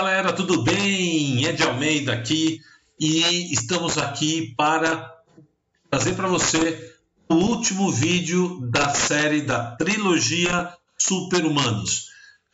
galera, 0.00 0.32
tudo 0.32 0.62
bem? 0.62 1.44
Ed 1.44 1.62
Almeida 1.62 2.14
aqui 2.14 2.58
e 2.98 3.52
estamos 3.52 3.98
aqui 3.98 4.54
para 4.56 5.14
trazer 5.90 6.14
para 6.14 6.26
você 6.26 6.94
o 7.28 7.34
último 7.34 7.92
vídeo 7.92 8.66
da 8.70 8.88
série 8.94 9.42
da 9.42 9.76
trilogia 9.76 10.72
Super-Humanos. 10.96 12.06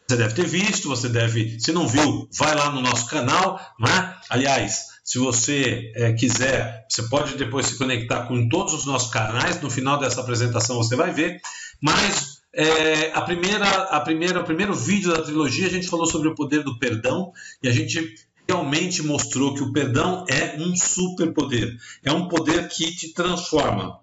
Você 0.09 0.17
deve 0.17 0.35
ter 0.35 0.45
visto, 0.45 0.89
você 0.89 1.09
deve, 1.09 1.61
se 1.61 1.71
não 1.71 1.87
viu, 1.87 2.29
vai 2.37 2.53
lá 2.53 2.73
no 2.73 2.81
nosso 2.81 3.07
canal, 3.07 3.61
né? 3.79 4.17
Aliás, 4.29 4.87
se 5.05 5.17
você 5.21 5.93
é, 5.95 6.13
quiser, 6.15 6.85
você 6.91 7.05
pode 7.05 7.37
depois 7.37 7.67
se 7.67 7.79
conectar 7.79 8.27
com 8.27 8.49
todos 8.49 8.75
os 8.75 8.87
nossos 8.87 9.13
canais. 9.13 9.61
No 9.61 9.71
final 9.71 10.01
dessa 10.01 10.21
apresentação 10.21 10.79
você 10.79 10.97
vai 10.97 11.13
ver. 11.13 11.41
Mas 11.81 12.36
é, 12.57 13.13
a 13.13 13.21
primeira, 13.21 13.69
a 13.69 14.01
primeira, 14.01 14.41
o 14.41 14.45
primeiro 14.45 14.75
vídeo 14.75 15.13
da 15.13 15.23
trilogia 15.23 15.67
a 15.67 15.71
gente 15.71 15.89
falou 15.89 16.07
sobre 16.07 16.29
o 16.29 16.35
poder 16.35 16.65
do 16.65 16.79
perdão 16.79 17.31
e 17.63 17.69
a 17.69 17.73
gente 17.73 18.15
realmente 18.49 19.03
mostrou 19.03 19.53
que 19.53 19.63
o 19.63 19.73
perdão 19.73 20.25
é 20.27 20.57
um 20.59 20.75
superpoder, 20.75 21.77
é 22.03 22.11
um 22.11 22.29
poder 22.29 22.67
que 22.69 22.97
te 22.97 23.13
transforma. 23.13 24.01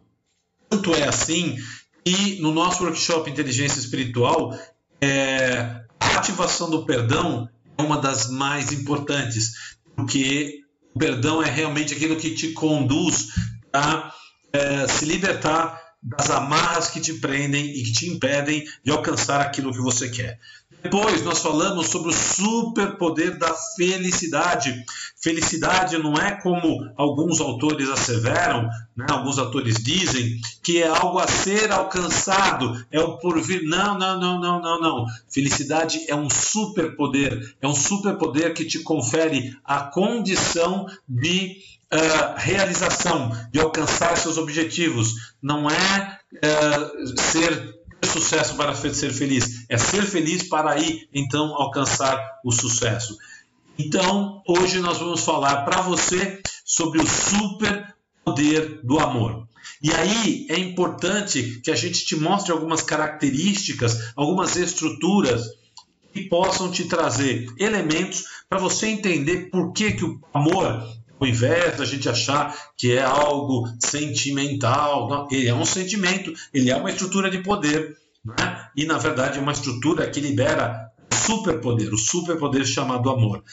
Tanto 0.70 0.94
é 0.94 1.08
assim 1.08 1.58
que 2.06 2.40
no 2.42 2.54
nosso 2.54 2.84
workshop 2.84 3.28
Inteligência 3.28 3.80
Espiritual, 3.80 4.56
é, 5.02 5.84
a 6.00 6.18
ativação 6.18 6.70
do 6.70 6.86
perdão 6.86 7.50
é 7.76 7.82
uma 7.82 7.98
das 7.98 8.30
mais 8.30 8.72
importantes, 8.72 9.78
porque 9.96 10.60
o 10.94 11.00
perdão 11.00 11.42
é 11.42 11.50
realmente 11.50 11.96
aquilo 11.96 12.18
que 12.18 12.36
te 12.36 12.50
conduz 12.50 13.30
a 13.74 14.14
é, 14.52 14.88
se 14.88 15.06
libertar 15.06 15.83
das 16.04 16.30
amarras 16.30 16.90
que 16.90 17.00
te 17.00 17.14
prendem 17.14 17.66
e 17.66 17.84
que 17.84 17.94
te 17.94 18.10
impedem 18.10 18.66
de 18.84 18.92
alcançar 18.92 19.40
aquilo 19.40 19.72
que 19.72 19.80
você 19.80 20.10
quer. 20.10 20.38
Depois 20.84 21.24
nós 21.24 21.40
falamos 21.40 21.88
sobre 21.88 22.10
o 22.10 22.14
superpoder 22.14 23.38
da 23.38 23.54
felicidade. 23.54 24.84
Felicidade 25.22 25.98
não 25.98 26.16
é 26.16 26.32
como 26.42 26.92
alguns 26.98 27.40
autores 27.40 27.88
asseveram, 27.90 28.68
né? 28.94 29.06
alguns 29.10 29.38
autores 29.38 29.82
dizem, 29.82 30.42
que 30.62 30.84
é 30.84 30.88
algo 30.88 31.20
a 31.20 31.28
ser 31.28 31.72
alcançado, 31.72 32.86
é 32.92 33.00
o 33.00 33.18
porvir. 33.18 33.64
Não, 33.64 33.98
não, 33.98 34.20
não, 34.20 34.42
não, 34.42 34.62
não, 34.62 34.82
não. 34.82 35.06
Felicidade 35.30 36.04
é 36.10 36.16
um 36.16 36.30
superpoder, 36.30 37.56
é 37.62 37.68
um 37.68 37.76
superpoder 37.76 38.54
que 38.54 38.66
te 38.66 38.80
confere 38.80 39.58
a 39.64 39.84
condição 39.84 40.86
de 41.08 41.62
uh, 41.94 42.34
realização, 42.38 43.32
de 43.52 43.60
alcançar 43.60 44.18
seus 44.18 44.38
objetivos. 44.38 45.14
Não 45.42 45.70
é 45.70 46.20
uh, 46.34 47.22
ser 47.22 47.84
sucesso 48.04 48.56
para 48.56 48.76
ser 48.76 49.14
feliz, 49.14 49.66
é 49.70 49.78
ser 49.78 50.04
feliz 50.04 50.44
para 50.44 50.72
aí 50.72 51.08
então 51.14 51.56
alcançar 51.56 52.20
o 52.44 52.52
sucesso. 52.52 53.18
Então, 53.78 54.42
hoje 54.48 54.80
nós 54.80 54.98
vamos 54.98 55.22
falar 55.22 55.64
para 55.64 55.82
você 55.82 56.42
sobre 56.66 57.02
o 57.02 57.08
super 57.08 57.96
poder 58.24 58.82
do 58.84 59.00
amor. 59.00 59.48
E 59.82 59.92
aí 59.92 60.48
é 60.50 60.58
importante 60.58 61.62
que 61.64 61.72
a 61.72 61.76
gente 61.76 62.06
te 62.06 62.16
mostre 62.16 62.52
algumas 62.52 62.82
características, 62.82 64.14
algumas 64.16 64.56
estruturas 64.56 65.48
que 66.14 66.24
possam 66.24 66.70
te 66.70 66.86
trazer 66.86 67.48
elementos 67.58 68.26
para 68.48 68.60
você 68.60 68.88
entender 68.88 69.50
por 69.50 69.74
que, 69.74 69.94
que 69.94 70.06
o 70.06 70.20
amor 70.34 70.84
ao 71.20 71.28
invés 71.28 71.78
da 71.78 71.86
gente 71.86 72.10
achar 72.10 72.56
que 72.78 72.94
é 72.94 73.04
algo 73.04 73.68
sentimental, 73.80 75.10
não, 75.10 75.28
ele 75.32 75.48
é 75.48 75.54
um 75.54 75.66
sentimento, 75.66 76.34
ele 76.54 76.70
é 76.70 76.76
uma 76.76 76.90
estrutura 76.90 77.30
de 77.30 77.40
poder, 77.40 77.98
né? 78.26 78.68
e 78.76 78.86
na 78.86 78.98
verdade 78.98 79.38
é 79.38 79.42
uma 79.42 79.52
estrutura 79.52 80.10
que 80.10 80.20
libera 80.20 80.92
superpoder, 81.14 81.94
o 81.94 81.98
superpoder 81.98 82.66
chamado 82.66 83.10
amor. 83.10 83.44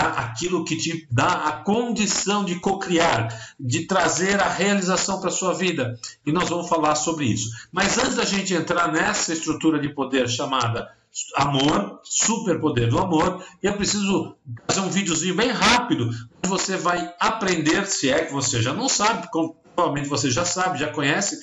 Aquilo 0.00 0.64
que 0.64 0.76
te 0.76 1.06
dá 1.10 1.46
a 1.46 1.52
condição 1.52 2.44
de 2.44 2.58
cocriar, 2.60 3.28
de 3.58 3.86
trazer 3.86 4.40
a 4.40 4.48
realização 4.48 5.20
para 5.20 5.28
a 5.28 5.32
sua 5.32 5.52
vida. 5.52 5.98
E 6.24 6.32
nós 6.32 6.48
vamos 6.48 6.68
falar 6.68 6.94
sobre 6.94 7.26
isso. 7.26 7.50
Mas 7.70 7.98
antes 7.98 8.16
da 8.16 8.24
gente 8.24 8.54
entrar 8.54 8.90
nessa 8.90 9.32
estrutura 9.32 9.78
de 9.78 9.88
poder 9.88 10.28
chamada 10.28 10.90
amor, 11.36 12.00
superpoder 12.02 12.88
do 12.88 12.98
amor, 12.98 13.44
eu 13.62 13.74
preciso 13.74 14.34
fazer 14.66 14.80
um 14.80 14.90
videozinho 14.90 15.36
bem 15.36 15.50
rápido, 15.50 16.04
onde 16.06 16.48
você 16.48 16.76
vai 16.76 17.12
aprender, 17.20 17.86
se 17.86 18.10
é 18.10 18.24
que 18.24 18.32
você 18.32 18.62
já 18.62 18.72
não 18.72 18.88
sabe, 18.88 19.28
provavelmente 19.30 20.08
você 20.08 20.30
já 20.30 20.44
sabe, 20.44 20.78
já 20.78 20.90
conhece, 20.90 21.38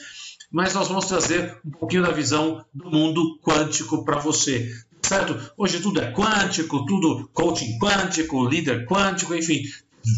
mas 0.51 0.73
nós 0.73 0.87
vamos 0.87 1.05
trazer 1.05 1.59
um 1.63 1.71
pouquinho 1.71 2.01
da 2.01 2.11
visão 2.11 2.65
do 2.73 2.89
mundo 2.89 3.39
quântico 3.43 4.03
para 4.03 4.19
você. 4.19 4.71
Certo? 5.01 5.51
Hoje 5.57 5.79
tudo 5.79 6.01
é 6.01 6.11
quântico, 6.11 6.85
tudo 6.85 7.29
coaching 7.33 7.77
quântico, 7.79 8.45
líder 8.45 8.85
quântico, 8.85 9.33
enfim, 9.33 9.61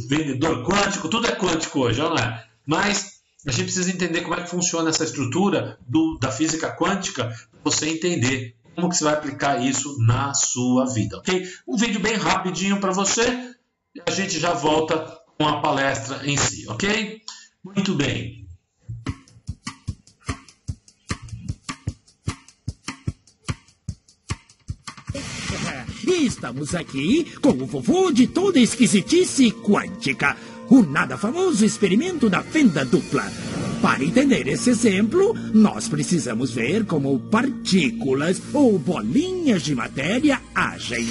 vendedor 0.10 0.66
quântico, 0.66 1.08
tudo 1.08 1.28
é 1.28 1.36
quântico 1.36 1.80
hoje, 1.80 2.00
não 2.00 2.18
é? 2.18 2.46
Mas 2.66 3.22
a 3.46 3.52
gente 3.52 3.66
precisa 3.66 3.92
entender 3.92 4.22
como 4.22 4.36
é 4.36 4.44
que 4.44 4.50
funciona 4.50 4.90
essa 4.90 5.04
estrutura 5.04 5.78
do, 5.88 6.18
da 6.20 6.32
física 6.32 6.76
quântica 6.76 7.26
para 7.26 7.72
você 7.72 7.90
entender 7.90 8.56
como 8.76 8.90
que 8.90 8.96
você 8.96 9.04
vai 9.04 9.14
aplicar 9.14 9.64
isso 9.64 9.98
na 10.00 10.34
sua 10.34 10.86
vida, 10.86 11.18
ok? 11.18 11.48
Um 11.68 11.78
vídeo 11.78 12.00
bem 12.00 12.16
rapidinho 12.16 12.80
para 12.80 12.92
você 12.92 13.52
a 14.08 14.12
gente 14.12 14.40
já 14.40 14.54
volta 14.54 15.20
com 15.38 15.48
a 15.48 15.60
palestra 15.60 16.22
em 16.26 16.38
si, 16.38 16.68
ok? 16.70 17.22
Muito 17.64 17.94
bem. 17.96 18.41
Estamos 26.42 26.74
aqui 26.74 27.28
com 27.40 27.52
o 27.52 27.68
vovô 27.68 28.12
de 28.12 28.26
toda 28.26 28.60
esquisitice 28.60 29.52
quântica, 29.52 30.36
o 30.72 30.82
nada 30.82 31.16
famoso 31.16 31.64
experimento 31.64 32.32
da 32.32 32.42
fenda 32.42 32.84
dupla. 32.84 33.32
Para 33.80 34.04
entender 34.04 34.48
esse 34.48 34.72
exemplo, 34.72 35.36
nós 35.54 35.88
precisamos 35.88 36.50
ver 36.50 36.86
como 36.86 37.20
partículas 37.20 38.42
ou 38.54 38.80
bolinhas 38.80 39.62
de 39.62 39.76
matéria 39.76 40.42
agem. 40.56 41.08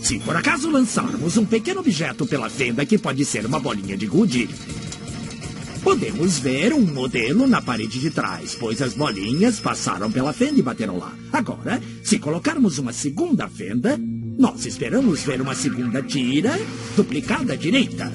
Se 0.00 0.18
por 0.20 0.34
acaso 0.34 0.70
lançarmos 0.70 1.36
um 1.36 1.44
pequeno 1.44 1.80
objeto 1.80 2.26
pela 2.26 2.48
fenda 2.48 2.86
que 2.86 2.96
pode 2.96 3.22
ser 3.26 3.44
uma 3.44 3.60
bolinha 3.60 3.98
de 3.98 4.06
gude, 4.06 4.48
podemos 5.82 6.38
ver 6.38 6.72
um 6.72 6.80
modelo 6.80 7.46
na 7.46 7.60
parede 7.60 8.00
de 8.00 8.10
trás, 8.10 8.56
pois 8.58 8.80
as 8.80 8.94
bolinhas 8.94 9.60
passaram 9.60 10.10
pela 10.10 10.32
fenda 10.32 10.58
e 10.58 10.62
bateram 10.62 10.96
lá. 10.96 11.12
Agora, 11.30 11.82
se 12.02 12.18
colocarmos 12.18 12.78
uma 12.78 12.94
segunda 12.94 13.46
fenda, 13.46 14.00
nós 14.38 14.66
esperamos 14.66 15.22
ver 15.22 15.40
uma 15.40 15.54
segunda 15.54 16.02
tira 16.02 16.58
duplicada 16.96 17.52
à 17.52 17.56
direita. 17.56 18.12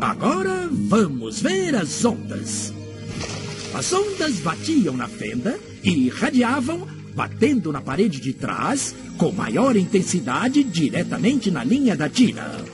Agora 0.00 0.68
vamos 0.70 1.40
ver 1.40 1.74
as 1.74 2.04
ondas. 2.04 2.72
As 3.74 3.92
ondas 3.92 4.36
batiam 4.40 4.96
na 4.96 5.08
fenda 5.08 5.58
e 5.82 6.06
irradiavam, 6.06 6.86
batendo 7.14 7.72
na 7.72 7.80
parede 7.80 8.20
de 8.20 8.32
trás, 8.32 8.94
com 9.16 9.32
maior 9.32 9.76
intensidade 9.76 10.62
diretamente 10.62 11.50
na 11.50 11.64
linha 11.64 11.96
da 11.96 12.08
tira. 12.08 12.64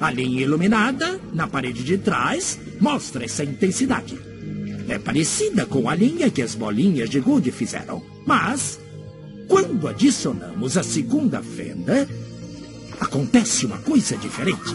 A 0.00 0.10
linha 0.10 0.42
iluminada, 0.42 1.20
na 1.32 1.46
parede 1.46 1.82
de 1.82 1.98
trás, 1.98 2.58
mostra 2.80 3.24
essa 3.24 3.44
intensidade. 3.44 4.18
É 4.88 4.98
parecida 4.98 5.66
com 5.66 5.88
a 5.88 5.94
linha 5.94 6.30
que 6.30 6.40
as 6.40 6.54
bolinhas 6.54 7.10
de 7.10 7.20
gude 7.20 7.50
fizeram, 7.50 8.02
mas 8.24 8.78
quando 9.48 9.88
adicionamos 9.88 10.76
a 10.76 10.82
segunda 10.82 11.42
fenda, 11.42 12.06
acontece 13.00 13.64
uma 13.64 13.78
coisa 13.78 14.16
diferente. 14.16 14.74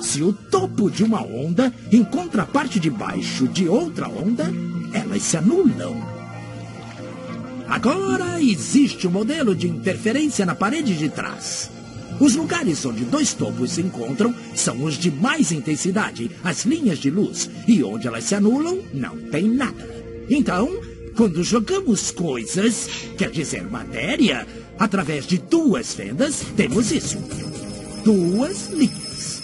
Se 0.00 0.22
o 0.22 0.32
topo 0.32 0.90
de 0.90 1.02
uma 1.02 1.22
onda 1.22 1.72
encontra 1.90 2.42
a 2.42 2.46
parte 2.46 2.78
de 2.78 2.90
baixo 2.90 3.48
de 3.48 3.68
outra 3.68 4.08
onda, 4.08 4.52
elas 4.92 5.22
se 5.22 5.36
anulam. 5.36 5.96
Agora 7.68 8.42
existe 8.42 9.06
um 9.06 9.10
modelo 9.10 9.54
de 9.54 9.66
interferência 9.66 10.44
na 10.44 10.54
parede 10.54 10.96
de 10.96 11.08
trás. 11.08 11.70
Os 12.20 12.36
lugares 12.36 12.84
onde 12.84 13.04
dois 13.04 13.32
topos 13.32 13.72
se 13.72 13.80
encontram 13.80 14.34
são 14.54 14.84
os 14.84 14.94
de 14.94 15.10
mais 15.10 15.50
intensidade, 15.50 16.30
as 16.44 16.66
linhas 16.66 16.98
de 16.98 17.10
luz, 17.10 17.48
e 17.66 17.82
onde 17.82 18.06
elas 18.06 18.24
se 18.24 18.34
anulam, 18.34 18.80
não 18.92 19.16
tem 19.16 19.48
nada. 19.48 19.88
Então, 20.28 20.68
quando 21.16 21.44
jogamos 21.44 22.10
coisas, 22.10 22.88
quer 23.16 23.30
dizer 23.30 23.64
matéria, 23.64 24.46
através 24.78 25.26
de 25.26 25.38
duas 25.38 25.94
fendas, 25.94 26.42
temos 26.56 26.90
isso. 26.90 27.18
Duas 28.04 28.68
linhas. 28.70 29.42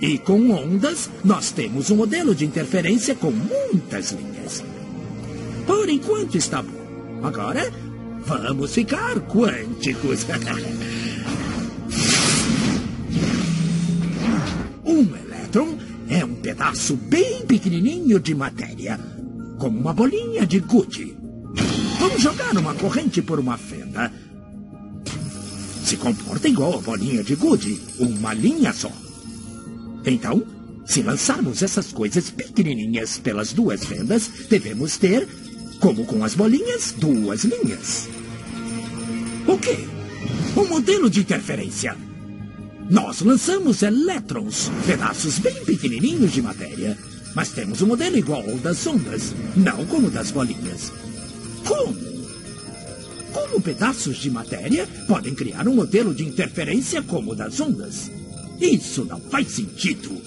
E 0.00 0.18
com 0.18 0.50
ondas, 0.50 1.10
nós 1.24 1.50
temos 1.50 1.90
um 1.90 1.96
modelo 1.96 2.34
de 2.34 2.44
interferência 2.44 3.14
com 3.14 3.30
muitas 3.30 4.12
linhas. 4.12 4.62
Por 5.66 5.88
enquanto 5.88 6.36
está 6.36 6.60
bom. 6.62 7.20
Agora, 7.22 7.72
vamos 8.26 8.74
ficar 8.74 9.18
quânticos. 9.20 10.26
um 14.84 15.16
elétron 15.16 15.78
é 16.08 16.24
um 16.24 16.34
pedaço 16.34 16.96
bem 16.96 17.44
pequenininho 17.46 18.20
de 18.20 18.34
matéria, 18.34 19.00
como 19.58 19.78
uma 19.78 19.92
bolinha 19.92 20.46
de 20.46 20.60
gude. 20.60 21.16
Vamos 21.98 22.22
jogar 22.22 22.56
uma 22.56 22.74
corrente 22.74 23.22
por 23.22 23.38
uma 23.38 23.56
fenda. 23.56 24.12
se 25.84 25.96
comporta 25.96 26.48
igual 26.48 26.74
a 26.74 26.82
bolinha 26.82 27.22
de 27.22 27.36
gude, 27.36 27.80
uma 27.98 28.34
linha 28.34 28.72
só. 28.72 28.90
Então, 30.04 30.42
se 30.84 31.02
lançarmos 31.02 31.62
essas 31.62 31.92
coisas 31.92 32.30
pequenininhas 32.30 33.18
pelas 33.18 33.52
duas 33.52 33.84
fendas, 33.84 34.30
devemos 34.48 34.96
ter, 34.96 35.28
como 35.80 36.04
com 36.04 36.24
as 36.24 36.34
bolinhas, 36.34 36.92
duas 36.96 37.44
linhas. 37.44 38.08
O 39.46 39.56
quê? 39.58 39.78
Um 40.56 40.66
modelo 40.68 41.08
de 41.08 41.20
interferência. 41.20 41.96
Nós 42.88 43.20
lançamos 43.20 43.82
elétrons, 43.82 44.70
pedaços 44.86 45.38
bem 45.38 45.64
pequenininhos 45.64 46.32
de 46.32 46.42
matéria. 46.42 46.96
Mas 47.36 47.50
temos 47.50 47.82
um 47.82 47.88
modelo 47.88 48.16
igual 48.16 48.40
ao 48.48 48.56
das 48.56 48.86
ondas, 48.86 49.34
não 49.54 49.84
como 49.84 50.10
das 50.10 50.30
bolinhas. 50.30 50.90
Como? 51.66 52.16
Como 53.30 53.60
pedaços 53.60 54.16
de 54.16 54.30
matéria 54.30 54.88
podem 55.06 55.34
criar 55.34 55.68
um 55.68 55.74
modelo 55.74 56.14
de 56.14 56.24
interferência 56.24 57.02
como 57.02 57.32
o 57.32 57.34
das 57.36 57.60
ondas? 57.60 58.10
Isso 58.58 59.04
não 59.04 59.20
faz 59.20 59.48
sentido. 59.48 60.18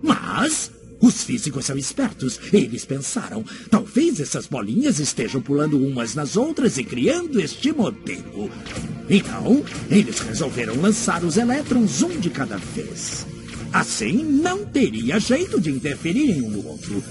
Mas 0.00 0.70
os 1.00 1.24
físicos 1.24 1.66
são 1.66 1.76
espertos. 1.76 2.38
Eles 2.52 2.84
pensaram, 2.84 3.44
talvez 3.68 4.20
essas 4.20 4.46
bolinhas 4.46 5.00
estejam 5.00 5.42
pulando 5.42 5.84
umas 5.84 6.14
nas 6.14 6.36
outras 6.36 6.78
e 6.78 6.84
criando 6.84 7.40
este 7.40 7.72
modelo. 7.72 8.48
Então, 9.08 9.64
eles 9.90 10.20
resolveram 10.20 10.80
lançar 10.80 11.24
os 11.24 11.36
elétrons 11.36 12.02
um 12.02 12.20
de 12.20 12.30
cada 12.30 12.56
vez. 12.56 13.26
Assim, 13.72 14.24
não 14.24 14.64
teria 14.64 15.20
jeito 15.20 15.60
de 15.60 15.70
interferir 15.70 16.30
em 16.30 16.42
um 16.42 16.50
no 16.50 16.66
outro. 16.66 17.02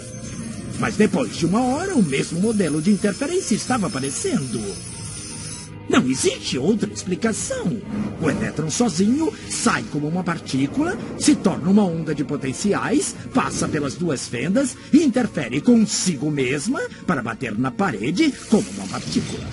Mas 0.79 0.95
depois 0.95 1.35
de 1.35 1.45
uma 1.45 1.61
hora, 1.61 1.95
o 1.95 2.03
mesmo 2.03 2.39
modelo 2.39 2.81
de 2.81 2.91
interferência 2.91 3.55
estava 3.55 3.87
aparecendo. 3.87 4.61
Não 5.89 6.07
existe 6.07 6.57
outra 6.57 6.91
explicação. 6.91 7.81
O 8.21 8.29
elétron 8.29 8.69
sozinho 8.69 9.33
sai 9.49 9.83
como 9.91 10.07
uma 10.07 10.23
partícula, 10.23 10.97
se 11.17 11.35
torna 11.35 11.69
uma 11.69 11.83
onda 11.83 12.13
de 12.13 12.23
potenciais, 12.23 13.15
passa 13.33 13.67
pelas 13.67 13.95
duas 13.95 14.27
fendas 14.27 14.77
e 14.93 15.03
interfere 15.03 15.59
consigo 15.61 16.29
mesma 16.29 16.79
para 17.07 17.23
bater 17.23 17.57
na 17.57 17.71
parede 17.71 18.31
como 18.49 18.69
uma 18.77 18.87
partícula. 18.87 19.47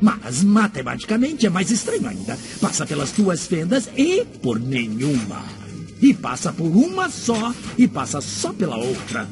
Mas 0.00 0.42
matematicamente 0.42 1.46
é 1.46 1.50
mais 1.50 1.70
estranho 1.70 2.08
ainda. 2.08 2.36
Passa 2.60 2.84
pelas 2.84 3.12
duas 3.12 3.46
fendas 3.46 3.88
e 3.96 4.24
por 4.42 4.58
nenhuma. 4.58 5.59
E 6.00 6.14
passa 6.14 6.52
por 6.52 6.66
uma 6.66 7.08
só 7.08 7.54
e 7.76 7.86
passa 7.86 8.20
só 8.20 8.52
pela 8.52 8.76
outra. 8.76 9.28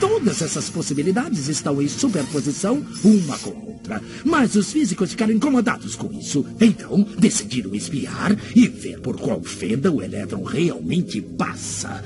Todas 0.00 0.42
essas 0.42 0.70
possibilidades 0.70 1.48
estão 1.48 1.82
em 1.82 1.88
superposição 1.88 2.84
uma 3.02 3.36
com 3.38 3.50
a 3.50 3.70
outra. 3.70 4.02
Mas 4.24 4.54
os 4.54 4.72
físicos 4.72 5.10
ficaram 5.10 5.32
incomodados 5.32 5.96
com 5.96 6.12
isso. 6.12 6.44
Então, 6.60 7.04
decidiram 7.18 7.74
espiar 7.74 8.36
e 8.54 8.68
ver 8.68 9.00
por 9.00 9.18
qual 9.18 9.42
fenda 9.42 9.90
o 9.90 10.02
elétron 10.02 10.44
realmente 10.44 11.20
passa. 11.20 12.04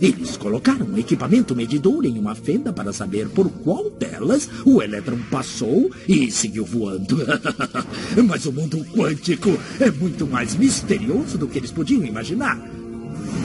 Eles 0.00 0.36
colocaram 0.36 0.86
um 0.86 0.98
equipamento 0.98 1.56
medidor 1.56 2.04
em 2.04 2.18
uma 2.18 2.34
fenda 2.34 2.72
para 2.72 2.92
saber 2.92 3.28
por 3.30 3.50
qual 3.50 3.90
delas 3.90 4.48
o 4.64 4.82
elétron 4.82 5.18
passou 5.30 5.90
e 6.06 6.30
seguiu 6.30 6.66
voando. 6.66 7.16
Mas 8.26 8.44
o 8.44 8.52
mundo 8.52 8.84
quântico 8.94 9.58
é 9.80 9.90
muito 9.90 10.26
mais 10.26 10.54
misterioso 10.54 11.38
do 11.38 11.48
que 11.48 11.58
eles 11.58 11.72
podiam 11.72 12.04
imaginar. 12.04 12.75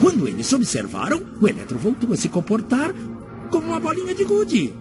Quando 0.00 0.26
eles 0.26 0.52
observaram, 0.52 1.22
o 1.40 1.48
elétron 1.48 1.78
voltou 1.78 2.12
a 2.12 2.16
se 2.16 2.28
comportar 2.28 2.94
como 3.50 3.68
uma 3.68 3.80
bolinha 3.80 4.14
de 4.14 4.24
gude. 4.24 4.72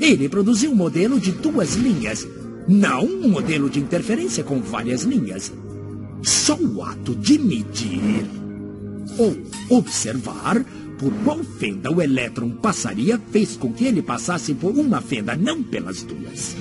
Ele 0.00 0.28
produziu 0.28 0.70
um 0.72 0.74
modelo 0.74 1.20
de 1.20 1.32
duas 1.32 1.74
linhas, 1.74 2.26
não 2.66 3.04
um 3.04 3.28
modelo 3.28 3.68
de 3.68 3.78
interferência 3.78 4.42
com 4.42 4.60
várias 4.60 5.02
linhas. 5.02 5.52
Só 6.22 6.56
o 6.56 6.82
ato 6.82 7.14
de 7.14 7.38
medir 7.38 8.24
ou 9.18 9.36
observar 9.68 10.64
por 10.98 11.12
qual 11.24 11.42
fenda 11.42 11.90
o 11.90 12.00
elétron 12.00 12.50
passaria 12.50 13.20
fez 13.30 13.56
com 13.56 13.72
que 13.72 13.86
ele 13.86 14.02
passasse 14.02 14.52
por 14.54 14.76
uma 14.76 15.00
fenda, 15.00 15.34
não 15.34 15.62
pelas 15.62 16.02
duas. 16.02 16.56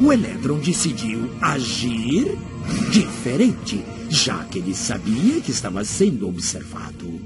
O 0.00 0.12
elétron 0.12 0.58
decidiu 0.58 1.30
agir 1.40 2.36
diferente, 2.90 3.82
já 4.08 4.44
que 4.44 4.58
ele 4.58 4.74
sabia 4.74 5.40
que 5.40 5.50
estava 5.50 5.84
sendo 5.84 6.28
observado. 6.28 7.20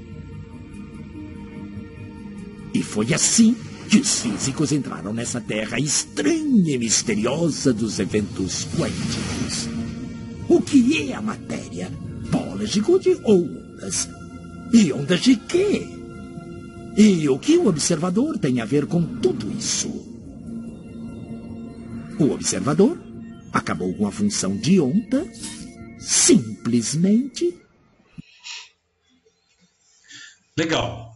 E 2.73 2.81
foi 2.81 3.13
assim 3.13 3.55
que 3.89 3.97
os 3.97 4.21
físicos 4.21 4.71
entraram 4.71 5.13
nessa 5.13 5.41
terra 5.41 5.77
estranha 5.77 6.75
e 6.75 6.77
misteriosa 6.77 7.73
dos 7.73 7.99
eventos 7.99 8.65
quânticos. 8.77 9.69
O 10.47 10.61
que 10.61 11.09
é 11.09 11.13
a 11.13 11.21
matéria? 11.21 11.91
Bolas 12.31 12.69
de 12.69 12.79
gude 12.79 13.17
ou 13.23 13.43
ondas? 13.43 14.09
E 14.73 14.93
ondas 14.93 15.19
de 15.19 15.35
quê? 15.35 15.87
E 16.97 17.27
o 17.27 17.37
que 17.37 17.57
o 17.57 17.67
observador 17.67 18.37
tem 18.37 18.61
a 18.61 18.65
ver 18.65 18.85
com 18.85 19.01
tudo 19.01 19.51
isso? 19.57 19.89
O 22.19 22.31
observador 22.31 22.97
acabou 23.51 23.93
com 23.93 24.07
a 24.07 24.11
função 24.11 24.55
de 24.55 24.79
onda 24.79 25.25
simplesmente. 26.01 27.57
Legal. 30.57 31.11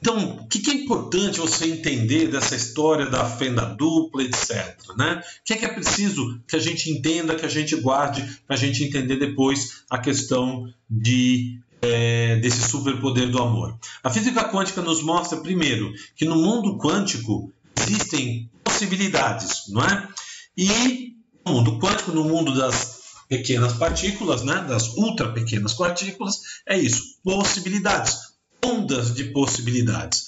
Então, 0.00 0.36
o 0.36 0.48
que 0.48 0.70
é 0.70 0.74
importante 0.74 1.38
você 1.38 1.66
entender 1.66 2.28
dessa 2.28 2.56
história 2.56 3.06
da 3.06 3.24
fenda 3.24 3.66
dupla, 3.66 4.22
etc. 4.22 4.76
Né? 4.96 5.22
O 5.22 5.44
que 5.44 5.52
é, 5.52 5.56
que 5.56 5.64
é 5.66 5.68
preciso 5.68 6.40
que 6.48 6.56
a 6.56 6.58
gente 6.58 6.90
entenda, 6.90 7.34
que 7.34 7.44
a 7.44 7.50
gente 7.50 7.76
guarde, 7.76 8.22
para 8.46 8.56
a 8.56 8.58
gente 8.58 8.82
entender 8.82 9.16
depois 9.16 9.82
a 9.90 9.98
questão 9.98 10.72
de, 10.88 11.60
é, 11.82 12.36
desse 12.36 12.66
superpoder 12.66 13.30
do 13.30 13.42
amor? 13.42 13.78
A 14.02 14.08
física 14.08 14.48
quântica 14.48 14.80
nos 14.80 15.02
mostra, 15.02 15.38
primeiro, 15.40 15.92
que 16.16 16.24
no 16.24 16.36
mundo 16.36 16.78
quântico 16.78 17.52
existem 17.78 18.50
possibilidades, 18.64 19.68
não 19.68 19.82
é? 19.84 20.08
E 20.56 21.14
no 21.44 21.52
mundo 21.52 21.78
quântico, 21.78 22.12
no 22.12 22.24
mundo 22.24 22.54
das 22.54 22.89
pequenas 23.30 23.74
partículas, 23.74 24.42
né, 24.42 24.64
das 24.68 24.88
ultra 24.96 25.32
pequenas 25.32 25.72
partículas, 25.72 26.40
é 26.66 26.76
isso, 26.76 27.20
possibilidades 27.22 28.30
ondas 28.62 29.14
de 29.14 29.24
possibilidades. 29.24 30.24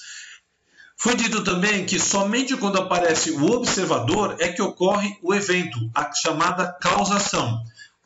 Foi 0.97 1.15
dito 1.15 1.43
também 1.43 1.85
que 1.85 1.99
somente 1.99 2.55
quando 2.55 2.79
aparece 2.79 3.31
o 3.31 3.51
observador 3.51 4.37
é 4.39 4.47
que 4.47 4.61
ocorre 4.61 5.17
o 5.21 5.33
evento, 5.33 5.77
a 5.93 6.13
chamada 6.13 6.71
causação. 6.81 7.61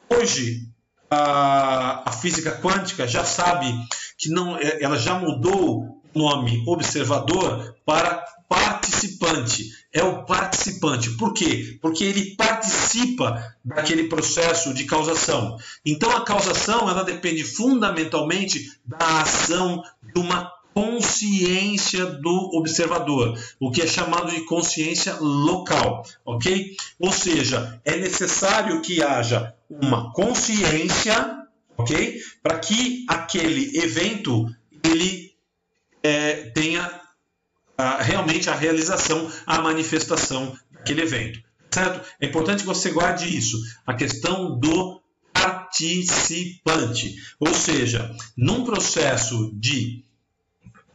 Hoje, 0.09 0.67
a, 1.11 2.09
a 2.09 2.11
física 2.11 2.59
quântica 2.59 3.07
já 3.07 3.23
sabe 3.23 3.71
que 4.17 4.29
não, 4.29 4.57
é, 4.57 4.81
ela 4.81 4.97
já 4.97 5.13
mudou 5.19 6.01
o 6.13 6.19
nome 6.19 6.63
observador 6.65 7.75
para 7.85 8.25
participante. 9.15 9.71
É 9.93 10.03
o 10.03 10.25
participante. 10.25 11.11
Por 11.11 11.33
quê? 11.33 11.77
Porque 11.81 12.03
ele 12.03 12.35
participa 12.35 13.55
daquele 13.63 14.09
processo 14.09 14.73
de 14.73 14.85
causação. 14.85 15.57
Então 15.85 16.11
a 16.11 16.25
causação 16.25 16.89
ela 16.89 17.03
depende 17.03 17.43
fundamentalmente 17.43 18.79
da 18.85 19.21
ação 19.21 19.83
de 20.13 20.19
uma 20.19 20.51
consciência 20.73 22.05
do 22.05 22.51
observador, 22.55 23.35
o 23.59 23.71
que 23.71 23.81
é 23.81 23.87
chamado 23.87 24.29
de 24.29 24.41
consciência 24.41 25.15
local, 25.15 26.05
ok? 26.23 26.77
Ou 26.99 27.11
seja, 27.11 27.81
é 27.83 27.97
necessário 27.97 28.79
que 28.83 29.01
haja 29.01 29.55
uma 29.67 30.13
consciência, 30.13 31.47
ok, 31.75 32.19
para 32.43 32.59
que 32.59 33.05
aquele 33.07 33.75
evento 33.79 34.55
ele 34.83 35.33
é, 36.03 36.51
tenha 36.51 37.06
realmente 37.99 38.49
a 38.49 38.55
realização, 38.55 39.31
a 39.45 39.61
manifestação 39.61 40.57
daquele 40.71 41.01
evento. 41.01 41.39
Certo? 41.71 42.07
É 42.19 42.25
importante 42.25 42.61
que 42.61 42.65
você 42.65 42.91
guarde 42.91 43.37
isso, 43.37 43.57
a 43.85 43.93
questão 43.93 44.57
do 44.57 45.01
participante. 45.33 47.15
Ou 47.39 47.53
seja, 47.53 48.15
num 48.35 48.63
processo 48.63 49.51
de 49.53 50.03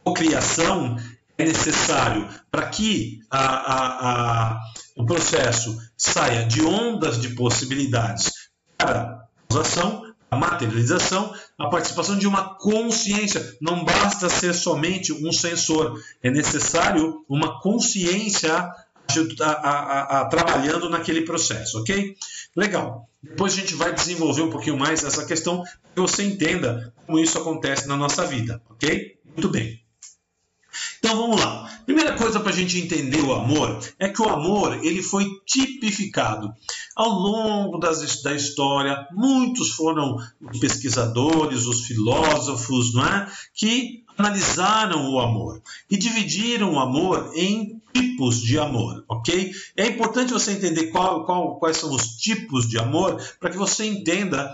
cocriação, 0.03 0.97
é 1.37 1.45
necessário 1.45 2.27
para 2.51 2.67
que 2.67 3.21
a, 3.29 3.45
a, 3.45 4.51
a, 4.51 4.59
o 4.95 5.05
processo 5.05 5.77
saia 5.97 6.45
de 6.45 6.61
ondas 6.61 7.19
de 7.19 7.29
possibilidades 7.29 8.31
para 8.77 9.01
a 9.01 9.27
causação, 9.47 10.03
a 10.05 10.12
materialização, 10.35 11.33
a 11.57 11.69
participação 11.69 12.17
de 12.17 12.27
uma 12.27 12.55
consciência. 12.55 13.57
Não 13.61 13.83
basta 13.83 14.29
ser 14.29 14.53
somente 14.53 15.11
um 15.11 15.31
sensor, 15.31 16.01
é 16.21 16.29
necessário 16.29 17.23
uma 17.27 17.59
consciência 17.61 18.73
a, 19.41 19.51
a, 19.51 20.21
a, 20.21 20.25
trabalhando 20.25 20.89
naquele 20.89 21.21
processo, 21.21 21.79
ok? 21.79 22.15
Legal. 22.55 23.09
Depois 23.21 23.53
a 23.53 23.57
gente 23.57 23.75
vai 23.75 23.93
desenvolver 23.93 24.41
um 24.41 24.49
pouquinho 24.49 24.77
mais 24.77 25.03
essa 25.03 25.25
questão 25.25 25.63
para 25.63 25.71
que 25.95 26.01
você 26.01 26.23
entenda 26.23 26.93
como 27.05 27.19
isso 27.19 27.37
acontece 27.37 27.87
na 27.87 27.95
nossa 27.95 28.25
vida, 28.25 28.61
ok? 28.69 29.17
Muito 29.25 29.49
bem. 29.49 29.81
Então 30.99 31.15
vamos 31.15 31.41
lá. 31.41 31.69
Primeira 31.85 32.13
coisa 32.13 32.39
para 32.39 32.51
a 32.51 32.55
gente 32.55 32.79
entender 32.79 33.21
o 33.21 33.33
amor 33.33 33.79
é 33.99 34.09
que 34.09 34.21
o 34.21 34.29
amor 34.29 34.83
ele 34.83 35.03
foi 35.03 35.25
tipificado 35.45 36.53
ao 36.95 37.09
longo 37.09 37.77
das, 37.77 38.21
da 38.21 38.33
história. 38.33 39.07
Muitos 39.11 39.71
foram 39.71 40.17
os 40.41 40.59
pesquisadores, 40.59 41.65
os 41.65 41.85
filósofos, 41.85 42.93
não 42.93 43.05
é? 43.05 43.27
que 43.53 44.03
analisaram 44.17 45.11
o 45.11 45.19
amor 45.19 45.61
e 45.89 45.97
dividiram 45.97 46.73
o 46.73 46.79
amor 46.79 47.31
em 47.35 47.81
tipos 47.93 48.41
de 48.41 48.57
amor, 48.57 49.03
ok? 49.07 49.51
É 49.77 49.87
importante 49.87 50.33
você 50.33 50.51
entender 50.51 50.87
qual, 50.87 51.25
qual, 51.25 51.59
quais 51.59 51.77
são 51.77 51.93
os 51.93 52.15
tipos 52.17 52.67
de 52.67 52.77
amor 52.79 53.21
para 53.39 53.49
que 53.49 53.57
você 53.57 53.85
entenda 53.85 54.51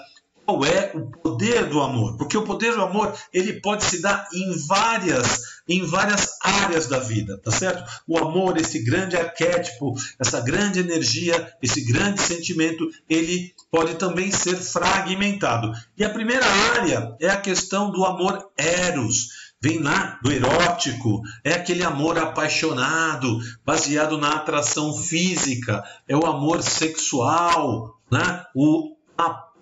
qual 0.49 0.65
é 0.65 0.91
o 0.95 1.05
poder 1.05 1.67
do 1.67 1.79
amor, 1.79 2.17
porque 2.17 2.35
o 2.35 2.43
poder 2.43 2.73
do 2.73 2.81
amor 2.81 3.13
ele 3.31 3.61
pode 3.61 3.83
se 3.83 4.01
dar 4.01 4.27
em 4.33 4.57
várias 4.65 5.59
em 5.67 5.85
várias 5.85 6.39
áreas 6.43 6.87
da 6.87 6.97
vida, 6.97 7.37
tá 7.37 7.51
certo? 7.51 7.83
O 8.07 8.17
amor, 8.17 8.57
esse 8.57 8.83
grande 8.83 9.15
arquétipo, 9.15 9.93
essa 10.17 10.41
grande 10.41 10.79
energia, 10.79 11.53
esse 11.61 11.85
grande 11.85 12.19
sentimento, 12.19 12.89
ele 13.07 13.53
pode 13.69 13.93
também 13.93 14.31
ser 14.31 14.55
fragmentado. 14.55 15.71
E 15.95 16.03
a 16.03 16.09
primeira 16.09 16.45
área 16.75 17.15
é 17.21 17.29
a 17.29 17.39
questão 17.39 17.91
do 17.91 18.03
amor 18.03 18.49
eros 18.57 19.49
vem 19.61 19.77
lá 19.79 20.17
do 20.23 20.31
erótico, 20.31 21.21
é 21.43 21.51
aquele 21.51 21.83
amor 21.83 22.17
apaixonado, 22.17 23.39
baseado 23.63 24.17
na 24.17 24.35
atração 24.35 24.95
física, 24.95 25.83
é 26.07 26.15
o 26.15 26.25
amor 26.25 26.63
sexual, 26.63 27.99
né? 28.09 28.45
o 28.55 28.95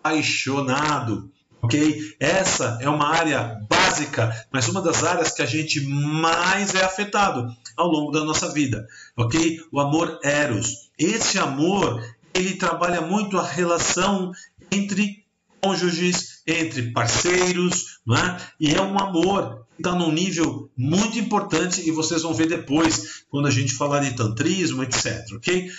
apaixonado. 0.08 1.30
Ok? 1.62 2.16
Essa 2.20 2.78
é 2.82 2.90
uma 2.90 3.08
área 3.08 3.60
básica, 3.68 4.32
mas 4.52 4.68
uma 4.68 4.82
das 4.82 5.04
áreas 5.04 5.32
que 5.32 5.42
a 5.42 5.46
gente 5.46 5.82
mais 5.82 6.76
é 6.76 6.84
afetado 6.84 7.54
ao 7.76 7.88
longo 7.88 8.12
da 8.12 8.24
nossa 8.24 8.54
vida. 8.54 8.88
Ok? 9.16 9.62
O 9.72 9.80
amor 9.80 10.20
eros. 10.24 10.90
Esse 10.98 11.40
amor 11.40 12.04
ele 12.34 12.56
trabalha 12.56 13.02
muito 13.02 13.38
a 13.38 13.46
relação 13.46 14.32
entre 14.72 15.26
cônjuges, 15.60 16.42
entre 16.46 16.92
parceiros, 16.92 18.00
não 18.06 18.16
é? 18.16 18.38
e 18.60 18.74
é 18.74 18.82
um 18.82 18.98
amor 19.00 19.66
que 19.76 19.82
está 19.82 19.96
num 19.96 20.12
nível 20.12 20.70
muito 20.78 21.18
importante 21.18 21.88
e 21.88 21.92
vocês 21.92 22.22
vão 22.22 22.34
ver 22.34 22.48
depois 22.48 23.24
quando 23.30 23.48
a 23.48 23.52
gente 23.52 23.74
falar 23.74 24.02
de 24.02 24.16
tantrismo, 24.16 24.84
etc. 24.84 25.26
Ok? 25.36 25.72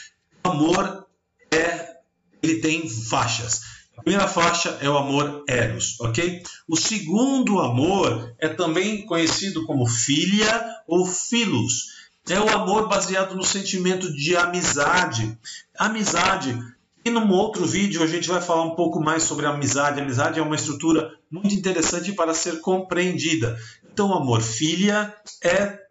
O 0.45 0.49
amor 0.51 1.07
é, 1.53 1.99
ele 2.43 2.57
tem 2.57 2.89
faixas. 2.89 3.78
A 3.99 4.03
primeira 4.03 4.29
faixa 4.29 4.79
é 4.81 4.89
o 4.89 4.97
amor 4.97 5.45
eros, 5.49 6.01
ok? 6.01 6.41
O 6.69 6.77
segundo 6.77 7.59
amor 7.59 8.33
é 8.39 8.47
também 8.47 9.05
conhecido 9.05 9.67
como 9.67 9.89
filia 9.89 10.65
ou 10.87 11.05
filos. 11.05 11.99
É 12.31 12.39
o 12.39 12.49
amor 12.49 12.89
baseado 12.89 13.35
no 13.35 13.43
sentimento 13.43 14.13
de 14.13 14.37
amizade. 14.37 15.37
Amizade. 15.77 16.57
E 17.05 17.11
num 17.11 17.29
outro 17.33 17.67
vídeo 17.67 18.01
a 18.01 18.07
gente 18.07 18.29
vai 18.29 18.41
falar 18.41 18.63
um 18.63 18.77
pouco 18.77 19.01
mais 19.01 19.25
sobre 19.25 19.47
amizade. 19.47 20.01
Amizade 20.01 20.39
é 20.39 20.43
uma 20.43 20.55
estrutura 20.55 21.13
muito 21.29 21.55
interessante 21.55 22.13
para 22.13 22.33
ser 22.35 22.61
compreendida. 22.61 23.59
Então, 23.93 24.15
amor 24.15 24.41
filia 24.41 25.13
é 25.43 25.88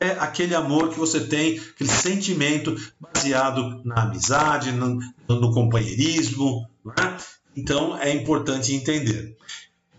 é 0.00 0.10
aquele 0.10 0.54
amor 0.54 0.90
que 0.90 0.98
você 0.98 1.20
tem, 1.20 1.58
aquele 1.58 1.90
sentimento 1.90 2.76
baseado 3.00 3.82
na 3.84 4.02
amizade, 4.02 4.72
no, 4.72 4.98
no 5.28 5.52
companheirismo. 5.52 6.68
É? 6.98 7.16
Então 7.56 7.96
é 7.98 8.12
importante 8.12 8.74
entender. 8.74 9.36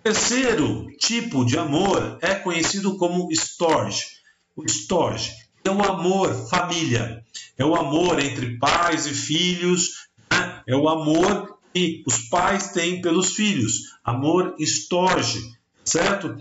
Terceiro 0.03 0.87
tipo 0.97 1.45
de 1.45 1.57
amor 1.57 2.17
é 2.21 2.35
conhecido 2.35 2.97
como 2.97 3.29
storge. 3.31 4.19
O 4.55 4.63
storge 4.65 5.31
é 5.63 5.69
o 5.69 5.83
amor 5.83 6.33
família, 6.49 7.23
é 7.57 7.65
o 7.65 7.75
amor 7.75 8.19
entre 8.19 8.57
pais 8.57 9.05
e 9.05 9.13
filhos, 9.13 10.07
né? 10.31 10.63
é 10.65 10.75
o 10.75 10.87
amor 10.87 11.59
que 11.73 12.03
os 12.07 12.29
pais 12.29 12.71
têm 12.71 13.01
pelos 13.01 13.35
filhos, 13.35 13.97
amor 14.03 14.55
storge, 14.59 15.53
certo? 15.83 16.35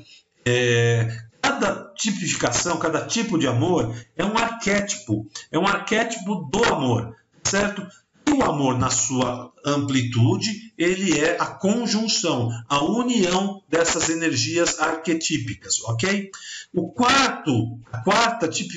É, 0.45 1.28
cada 1.59 1.93
tipificação, 1.95 2.79
cada 2.79 3.07
tipo 3.07 3.39
de 3.39 3.47
amor 3.47 3.95
é 4.17 4.25
um 4.25 4.39
arquétipo, 4.39 5.29
é 5.51 5.59
um 5.59 5.67
arquétipo 5.67 6.49
do 6.51 6.65
amor, 6.65 7.17
certo? 7.43 7.87
o 8.31 8.45
amor, 8.45 8.79
na 8.79 8.91
sua 8.91 9.53
amplitude, 9.65 10.73
ele 10.77 11.19
é 11.19 11.37
a 11.41 11.47
conjunção, 11.47 12.51
a 12.69 12.85
união 12.85 13.63
dessas 13.69 14.11
energias 14.11 14.79
arquetípicas, 14.79 15.81
ok? 15.85 16.31
O 16.73 16.93
quarto, 16.93 17.81
a 17.91 17.99
quarta 18.03 18.47
tipo, 18.47 18.75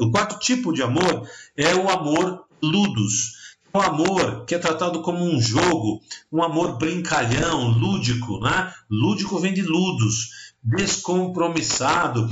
o 0.00 0.10
quarto 0.10 0.38
tipo 0.38 0.72
de 0.72 0.82
amor 0.82 1.28
é 1.56 1.74
o 1.74 1.90
amor 1.90 2.46
ludus. 2.62 3.44
O 3.74 3.80
amor 3.80 4.44
que 4.46 4.54
é 4.54 4.58
tratado 4.58 5.02
como 5.02 5.24
um 5.24 5.40
jogo, 5.40 6.00
um 6.32 6.42
amor 6.44 6.78
brincalhão, 6.78 7.70
lúdico, 7.76 8.38
né? 8.38 8.72
Lúdico 8.88 9.40
vem 9.40 9.52
de 9.52 9.62
ludus, 9.62 10.43
descompromissado, 10.64 12.28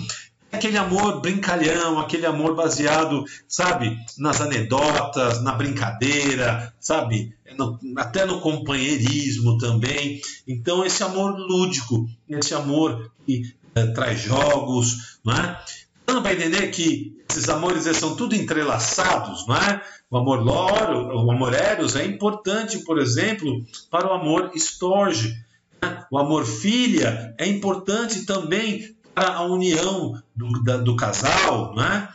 aquele 0.50 0.76
amor 0.76 1.20
brincalhão, 1.20 1.98
aquele 1.98 2.26
amor 2.26 2.54
baseado, 2.54 3.24
sabe, 3.48 3.96
nas 4.18 4.40
anedotas, 4.40 5.42
na 5.42 5.52
brincadeira, 5.52 6.72
sabe, 6.80 7.34
no, 7.56 7.78
até 7.96 8.24
no 8.24 8.40
companheirismo 8.40 9.58
também. 9.58 10.20
Então, 10.46 10.84
esse 10.84 11.02
amor 11.02 11.38
lúdico, 11.38 12.06
esse 12.28 12.54
amor 12.54 13.10
que 13.26 13.54
é, 13.74 13.86
traz 13.88 14.20
jogos, 14.20 15.18
não 15.24 15.34
é? 15.34 15.60
Então, 16.02 16.22
vai 16.22 16.34
entender 16.34 16.68
que 16.68 17.16
esses 17.30 17.48
amores 17.48 17.84
são 17.96 18.14
tudo 18.14 18.34
entrelaçados, 18.34 19.46
não 19.46 19.56
é? 19.56 19.82
O 20.10 20.18
amor 20.18 20.42
loro, 20.42 21.24
o 21.24 21.30
amor 21.30 21.54
eros 21.54 21.96
é 21.96 22.04
importante, 22.04 22.80
por 22.80 22.98
exemplo, 22.98 23.64
para 23.90 24.06
o 24.06 24.12
amor 24.12 24.50
storge. 24.54 25.34
O 26.10 26.18
amor 26.18 26.44
filha 26.44 27.34
é 27.38 27.46
importante 27.46 28.24
também 28.26 28.94
para 29.14 29.34
a 29.34 29.42
união 29.42 30.20
do, 30.34 30.62
da, 30.62 30.76
do 30.76 30.96
casal, 30.96 31.74
né? 31.74 32.08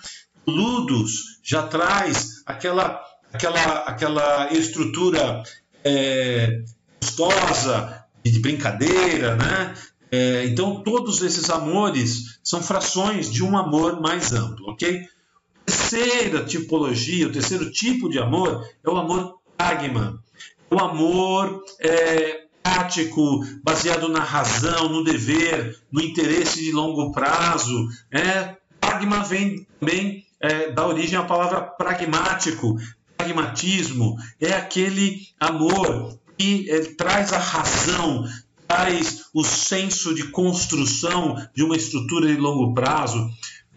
Ludus 0.46 1.40
já 1.44 1.64
traz 1.64 2.42
aquela, 2.46 3.02
aquela, 3.34 3.80
aquela 3.80 4.54
estrutura 4.54 5.44
é, 5.84 6.62
gostosa, 7.02 8.06
de 8.24 8.40
brincadeira, 8.40 9.36
né? 9.36 9.74
É, 10.12 10.46
então, 10.46 10.82
todos 10.84 11.22
esses 11.22 11.50
amores 11.50 12.40
são 12.44 12.62
frações 12.62 13.32
de 13.32 13.44
um 13.44 13.58
amor 13.58 14.00
mais 14.00 14.32
amplo, 14.32 14.72
ok? 14.72 15.02
A 15.02 15.66
terceira 15.66 16.46
tipologia, 16.46 17.28
o 17.28 17.32
terceiro 17.32 17.72
tipo 17.72 18.10
de 18.10 18.20
amor 18.20 18.68
é 18.84 18.90
o 18.90 18.98
amor 18.98 19.40
pragma. 19.58 20.22
O 20.70 20.80
amor 20.80 21.64
é, 21.80 22.47
prático, 22.68 23.46
baseado 23.64 24.10
na 24.10 24.20
razão, 24.20 24.90
no 24.90 25.04
dever, 25.04 25.80
no 25.92 26.02
interesse 26.02 26.62
de 26.62 26.72
longo 26.72 27.12
prazo. 27.12 27.88
É, 28.12 28.56
pragma 28.80 29.24
vem 29.24 29.66
também 29.80 30.26
é, 30.40 30.72
da 30.72 30.86
origem 30.86 31.18
à 31.18 31.24
palavra 31.24 31.62
pragmático, 31.62 32.78
pragmatismo, 33.16 34.18
é 34.40 34.54
aquele 34.54 35.22
amor 35.40 36.20
que 36.38 36.70
é, 36.70 36.82
traz 36.94 37.34
a 37.34 37.40
razão, 37.40 38.28
traz 38.68 39.26
o 39.34 39.44
senso 39.44 40.14
de 40.14 40.26
construção 40.30 41.36
de 41.56 41.64
uma 41.64 41.76
estrutura 41.76 42.28
de 42.28 42.40
longo 42.40 42.74
prazo 42.74 43.30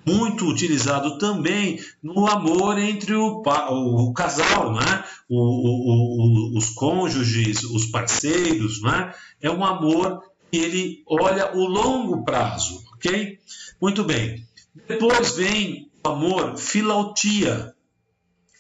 muito 0.05 0.47
utilizado 0.47 1.19
também 1.19 1.79
no 2.03 2.27
amor 2.27 2.79
entre 2.79 3.15
o, 3.15 3.43
o 3.43 4.13
casal, 4.13 4.73
né? 4.73 5.05
O, 5.29 6.57
os 6.57 6.71
cônjuges, 6.71 7.63
os 7.65 7.87
parceiros. 7.87 8.83
Né? 8.83 9.15
É 9.41 9.51
um 9.51 9.65
amor 9.65 10.23
que 10.51 10.59
ele 10.59 11.03
olha 11.07 11.57
o 11.57 11.67
longo 11.67 12.25
prazo, 12.25 12.83
ok? 12.95 13.39
Muito 13.81 14.05
bem. 14.05 14.45
Depois 14.89 15.37
vem 15.37 15.91
o 16.05 16.09
amor 16.09 16.57
filautia. 16.57 17.75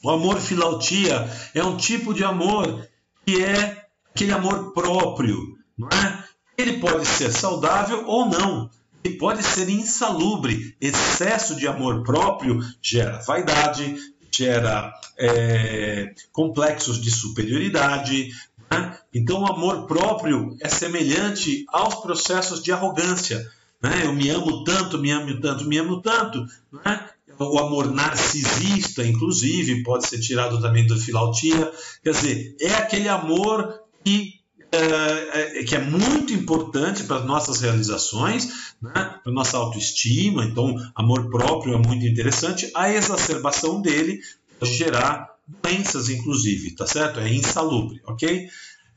O 0.03 0.11
amor 0.11 0.41
filautia 0.41 1.29
é 1.55 1.63
um 1.63 1.77
tipo 1.77 2.15
de 2.15 2.25
amor 2.25 2.89
que 3.27 3.43
é 3.43 3.87
aquele 4.15 4.33
amor 4.33 4.73
próprio, 4.73 5.39
não 5.77 5.89
é? 5.89 6.25
Ele 6.57 6.79
pode 6.79 7.07
ser 7.07 7.33
saudável 7.33 8.07
ou 8.07 8.27
não 8.27 8.71
e 9.03 9.11
pode 9.11 9.43
ser 9.43 9.69
insalubre. 9.69 10.77
Excesso 10.81 11.57
de 11.57 11.67
amor 11.67 12.03
próprio 12.03 12.61
gera 12.83 13.19
vaidade, 13.19 13.97
gera 14.31 14.93
é, 15.19 16.15
complexos 16.33 17.01
de 17.01 17.11
superioridade. 17.11 18.31
Né? 18.71 18.99
Então, 19.13 19.43
o 19.43 19.47
amor 19.47 19.87
próprio 19.87 20.57
é 20.61 20.69
semelhante 20.69 21.65
aos 21.69 21.97
processos 21.97 22.63
de 22.63 22.73
arrogância. 22.73 23.51
Né? 23.83 24.03
Eu 24.05 24.13
me 24.13 24.29
amo 24.31 24.65
tanto, 24.65 24.99
me 24.99 25.11
amo 25.11 25.41
tanto, 25.41 25.65
me 25.67 25.79
amo 25.79 26.01
tanto. 26.01 26.47
Né? 26.73 27.09
O 27.39 27.59
amor 27.59 27.91
narcisista, 27.91 29.03
inclusive, 29.03 29.83
pode 29.83 30.07
ser 30.07 30.21
tirado 30.21 30.61
também 30.61 30.87
do 30.87 30.99
filautia. 30.99 31.73
Quer 32.05 32.11
dizer, 32.11 32.57
é 32.61 32.75
aquele 32.75 33.09
amor 33.09 33.81
que 34.05 34.40
que 35.67 35.75
é 35.75 35.81
muito 35.81 36.33
importante 36.33 37.05
para 37.05 37.17
as 37.17 37.25
nossas 37.25 37.61
realizações, 37.61 38.75
né? 38.81 38.93
para 38.93 39.21
a 39.27 39.33
nossa 39.33 39.57
autoestima, 39.57 40.45
então 40.45 40.75
amor 40.95 41.29
próprio 41.29 41.75
é 41.75 41.79
muito 41.79 42.07
interessante. 42.07 42.71
A 42.75 42.93
exacerbação 42.93 43.83
dele 43.83 44.21
pode 44.59 44.75
gerar 44.75 45.35
doenças, 45.47 46.09
inclusive, 46.09 46.77
tá 46.77 46.87
certo? 46.87 47.19
É 47.21 47.33
insalubre, 47.33 48.01
ok? 48.07 48.49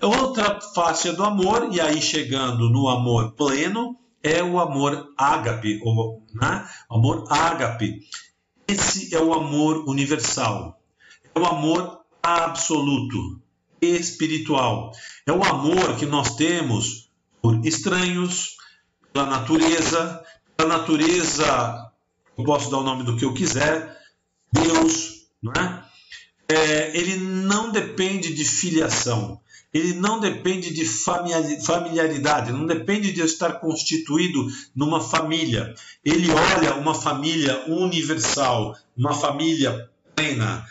Outra 0.01 0.59
faixa 0.75 1.13
do 1.13 1.23
amor, 1.23 1.69
e 1.71 1.79
aí 1.79 2.01
chegando 2.01 2.69
no 2.69 2.87
amor 2.89 3.31
pleno, 3.31 3.97
é 4.21 4.43
o 4.43 4.59
amor 4.59 5.11
ágape, 5.17 5.79
ou 5.83 6.21
né? 6.33 6.67
amor 6.89 7.25
ágape. 7.29 7.99
Esse 8.67 9.13
é 9.13 9.19
o 9.19 9.33
amor 9.33 9.87
universal, 9.87 10.79
é 11.33 11.39
o 11.39 11.45
amor 11.45 12.01
absoluto 12.21 13.42
espiritual. 13.85 14.91
É 15.25 15.31
o 15.31 15.43
amor 15.43 15.95
que 15.97 16.05
nós 16.05 16.35
temos 16.35 17.09
por 17.41 17.65
estranhos, 17.65 18.57
pela 19.11 19.27
natureza, 19.27 20.23
pela 20.55 20.77
natureza, 20.77 21.91
eu 22.37 22.43
posso 22.43 22.69
dar 22.69 22.77
o 22.77 22.83
nome 22.83 23.03
do 23.03 23.15
que 23.15 23.25
eu 23.25 23.33
quiser, 23.33 23.97
Deus, 24.51 25.27
não 25.41 25.51
é? 25.53 25.83
é 26.47 26.97
ele 26.97 27.17
não 27.17 27.71
depende 27.71 28.33
de 28.33 28.45
filiação, 28.45 29.39
ele 29.73 29.93
não 29.95 30.19
depende 30.19 30.71
de 30.71 30.85
familiaridade, 30.85 32.51
não 32.51 32.67
depende 32.67 33.11
de 33.11 33.21
estar 33.21 33.53
constituído 33.53 34.47
numa 34.75 35.01
família. 35.01 35.73
Ele 36.05 36.29
olha 36.29 36.75
uma 36.75 36.93
família 36.93 37.65
universal, 37.67 38.77
uma 38.95 39.13
família 39.13 39.89
plena. 40.15 40.63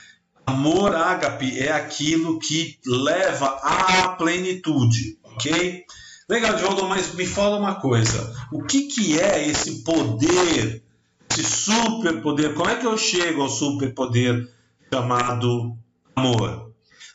Amor 0.46 0.94
ágape 0.94 1.58
é 1.58 1.72
aquilo 1.72 2.38
que 2.38 2.78
leva 2.84 3.46
à 3.62 4.08
plenitude, 4.16 5.18
ok? 5.22 5.84
Legal, 6.28 6.56
Divaldo, 6.56 6.88
mas 6.88 7.14
me 7.14 7.26
fala 7.26 7.58
uma 7.58 7.76
coisa. 7.76 8.34
O 8.52 8.62
que, 8.64 8.82
que 8.82 9.20
é 9.20 9.46
esse 9.46 9.82
poder, 9.82 10.82
esse 11.30 11.44
superpoder? 11.44 12.54
Como 12.54 12.70
é 12.70 12.76
que 12.76 12.86
eu 12.86 12.96
chego 12.96 13.42
ao 13.42 13.48
superpoder 13.48 14.48
chamado 14.92 15.76
amor? 16.16 16.72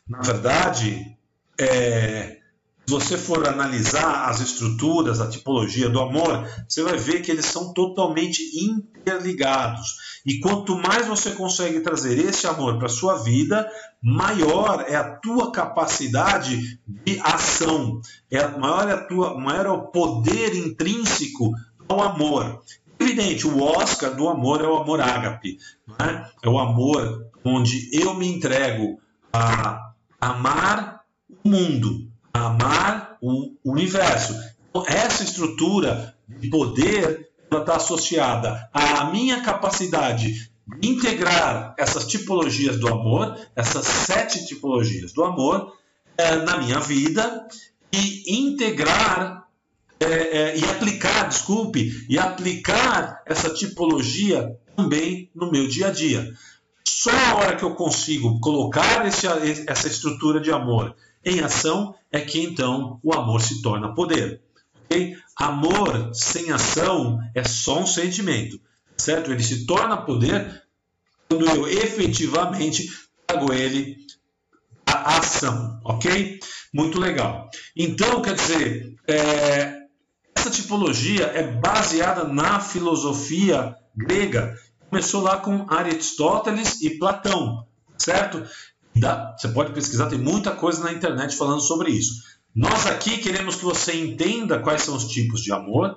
Na 0.07 0.21
verdade, 0.21 1.17
é, 1.59 2.37
se 2.85 2.93
você 2.93 3.17
for 3.17 3.45
analisar 3.47 4.29
as 4.29 4.39
estruturas, 4.39 5.19
a 5.19 5.29
tipologia 5.29 5.89
do 5.89 5.99
amor, 5.99 6.47
você 6.67 6.81
vai 6.81 6.97
ver 6.97 7.21
que 7.21 7.29
eles 7.29 7.45
são 7.45 7.73
totalmente 7.73 8.41
interligados. 8.57 10.16
E 10.27 10.41
quanto 10.41 10.75
mais 10.75 11.07
você 11.07 11.31
consegue 11.31 11.79
trazer 11.79 12.19
esse 12.19 12.45
amor 12.45 12.77
para 12.77 12.87
a 12.87 12.89
sua 12.89 13.23
vida, 13.23 13.65
maior 14.03 14.83
é 14.85 14.93
a 14.93 15.15
tua 15.15 15.53
capacidade 15.53 16.77
de 16.85 17.17
ação, 17.21 18.01
é 18.29 18.45
maior 18.45 18.89
é, 18.89 18.91
a 18.91 19.05
tua, 19.05 19.39
maior 19.39 19.65
é 19.65 19.69
o 19.69 19.83
poder 19.83 20.53
intrínseco 20.53 21.53
ao 21.87 22.01
amor. 22.01 22.61
Evidente, 22.99 23.47
o 23.47 23.63
Oscar 23.63 24.13
do 24.13 24.27
amor 24.27 24.59
é 24.59 24.67
o 24.67 24.75
amor 24.75 24.99
ágape, 24.99 25.59
é? 25.97 26.29
é 26.43 26.49
o 26.49 26.59
amor 26.59 27.25
onde 27.45 27.89
eu 27.97 28.13
me 28.13 28.27
entrego 28.27 28.99
a 29.31 29.93
amar 30.19 31.03
o 31.45 31.49
mundo, 31.49 32.11
amar 32.33 33.17
o 33.21 33.53
universo. 33.63 34.35
Então, 34.69 34.83
essa 34.87 35.23
estrutura 35.23 36.13
de 36.27 36.49
poder 36.49 37.26
está 37.51 37.75
associada 37.75 38.69
à 38.73 39.05
minha 39.05 39.41
capacidade 39.41 40.51
de 40.79 40.87
integrar 40.87 41.73
essas 41.77 42.05
tipologias 42.05 42.79
do 42.79 42.87
amor, 42.87 43.37
essas 43.55 43.85
sete 43.85 44.45
tipologias 44.45 45.13
do 45.13 45.23
amor, 45.23 45.73
é, 46.17 46.35
na 46.35 46.57
minha 46.57 46.79
vida 46.79 47.47
e 47.93 48.39
integrar 48.39 49.47
é, 49.99 50.05
é, 50.05 50.57
e 50.57 50.63
aplicar, 50.65 51.27
desculpe, 51.27 52.05
e 52.07 52.19
aplicar 52.19 53.23
essa 53.25 53.49
tipologia 53.49 54.55
também 54.75 55.29
no 55.33 55.51
meu 55.51 55.67
dia 55.67 55.87
a 55.87 55.91
dia. 55.91 56.33
Só 56.87 57.11
a 57.11 57.35
hora 57.35 57.55
que 57.55 57.63
eu 57.63 57.73
consigo 57.73 58.39
colocar 58.39 59.05
esse, 59.07 59.27
essa 59.67 59.87
estrutura 59.87 60.39
de 60.39 60.51
amor 60.51 60.95
em 61.23 61.39
ação 61.41 61.95
é 62.11 62.21
que 62.21 62.41
então 62.41 62.99
o 63.03 63.13
amor 63.13 63.41
se 63.41 63.61
torna 63.61 63.93
poder. 63.93 64.41
Okay? 64.85 65.15
Amor 65.37 66.11
sem 66.13 66.51
ação 66.51 67.19
é 67.35 67.43
só 67.43 67.79
um 67.79 67.87
sentimento, 67.87 68.59
certo? 68.97 69.31
Ele 69.31 69.43
se 69.43 69.65
torna 69.65 69.97
poder 69.97 70.63
quando 71.29 71.45
eu 71.45 71.67
efetivamente 71.67 72.89
trago 73.27 73.53
ele 73.53 73.97
à 74.85 75.19
ação, 75.19 75.79
ok? 75.83 76.39
Muito 76.73 76.99
legal. 76.99 77.49
Então, 77.75 78.21
quer 78.21 78.33
dizer, 78.33 78.95
é, 79.07 79.77
essa 80.35 80.49
tipologia 80.49 81.25
é 81.25 81.43
baseada 81.43 82.23
na 82.23 82.59
filosofia 82.59 83.75
grega. 83.95 84.55
Começou 84.89 85.21
lá 85.21 85.37
com 85.37 85.65
Aristóteles 85.69 86.81
e 86.81 86.97
Platão, 86.97 87.67
certo? 87.97 88.43
Você 89.37 89.49
pode 89.49 89.73
pesquisar, 89.73 90.07
tem 90.07 90.17
muita 90.17 90.51
coisa 90.51 90.83
na 90.83 90.91
internet 90.91 91.35
falando 91.35 91.61
sobre 91.61 91.91
isso. 91.91 92.23
Nós 92.57 92.87
aqui 92.87 93.19
queremos 93.19 93.55
que 93.55 93.63
você 93.63 93.95
entenda 93.95 94.57
quais 94.57 94.81
são 94.81 94.95
os 94.95 95.05
tipos 95.05 95.43
de 95.43 95.53
amor, 95.53 95.95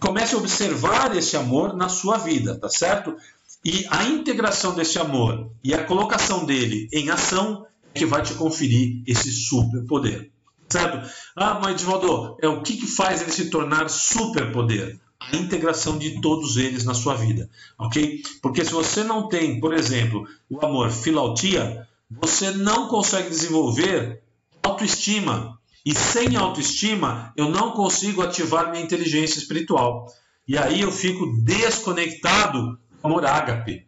comece 0.00 0.34
a 0.34 0.38
observar 0.38 1.14
esse 1.14 1.36
amor 1.36 1.76
na 1.76 1.90
sua 1.90 2.16
vida, 2.16 2.58
tá 2.58 2.66
certo? 2.66 3.14
E 3.62 3.86
a 3.90 4.04
integração 4.04 4.74
desse 4.74 4.98
amor 4.98 5.50
e 5.62 5.74
a 5.74 5.84
colocação 5.84 6.46
dele 6.46 6.88
em 6.94 7.10
ação 7.10 7.66
é 7.94 7.98
que 7.98 8.06
vai 8.06 8.22
te 8.22 8.32
conferir 8.32 9.02
esse 9.06 9.30
superpoder, 9.30 10.30
certo? 10.70 11.06
Ah, 11.36 11.60
mas 11.62 11.72
Edvaldo, 11.72 12.38
é 12.40 12.48
o 12.48 12.62
que, 12.62 12.78
que 12.78 12.86
faz 12.86 13.20
ele 13.20 13.30
se 13.30 13.50
tornar 13.50 13.90
superpoder? 13.90 14.98
A 15.20 15.36
integração 15.36 15.98
de 15.98 16.22
todos 16.22 16.56
eles 16.56 16.84
na 16.84 16.94
sua 16.94 17.16
vida, 17.16 17.50
ok? 17.78 18.22
Porque 18.40 18.64
se 18.64 18.72
você 18.72 19.04
não 19.04 19.28
tem, 19.28 19.60
por 19.60 19.74
exemplo, 19.74 20.26
o 20.48 20.64
amor 20.64 20.90
filautia, 20.90 21.86
você 22.10 22.50
não 22.50 22.88
consegue 22.88 23.28
desenvolver 23.28 24.22
autoestima. 24.62 25.57
E 25.88 25.94
sem 25.94 26.36
autoestima, 26.36 27.32
eu 27.34 27.48
não 27.48 27.70
consigo 27.70 28.20
ativar 28.20 28.70
minha 28.70 28.84
inteligência 28.84 29.38
espiritual. 29.38 30.04
E 30.46 30.58
aí 30.58 30.82
eu 30.82 30.92
fico 30.92 31.24
desconectado 31.42 32.62
do 32.62 32.78
amor 33.02 33.24
ágape. 33.24 33.86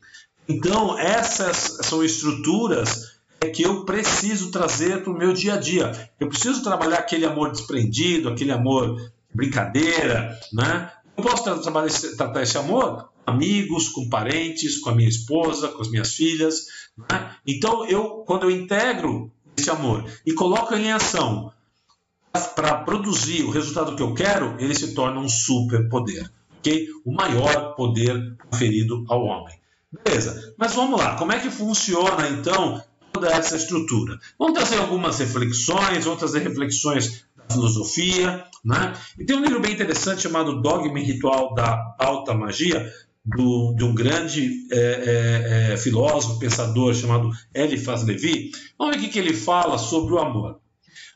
Então, 0.48 0.98
essas 0.98 1.76
são 1.82 2.02
estruturas 2.02 3.20
que 3.54 3.62
eu 3.64 3.84
preciso 3.84 4.50
trazer 4.50 5.02
para 5.02 5.12
o 5.12 5.18
meu 5.18 5.34
dia 5.34 5.54
a 5.54 5.56
dia. 5.58 6.10
Eu 6.18 6.30
preciso 6.30 6.62
trabalhar 6.62 7.00
aquele 7.00 7.26
amor 7.26 7.50
desprendido, 7.52 8.30
aquele 8.30 8.52
amor 8.52 9.12
brincadeira, 9.34 10.40
né? 10.54 10.90
Eu 11.14 11.22
posso 11.22 11.44
trabalhar, 11.60 11.90
tratar 12.16 12.42
esse 12.42 12.56
amor 12.56 13.10
amigos, 13.26 13.90
com 13.90 14.08
parentes, 14.08 14.78
com 14.78 14.88
a 14.88 14.94
minha 14.94 15.08
esposa, 15.10 15.68
com 15.68 15.82
as 15.82 15.90
minhas 15.90 16.14
filhas. 16.14 16.64
Né? 16.96 17.36
Então, 17.46 17.86
eu, 17.86 18.24
quando 18.26 18.44
eu 18.44 18.50
integro 18.50 19.30
esse 19.54 19.68
amor 19.68 20.10
e 20.24 20.32
coloco 20.32 20.72
ele 20.72 20.86
em 20.86 20.92
ação 20.92 21.52
para 22.32 22.76
produzir 22.84 23.42
o 23.44 23.50
resultado 23.50 23.96
que 23.96 24.02
eu 24.02 24.14
quero, 24.14 24.56
ele 24.58 24.74
se 24.74 24.94
torna 24.94 25.20
um 25.20 25.28
superpoder. 25.28 26.30
Okay? 26.58 26.88
O 27.04 27.12
maior 27.12 27.74
poder 27.74 28.36
conferido 28.50 29.04
ao 29.08 29.24
homem. 29.24 29.58
Beleza, 30.04 30.54
mas 30.56 30.74
vamos 30.74 31.00
lá, 31.00 31.16
como 31.16 31.32
é 31.32 31.40
que 31.40 31.50
funciona 31.50 32.28
então 32.28 32.80
toda 33.12 33.28
essa 33.28 33.56
estrutura? 33.56 34.20
Vamos 34.38 34.56
trazer 34.56 34.78
algumas 34.78 35.18
reflexões, 35.18 36.04
vamos 36.04 36.20
trazer 36.20 36.40
reflexões 36.40 37.24
da 37.36 37.54
filosofia, 37.54 38.44
né? 38.64 38.94
E 39.18 39.24
tem 39.24 39.36
um 39.36 39.42
livro 39.42 39.58
bem 39.58 39.72
interessante 39.72 40.22
chamado 40.22 40.62
Dogma 40.62 41.00
e 41.00 41.02
Ritual 41.02 41.54
da 41.54 41.96
Alta 41.98 42.32
Magia, 42.34 42.88
do, 43.24 43.74
de 43.74 43.82
um 43.82 43.92
grande 43.92 44.66
é, 44.70 44.78
é, 44.78 45.72
é, 45.72 45.76
filósofo, 45.76 46.38
pensador 46.38 46.94
chamado 46.94 47.30
Eliphas 47.52 48.04
Levi. 48.04 48.52
Vamos 48.78 48.96
ver 48.96 49.08
o 49.08 49.10
que 49.10 49.18
ele 49.18 49.34
fala 49.34 49.76
sobre 49.76 50.14
o 50.14 50.18
amor. 50.18 50.60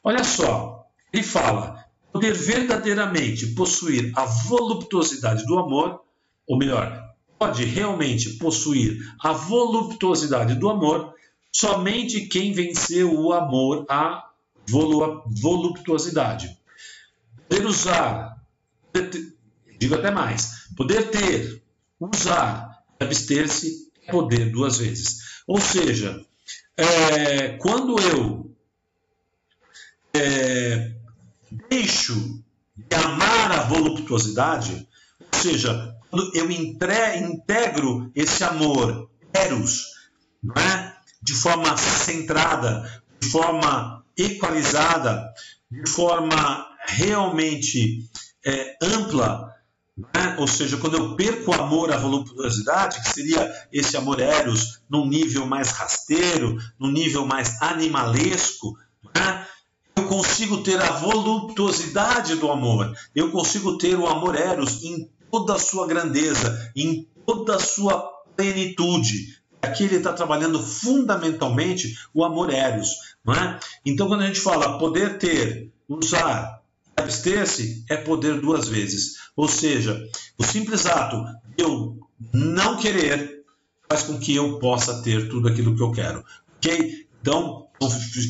Olha 0.03 0.25
só, 0.25 0.74
ele 1.15 1.23
fala: 1.23 1.87
poder 2.13 2.35
verdadeiramente 2.35 3.47
possuir 3.55 4.13
a 4.17 4.25
voluptuosidade 4.25 5.47
do 5.47 5.57
amor, 5.57 6.01
ou 6.45 6.59
melhor, 6.59 7.15
pode 7.39 7.65
realmente 7.65 8.31
possuir 8.31 8.99
a 9.23 9.33
voluptuosidade 9.33 10.57
do 10.57 10.69
amor 10.69 11.15
somente 11.53 12.27
quem 12.27 12.53
venceu 12.53 13.15
o 13.15 13.33
amor 13.33 13.87
à 13.89 14.29
voluptuosidade. 15.41 16.59
Poder 17.49 17.65
usar, 17.65 18.37
digo 19.79 19.95
até 19.95 20.11
mais, 20.11 20.69
poder 20.77 21.11
ter 21.11 21.63
usar, 22.01 22.83
abster-se 22.99 23.93
é 24.05 24.11
poder 24.11 24.51
duas 24.51 24.79
vezes. 24.79 25.43
Ou 25.47 25.61
seja, 25.61 26.25
é, 26.77 27.51
quando 27.59 28.01
eu 28.01 28.51
é, 30.15 30.94
deixo 31.69 32.43
de 32.77 32.97
amar 32.97 33.53
a 33.53 33.63
voluptuosidade, 33.65 34.89
ou 35.21 35.39
seja, 35.39 35.97
quando 36.11 36.31
eu 36.35 36.51
entre, 36.51 37.19
integro 37.19 38.11
esse 38.15 38.43
amor, 38.45 39.11
eros, 39.33 39.85
não 40.43 40.55
é? 40.55 40.95
de 41.23 41.35
forma 41.35 41.77
centrada, 41.77 43.03
de 43.21 43.29
forma 43.29 44.05
equalizada, 44.17 45.33
de 45.71 45.91
forma 45.91 46.67
realmente 46.87 48.09
é, 48.45 48.77
ampla, 48.83 49.55
né? 49.97 50.37
ou 50.39 50.47
seja, 50.47 50.77
quando 50.77 50.97
eu 50.97 51.17
perco 51.17 51.51
o 51.51 51.55
amor 51.55 51.93
à 51.93 51.97
voluptuosidade, 51.97 53.01
que 53.03 53.09
seria 53.09 53.53
esse 53.73 53.97
amor 53.97 54.21
eros 54.21 54.81
num 54.89 55.07
nível 55.07 55.47
mais 55.47 55.71
rasteiro, 55.71 56.59
num 56.79 56.91
nível 56.91 57.25
mais 57.27 57.61
animalesco, 57.63 58.77
né? 59.15 59.44
Consigo 60.15 60.59
ter 60.59 60.81
a 60.81 60.93
voluptuosidade 60.93 62.37
do 62.37 62.49
amor, 62.49 62.97
eu 63.17 63.33
consigo 63.33 63.77
ter 63.77 63.99
o 63.99 64.07
amor 64.07 64.37
eros 64.37 64.85
em 64.85 65.11
toda 65.29 65.57
a 65.57 65.59
sua 65.59 65.89
grandeza, 65.89 66.71
em 66.77 67.09
toda 67.27 67.57
a 67.57 67.59
sua 67.59 67.99
plenitude. 68.37 69.41
Aqui 69.61 69.83
ele 69.83 69.97
está 69.97 70.13
trabalhando 70.13 70.63
fundamentalmente 70.63 71.99
o 72.15 72.25
amor 72.25 72.53
eros. 72.53 72.91
Não 73.25 73.35
é? 73.35 73.59
Então, 73.85 74.07
quando 74.07 74.21
a 74.23 74.27
gente 74.29 74.39
fala 74.39 74.79
poder 74.79 75.19
ter, 75.19 75.73
usar, 75.89 76.63
abster-se, 76.97 77.85
é 77.91 77.97
poder 77.97 78.41
duas 78.41 78.69
vezes. 78.69 79.15
Ou 79.35 79.49
seja, 79.49 80.01
o 80.39 80.45
simples 80.45 80.87
ato 80.87 81.25
de 81.57 81.65
eu 81.65 81.99
não 82.33 82.77
querer 82.77 83.43
faz 83.89 84.05
com 84.05 84.17
que 84.21 84.37
eu 84.37 84.61
possa 84.61 85.03
ter 85.03 85.29
tudo 85.29 85.49
aquilo 85.49 85.75
que 85.75 85.83
eu 85.83 85.91
quero. 85.91 86.25
Ok? 86.59 87.04
Então, 87.25 87.69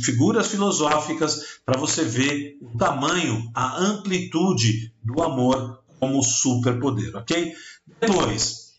figuras 0.04 0.46
filosóficas 0.46 1.59
para 1.66 1.76
você 1.76 2.04
ver 2.04 2.57
o 2.62 2.78
tamanho, 2.78 3.50
a 3.52 3.76
amplitude 3.76 4.94
do 5.02 5.20
amor 5.20 5.83
como 5.98 6.22
superpoder, 6.22 7.11
ok? 7.16 7.52
Depois, 8.00 8.74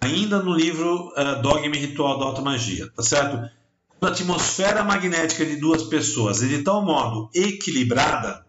ainda 0.00 0.40
no 0.40 0.54
livro 0.54 1.08
uh, 1.08 1.42
Dogma 1.42 1.74
e 1.74 1.80
Ritual 1.80 2.16
da 2.16 2.26
Alta 2.26 2.42
Magia, 2.42 2.88
tá 2.94 3.02
certo? 3.02 3.50
A 4.00 4.06
atmosfera 4.06 4.84
magnética 4.84 5.44
de 5.44 5.56
duas 5.56 5.82
pessoas 5.82 6.44
é 6.44 6.46
de 6.46 6.62
tal 6.62 6.84
modo 6.84 7.28
equilibrada 7.34 8.46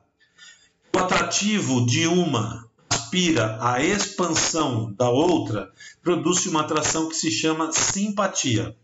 o 0.95 0.99
atrativo 0.99 1.84
de 1.84 2.06
uma 2.06 2.69
aspira 2.88 3.58
à 3.60 3.84
expansão 3.84 4.93
da 4.93 5.10
outra, 5.10 5.71
produz 6.03 6.45
uma 6.45 6.62
atração 6.62 7.10
que 7.10 7.15
se 7.15 7.32
chama 7.32 7.71
simpatia. 7.71 8.75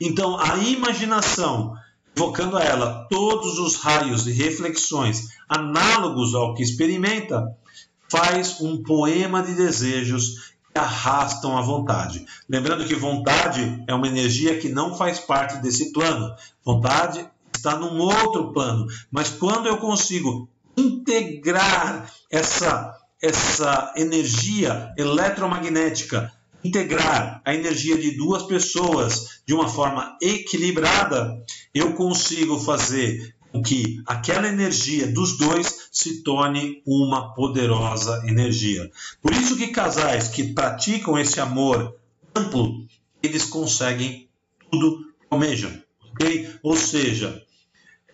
Então, 0.00 0.38
a 0.38 0.56
imaginação, 0.56 1.74
evocando 2.16 2.56
a 2.56 2.62
ela 2.62 3.06
todos 3.10 3.58
os 3.58 3.76
raios 3.76 4.26
e 4.26 4.32
reflexões 4.32 5.28
análogos 5.48 6.34
ao 6.34 6.54
que 6.54 6.62
experimenta, 6.62 7.56
faz 8.08 8.60
um 8.60 8.82
poema 8.82 9.42
de 9.42 9.54
desejos 9.54 10.52
que 10.72 10.78
arrastam 10.78 11.56
a 11.56 11.62
vontade. 11.62 12.24
Lembrando 12.48 12.84
que 12.84 12.94
vontade 12.94 13.82
é 13.86 13.94
uma 13.94 14.08
energia 14.08 14.58
que 14.58 14.68
não 14.68 14.96
faz 14.96 15.18
parte 15.20 15.58
desse 15.58 15.92
plano. 15.92 16.34
Vontade 16.64 17.26
está 17.54 17.76
num 17.76 17.98
outro 17.98 18.52
plano. 18.52 18.86
Mas 19.10 19.30
quando 19.30 19.66
eu 19.66 19.76
consigo 19.78 20.48
integrar 20.76 22.10
essa, 22.30 22.96
essa 23.22 23.92
energia 23.96 24.92
eletromagnética, 24.96 26.32
integrar 26.62 27.40
a 27.44 27.54
energia 27.54 27.96
de 27.96 28.12
duas 28.12 28.42
pessoas 28.44 29.40
de 29.46 29.54
uma 29.54 29.68
forma 29.68 30.16
equilibrada, 30.20 31.42
eu 31.74 31.94
consigo 31.94 32.58
fazer 32.58 33.34
com 33.52 33.62
que 33.62 34.00
aquela 34.06 34.48
energia 34.48 35.06
dos 35.08 35.36
dois 35.36 35.88
se 35.90 36.22
torne 36.22 36.82
uma 36.86 37.34
poderosa 37.34 38.22
energia. 38.26 38.90
Por 39.20 39.32
isso 39.32 39.56
que 39.56 39.68
casais 39.68 40.28
que 40.28 40.52
praticam 40.52 41.18
esse 41.18 41.40
amor 41.40 41.96
amplo, 42.34 42.86
eles 43.22 43.44
conseguem 43.44 44.28
tudo 44.70 44.98
que 44.98 45.26
almejam. 45.30 45.72
Okay? 46.12 46.48
Ou 46.62 46.76
seja, 46.76 47.42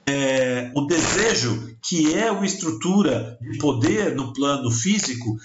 é, 0.06 0.70
o 0.74 0.82
desejo, 0.82 1.76
que 1.82 2.14
é 2.14 2.30
uma 2.30 2.46
estrutura 2.46 3.38
de 3.40 3.59
poder 3.59 4.14
no 4.14 4.32
plano 4.32 4.70
físico, 4.70 5.37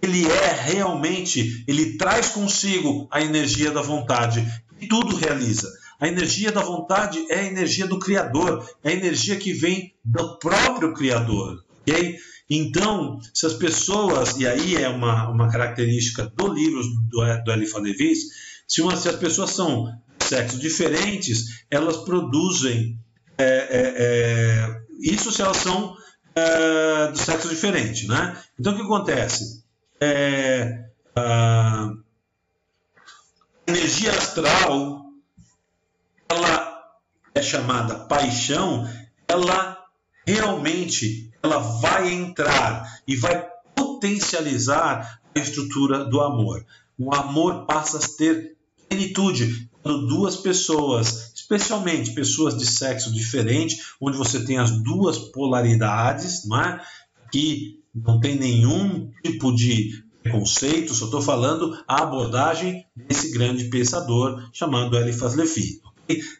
ele 0.00 0.26
é 0.26 0.52
realmente, 0.52 1.64
ele 1.66 1.96
traz 1.96 2.28
consigo 2.28 3.08
a 3.10 3.20
energia 3.20 3.70
da 3.70 3.82
vontade 3.82 4.46
e 4.80 4.86
tudo 4.86 5.16
realiza. 5.16 5.68
A 6.00 6.06
energia 6.06 6.52
da 6.52 6.60
vontade 6.60 7.24
é 7.28 7.40
a 7.40 7.44
energia 7.44 7.86
do 7.86 7.98
Criador, 7.98 8.64
é 8.84 8.90
a 8.90 8.94
energia 8.94 9.36
que 9.36 9.52
vem 9.52 9.92
do 10.04 10.38
próprio 10.38 10.94
Criador. 10.94 11.64
ok? 11.80 12.16
Então, 12.48 13.20
se 13.34 13.44
as 13.44 13.54
pessoas, 13.54 14.36
e 14.38 14.46
aí 14.46 14.76
é 14.76 14.88
uma, 14.88 15.28
uma 15.28 15.50
característica 15.50 16.32
do 16.34 16.52
livro 16.52 16.80
do, 16.82 17.44
do 17.44 17.52
Elifa 17.52 17.78
Levis, 17.78 18.20
se, 18.66 18.80
uma, 18.80 18.96
se 18.96 19.08
as 19.08 19.16
pessoas 19.16 19.50
são 19.50 19.92
sexos 20.20 20.60
diferentes, 20.60 21.64
elas 21.70 21.98
produzem 21.98 22.98
é, 23.36 23.44
é, 23.44 23.94
é, 23.96 24.80
isso 25.00 25.30
se 25.30 25.42
elas 25.42 25.58
são 25.58 25.96
é, 26.34 27.10
do 27.10 27.18
sexo 27.18 27.48
diferente, 27.48 28.06
né? 28.06 28.36
Então 28.58 28.72
o 28.72 28.76
que 28.76 28.82
acontece? 28.82 29.62
É, 30.00 30.84
a 31.14 31.92
energia 33.66 34.10
astral, 34.10 35.04
ela 36.28 36.82
é 37.34 37.42
chamada 37.42 37.94
paixão, 38.06 38.88
ela 39.26 39.84
realmente 40.26 41.30
ela 41.42 41.58
vai 41.58 42.12
entrar 42.12 43.00
e 43.06 43.16
vai 43.16 43.46
potencializar 43.74 45.20
a 45.34 45.38
estrutura 45.38 46.04
do 46.04 46.20
amor. 46.20 46.64
O 46.98 47.14
amor 47.14 47.66
passa 47.66 47.98
a 47.98 48.16
ter 48.16 48.56
plenitude 48.88 49.68
quando 49.82 50.06
duas 50.06 50.36
pessoas 50.36 51.32
especialmente 51.48 52.12
pessoas 52.12 52.58
de 52.58 52.66
sexo 52.66 53.10
diferente, 53.10 53.80
onde 53.98 54.18
você 54.18 54.44
tem 54.44 54.58
as 54.58 54.70
duas 54.82 55.16
polaridades, 55.16 56.46
não 56.46 56.60
é? 56.60 56.84
que 57.32 57.82
não 57.94 58.20
tem 58.20 58.36
nenhum 58.36 59.10
tipo 59.22 59.54
de 59.54 60.04
preconceito, 60.22 60.94
só 60.94 61.06
estou 61.06 61.22
falando 61.22 61.78
a 61.86 62.02
abordagem 62.02 62.86
desse 62.94 63.30
grande 63.32 63.64
pensador 63.64 64.48
chamado 64.52 64.96
Eliphas 64.96 65.34
Levi. 65.34 65.80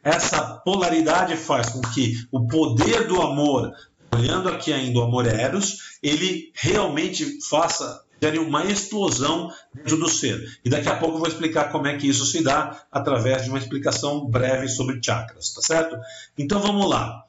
Essa 0.03 0.43
polaridade 0.65 1.37
faz 1.37 1.71
com 1.71 1.81
que 1.81 2.15
o 2.31 2.47
poder 2.47 3.07
do 3.07 3.21
amor, 3.21 3.73
olhando 4.15 4.49
aqui 4.49 4.73
ainda 4.73 4.99
o 4.99 5.03
amor 5.03 5.27
eros, 5.27 5.99
ele 6.03 6.51
realmente 6.55 7.39
faça 7.49 8.03
gere 8.21 8.39
uma 8.39 8.65
explosão 8.65 9.53
dentro 9.73 9.97
do 9.97 10.09
ser. 10.09 10.59
E 10.65 10.71
daqui 10.71 10.89
a 10.89 10.97
pouco 10.97 11.17
eu 11.17 11.21
vou 11.21 11.29
explicar 11.29 11.71
como 11.71 11.87
é 11.87 11.97
que 11.97 12.09
isso 12.09 12.27
se 12.27 12.43
dá 12.43 12.85
através 12.91 13.45
de 13.45 13.49
uma 13.49 13.59
explicação 13.59 14.27
breve 14.27 14.69
sobre 14.69 15.01
chakras, 15.03 15.51
tá 15.51 15.63
certo? 15.63 15.97
Então 16.37 16.61
vamos 16.61 16.89
lá. 16.89 17.25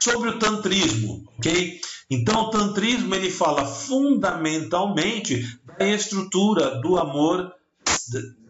Sobre 0.00 0.30
o 0.30 0.38
tantrismo, 0.38 1.24
ok? 1.38 1.80
Então 2.10 2.42
o 2.42 2.50
tantrismo 2.50 3.14
ele 3.14 3.30
fala 3.30 3.64
fundamentalmente 3.64 5.58
da 5.78 5.88
estrutura 5.88 6.80
do 6.80 6.98
amor, 6.98 7.52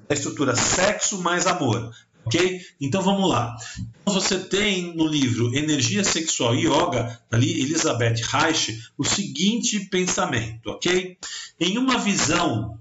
da 0.09 0.15
estrutura 0.15 0.55
sexo 0.57 1.19
mais 1.19 1.47
amor. 1.47 1.93
Ok? 2.25 2.61
Então 2.81 3.03
vamos 3.03 3.29
lá. 3.29 3.57
Então, 4.03 4.15
você 4.15 4.38
tem 4.38 4.95
no 4.95 5.07
livro 5.07 5.55
Energia 5.57 6.05
Sexual 6.05 6.55
e 6.55 6.67
Yoga, 6.67 7.21
ali 7.31 7.62
Elizabeth 7.62 8.23
Reich, 8.31 8.81
o 8.97 9.05
seguinte 9.05 9.81
pensamento, 9.87 10.71
ok? 10.71 11.19
Em 11.59 11.79
uma 11.79 11.99
visão, 11.99 12.79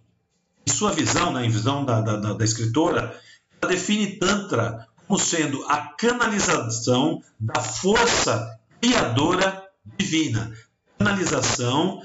em 0.65 0.71
sua 0.71 0.91
visão, 0.91 1.33
né, 1.33 1.45
em 1.45 1.49
visão 1.49 1.83
da, 1.83 2.01
da, 2.01 2.33
da 2.33 2.45
escritora, 2.45 3.19
ela 3.61 3.71
define 3.71 4.17
Tantra 4.17 4.87
como 5.07 5.19
sendo 5.19 5.63
a 5.65 5.77
canalização 5.77 7.21
da 7.39 7.61
força 7.61 8.59
criadora 8.79 9.60
divina. 9.97 10.51
Canalização 10.97 12.01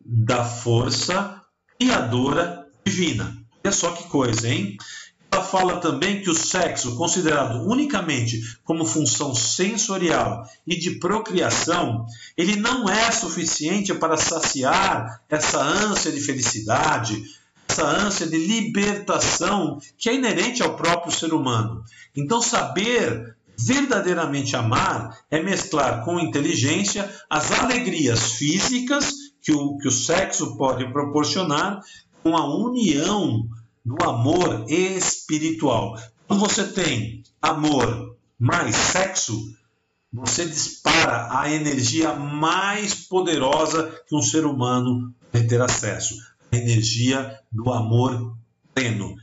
da 0.00 0.44
força 0.44 1.42
criadora 1.78 2.66
divina. 2.84 3.36
Olha 3.64 3.72
só 3.72 3.92
que 3.92 4.04
coisa, 4.04 4.48
hein? 4.48 4.76
Ela 5.32 5.44
fala 5.44 5.80
também 5.80 6.20
que 6.20 6.28
o 6.28 6.34
sexo, 6.34 6.96
considerado 6.96 7.62
unicamente 7.70 8.58
como 8.64 8.84
função 8.84 9.32
sensorial 9.34 10.44
e 10.66 10.76
de 10.76 10.98
procriação, 10.98 12.04
ele 12.36 12.56
não 12.56 12.88
é 12.88 13.10
suficiente 13.12 13.94
para 13.94 14.16
saciar 14.16 15.22
essa 15.28 15.62
ânsia 15.62 16.10
de 16.10 16.20
felicidade, 16.20 17.22
essa 17.68 17.86
ânsia 17.86 18.26
de 18.26 18.36
libertação 18.36 19.78
que 19.96 20.08
é 20.08 20.14
inerente 20.14 20.62
ao 20.62 20.74
próprio 20.74 21.12
ser 21.12 21.32
humano. 21.32 21.84
Então, 22.16 22.42
saber 22.42 23.36
verdadeiramente 23.66 24.56
amar 24.56 25.18
é 25.30 25.42
mesclar 25.42 26.04
com 26.04 26.20
inteligência 26.20 27.10
as 27.28 27.50
alegrias 27.52 28.32
físicas 28.32 29.12
que 29.42 29.52
o, 29.52 29.78
que 29.78 29.88
o 29.88 29.92
sexo 29.92 30.56
pode 30.56 30.90
proporcionar 30.92 31.80
com 32.22 32.36
a 32.36 32.44
união 32.46 33.48
do 33.84 34.04
amor 34.04 34.66
espiritual. 34.68 35.98
Quando 36.26 36.40
você 36.40 36.64
tem 36.64 37.22
amor 37.40 38.16
mais 38.38 38.76
sexo, 38.76 39.54
você 40.12 40.44
dispara 40.44 41.28
a 41.30 41.50
energia 41.50 42.14
mais 42.14 42.94
poderosa 42.94 44.02
que 44.06 44.14
um 44.14 44.22
ser 44.22 44.44
humano 44.44 45.14
pode 45.32 45.46
ter 45.46 45.60
acesso. 45.60 46.14
A 46.52 46.56
energia 46.56 47.38
do 47.50 47.72
amor 47.72 48.36
pleno. 48.74 49.16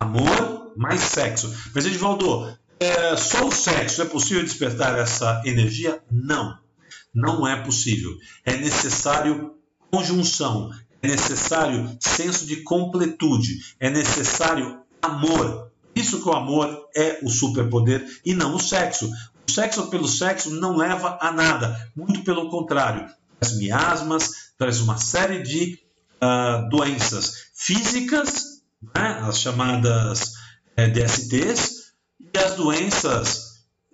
Amor 0.00 0.72
mais 0.76 1.00
sexo. 1.00 1.54
Mas, 1.74 1.86
Edvaldo, 1.86 2.56
é, 2.82 3.16
só 3.16 3.46
o 3.46 3.52
sexo 3.52 4.02
é 4.02 4.04
possível 4.04 4.42
despertar 4.42 4.98
essa 4.98 5.42
energia? 5.44 6.02
Não. 6.10 6.58
Não 7.14 7.46
é 7.46 7.62
possível. 7.62 8.10
É 8.44 8.56
necessário 8.56 9.54
conjunção, 9.90 10.70
é 11.02 11.08
necessário 11.08 11.96
senso 12.00 12.46
de 12.46 12.62
completude, 12.62 13.74
é 13.78 13.90
necessário 13.90 14.80
amor. 15.02 15.70
Isso 15.94 16.22
que 16.22 16.28
o 16.28 16.32
amor 16.32 16.88
é 16.96 17.18
o 17.22 17.28
superpoder 17.28 18.06
e 18.24 18.34
não 18.34 18.54
o 18.54 18.60
sexo. 18.60 19.10
O 19.46 19.50
sexo 19.50 19.88
pelo 19.88 20.08
sexo 20.08 20.50
não 20.50 20.76
leva 20.76 21.18
a 21.20 21.30
nada, 21.30 21.90
muito 21.94 22.24
pelo 22.24 22.48
contrário. 22.48 23.06
Traz 23.38 23.56
miasmas, 23.56 24.30
traz 24.56 24.80
uma 24.80 24.96
série 24.96 25.42
de 25.42 25.78
uh, 26.22 26.68
doenças 26.70 27.50
físicas, 27.54 28.62
né, 28.94 29.20
as 29.22 29.38
chamadas 29.38 30.32
é, 30.76 30.88
DSTs, 30.88 31.70
e 31.70 31.81
as 32.38 32.54
doenças 32.54 33.52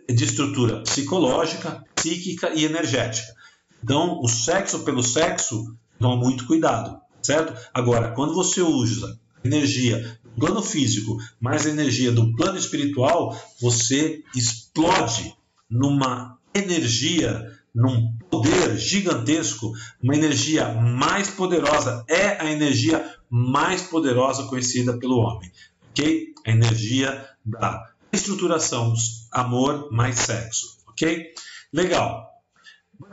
de 0.09 0.24
estrutura 0.24 0.83
psicológica, 0.83 1.85
psíquica 1.94 2.51
e 2.55 2.64
energética. 2.64 3.35
Então, 3.83 4.20
o 4.20 4.29
sexo 4.29 4.81
pelo 4.81 5.03
sexo, 5.03 5.77
toma 5.98 6.16
muito 6.16 6.46
cuidado, 6.46 7.01
certo? 7.22 7.55
Agora, 7.72 8.12
quando 8.12 8.35
você 8.35 8.61
usa 8.61 9.18
energia 9.44 10.18
do 10.24 10.46
plano 10.46 10.62
físico 10.62 11.18
mais 11.40 11.66
energia 11.66 12.11
do 12.11 12.35
plano 12.35 12.59
espiritual, 12.59 13.38
você 13.61 14.22
explode 14.35 15.35
numa 15.68 16.38
energia, 16.55 17.53
num 17.74 18.12
poder 18.31 18.77
gigantesco, 18.77 19.72
uma 20.03 20.16
energia 20.16 20.68
mais 20.74 21.29
poderosa, 21.29 22.05
é 22.09 22.40
a 22.40 22.51
energia 22.51 23.14
mais 23.29 23.83
poderosa 23.83 24.44
conhecida 24.44 24.98
pelo 24.98 25.18
homem, 25.18 25.53
ok? 25.90 26.33
A 26.46 26.51
energia 26.51 27.29
da 27.44 27.92
estruturação, 28.12 28.92
amor 29.32 29.90
mais 29.92 30.16
sexo, 30.16 30.78
ok? 30.88 31.34
Legal. 31.72 32.26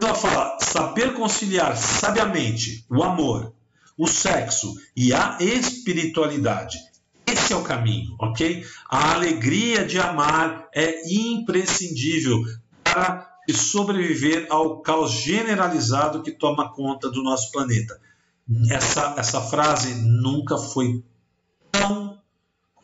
Ela 0.02 0.16
fala 0.16 0.58
saber 0.60 1.14
conciliar 1.14 1.78
sabiamente 1.78 2.86
o 2.90 3.04
amor, 3.04 3.54
o 3.98 4.08
sexo 4.08 4.74
e 4.96 5.14
a 5.14 5.38
espiritualidade. 5.40 6.80
Esse 7.26 7.54
é 7.54 7.56
o 7.56 7.64
caminho, 7.64 8.16
ok? 8.20 8.66
A 8.90 9.14
alegria 9.14 9.86
de 9.86 10.00
amar 10.00 10.68
é 10.74 11.12
imprescindível 11.12 12.44
para 12.84 13.36
sobreviver 13.54 14.48
ao 14.50 14.82
caos 14.82 15.12
generalizado 15.12 16.24
que 16.24 16.32
toma 16.32 16.74
conta 16.74 17.10
do 17.10 17.24
nosso 17.24 17.52
planeta. 17.52 18.00
Essa, 18.70 19.16
essa 19.18 19.42
frase 19.42 19.96
nunca 19.96 20.58
foi 20.58 21.04
tão 21.72 22.20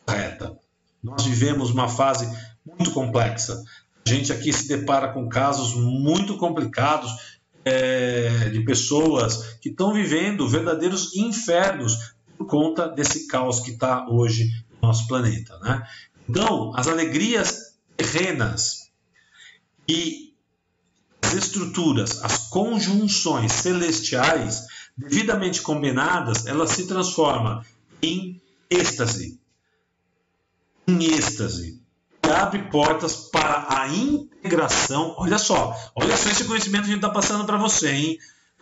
correta. 0.04 0.61
Nós 1.02 1.24
vivemos 1.24 1.70
uma 1.70 1.88
fase 1.88 2.28
muito 2.64 2.92
complexa. 2.92 3.62
A 4.06 4.08
gente 4.08 4.32
aqui 4.32 4.52
se 4.52 4.68
depara 4.68 5.12
com 5.12 5.28
casos 5.28 5.74
muito 5.74 6.36
complicados 6.36 7.10
é, 7.64 8.50
de 8.50 8.60
pessoas 8.60 9.56
que 9.60 9.68
estão 9.68 9.92
vivendo 9.92 10.48
verdadeiros 10.48 11.14
infernos 11.16 12.14
por 12.36 12.46
conta 12.46 12.88
desse 12.88 13.26
caos 13.26 13.60
que 13.60 13.70
está 13.70 14.08
hoje 14.08 14.50
no 14.80 14.88
nosso 14.88 15.06
planeta. 15.06 15.58
Né? 15.58 15.86
Então, 16.28 16.72
as 16.76 16.88
alegrias 16.88 17.76
terrenas 17.96 18.90
e 19.88 20.32
as 21.22 21.34
estruturas, 21.34 22.22
as 22.22 22.48
conjunções 22.48 23.52
celestiais, 23.52 24.66
devidamente 24.96 25.62
combinadas, 25.62 26.46
elas 26.46 26.70
se 26.70 26.86
transformam 26.86 27.62
em 28.02 28.40
êxtase. 28.68 29.41
Em 30.92 31.04
êxtase 31.04 31.80
abre 32.30 32.64
portas 32.64 33.16
para 33.32 33.66
a 33.68 33.88
integração. 33.88 35.14
Olha 35.16 35.38
só, 35.38 35.74
olha 35.94 36.16
só 36.18 36.28
esse 36.28 36.44
conhecimento 36.44 36.84
que 36.84 36.90
a 36.90 36.94
gente 36.94 37.04
está 37.04 37.10
passando 37.10 37.46
para 37.46 37.56
você, 37.56 37.90
hein? 37.90 38.18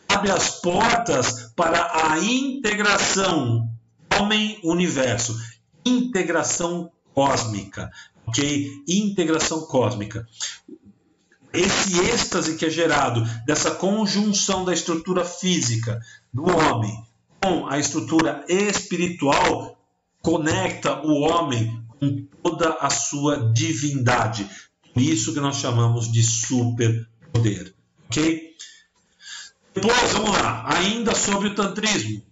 Abre 0.09 0.31
as 0.31 0.61
portas 0.61 1.53
para 1.57 2.13
a 2.13 2.19
integração 2.21 3.69
homem-universo, 4.17 5.37
integração 5.85 6.93
cósmica, 7.13 7.91
ok? 8.27 8.71
Integração 8.89 9.63
cósmica. 9.63 10.25
Esse 11.53 11.99
êxtase 12.01 12.57
que 12.57 12.67
é 12.67 12.71
gerado 12.71 13.25
dessa 13.45 13.73
conjunção 13.73 14.65
da 14.65 14.73
estrutura 14.73 15.25
física 15.25 16.01
do 16.33 16.45
homem 16.45 16.97
com 17.43 17.67
a 17.67 17.77
estrutura 17.79 18.45
espiritual 18.49 19.77
conecta 20.23 21.05
o 21.05 21.23
homem 21.23 21.90
com 22.01 22.27
toda 22.43 22.71
a 22.81 22.89
sua 22.89 23.53
divindade. 23.53 24.49
Isso 24.97 25.35
que 25.35 25.41
nós 25.41 25.57
chamamos 25.57 26.11
de 26.11 26.23
superpoder. 26.23 27.75
Ok? 28.07 28.57
Depois, 29.75 30.13
vamos 30.13 30.31
lá, 30.31 30.65
ainda 30.67 31.15
sobre 31.15 31.49
o 31.49 31.55
tantrismo. 31.55 32.23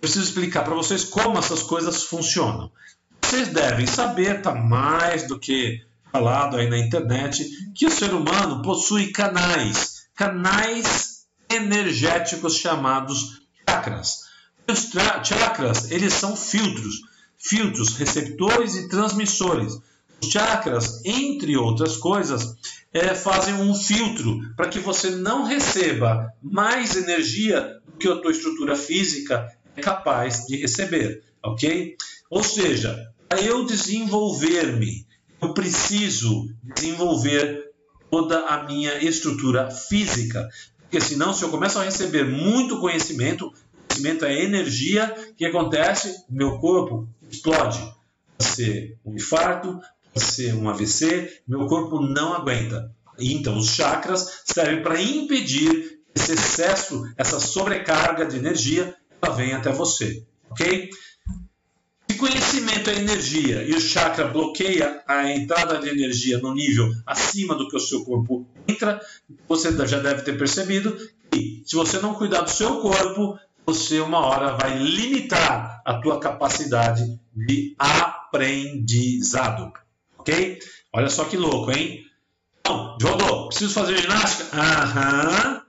Preciso 0.00 0.24
explicar 0.24 0.64
para 0.64 0.74
vocês 0.74 1.04
como 1.04 1.38
essas 1.38 1.62
coisas 1.62 2.04
funcionam. 2.04 2.70
Vocês 3.20 3.48
devem 3.48 3.86
saber, 3.86 4.40
tá 4.40 4.54
mais 4.54 5.26
do 5.26 5.38
que 5.38 5.84
falado 6.12 6.56
aí 6.56 6.70
na 6.70 6.78
internet, 6.78 7.44
que 7.74 7.86
o 7.86 7.90
ser 7.90 8.14
humano 8.14 8.62
possui 8.62 9.12
canais, 9.12 10.06
canais 10.14 11.26
energéticos 11.50 12.56
chamados 12.56 13.42
chakras. 13.68 14.26
Os 14.68 14.90
chakras, 15.24 15.90
eles 15.90 16.14
são 16.14 16.34
filtros 16.36 17.02
filtros, 17.38 17.96
receptores 17.96 18.76
e 18.76 18.88
transmissores. 18.88 19.78
Os 20.22 20.30
chakras, 20.30 21.04
entre 21.04 21.56
outras 21.56 21.96
coisas, 21.96 22.56
é, 22.92 23.14
fazem 23.14 23.54
um 23.54 23.74
filtro 23.74 24.40
para 24.56 24.68
que 24.68 24.78
você 24.78 25.10
não 25.10 25.44
receba 25.44 26.32
mais 26.42 26.96
energia 26.96 27.80
do 27.86 27.98
que 27.98 28.08
a 28.08 28.16
tua 28.16 28.30
estrutura 28.30 28.74
física 28.74 29.52
é 29.76 29.80
capaz 29.80 30.46
de 30.46 30.56
receber, 30.56 31.22
ok? 31.42 31.96
Ou 32.30 32.42
seja, 32.42 33.12
para 33.28 33.40
eu 33.42 33.64
desenvolver-me, 33.66 35.06
eu 35.40 35.52
preciso 35.52 36.48
desenvolver 36.62 37.70
toda 38.10 38.46
a 38.46 38.64
minha 38.64 39.04
estrutura 39.04 39.70
física, 39.70 40.48
porque 40.80 41.00
senão, 41.00 41.34
se 41.34 41.42
eu 41.42 41.50
começo 41.50 41.78
a 41.78 41.82
receber 41.82 42.24
muito 42.24 42.80
conhecimento, 42.80 43.52
conhecimento 43.88 44.24
é 44.24 44.42
energia, 44.42 45.14
o 45.30 45.34
que 45.34 45.44
acontece? 45.44 46.24
Meu 46.30 46.58
corpo 46.58 47.08
explode. 47.30 47.78
Pode 48.38 48.50
ser 48.50 48.98
um 49.04 49.14
infarto, 49.14 49.80
pode 50.12 50.26
ser 50.26 50.54
um 50.54 50.68
AVC, 50.68 51.42
meu 51.46 51.66
corpo 51.66 52.00
não 52.00 52.34
aguenta. 52.34 52.94
Então, 53.18 53.56
os 53.56 53.70
chakras 53.70 54.42
servem 54.44 54.82
para 54.82 55.00
impedir 55.00 56.00
esse 56.14 56.32
excesso, 56.32 57.02
essa 57.16 57.38
sobrecarga 57.38 58.26
de 58.26 58.36
energia, 58.36 58.94
ela 59.20 59.34
vem 59.34 59.52
até 59.52 59.70
você, 59.70 60.24
ok? 60.50 60.90
Se 62.10 62.16
conhecimento 62.16 62.88
é 62.88 62.96
energia 62.96 63.62
e 63.62 63.74
o 63.74 63.80
chakra 63.80 64.28
bloqueia 64.28 65.02
a 65.06 65.30
entrada 65.30 65.78
de 65.78 65.88
energia 65.88 66.38
no 66.38 66.54
nível 66.54 66.90
acima 67.04 67.54
do 67.54 67.68
que 67.68 67.76
o 67.76 67.80
seu 67.80 68.04
corpo 68.04 68.46
entra, 68.66 69.00
você 69.46 69.70
já 69.86 69.98
deve 69.98 70.22
ter 70.22 70.38
percebido 70.38 70.96
que 71.30 71.62
se 71.66 71.74
você 71.74 71.98
não 71.98 72.14
cuidar 72.14 72.42
do 72.42 72.50
seu 72.50 72.80
corpo, 72.80 73.38
você 73.66 74.00
uma 74.00 74.20
hora 74.20 74.56
vai 74.56 74.78
limitar 74.78 75.82
a 75.84 75.94
tua 75.94 76.20
capacidade 76.20 77.20
de 77.34 77.74
aprendizado. 77.78 79.72
Ok? 80.16 80.60
Olha 80.92 81.10
só 81.10 81.24
que 81.24 81.36
louco, 81.36 81.72
hein? 81.72 82.04
Então, 82.60 82.96
Jodô, 83.00 83.48
preciso 83.48 83.74
fazer 83.74 83.98
ginástica? 83.98 84.56
Aham. 84.56 85.62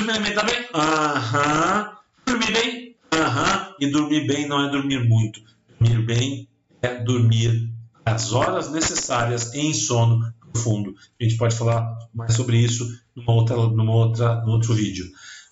Me 0.00 0.10
alimentar 0.10 0.44
bem? 0.44 0.66
Aham. 0.74 1.92
Dormir 2.26 2.52
bem? 2.52 2.96
Aham. 3.12 3.74
E 3.78 3.86
dormir 3.88 4.26
bem 4.26 4.48
não 4.48 4.66
é 4.66 4.70
dormir 4.70 5.06
muito. 5.06 5.40
Dormir 5.78 6.06
bem 6.06 6.48
é 6.80 6.94
dormir 6.94 7.70
as 8.04 8.32
horas 8.32 8.72
necessárias 8.72 9.54
em 9.54 9.74
sono 9.74 10.32
profundo. 10.52 10.94
A 11.20 11.24
gente 11.24 11.36
pode 11.36 11.54
falar 11.54 11.96
mais 12.14 12.34
sobre 12.34 12.58
isso 12.58 12.86
numa 13.14 13.32
outra, 13.32 13.56
numa 13.56 13.94
outra, 13.94 14.42
no 14.42 14.52
outro 14.52 14.74
vídeo. 14.74 15.06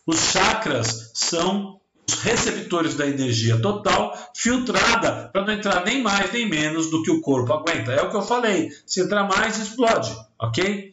Os 0.06 0.18
chakras 0.18 1.12
são 1.14 1.79
receptores 2.14 2.94
da 2.94 3.06
energia 3.06 3.60
total 3.60 4.16
filtrada 4.34 5.28
para 5.32 5.44
não 5.44 5.52
entrar 5.52 5.84
nem 5.84 6.02
mais 6.02 6.32
nem 6.32 6.48
menos 6.48 6.90
do 6.90 7.02
que 7.02 7.10
o 7.10 7.20
corpo 7.20 7.52
aguenta. 7.52 7.92
É 7.92 8.02
o 8.02 8.10
que 8.10 8.16
eu 8.16 8.22
falei. 8.22 8.70
Se 8.86 9.00
entrar 9.00 9.24
mais, 9.24 9.58
explode, 9.58 10.14
ok? 10.38 10.90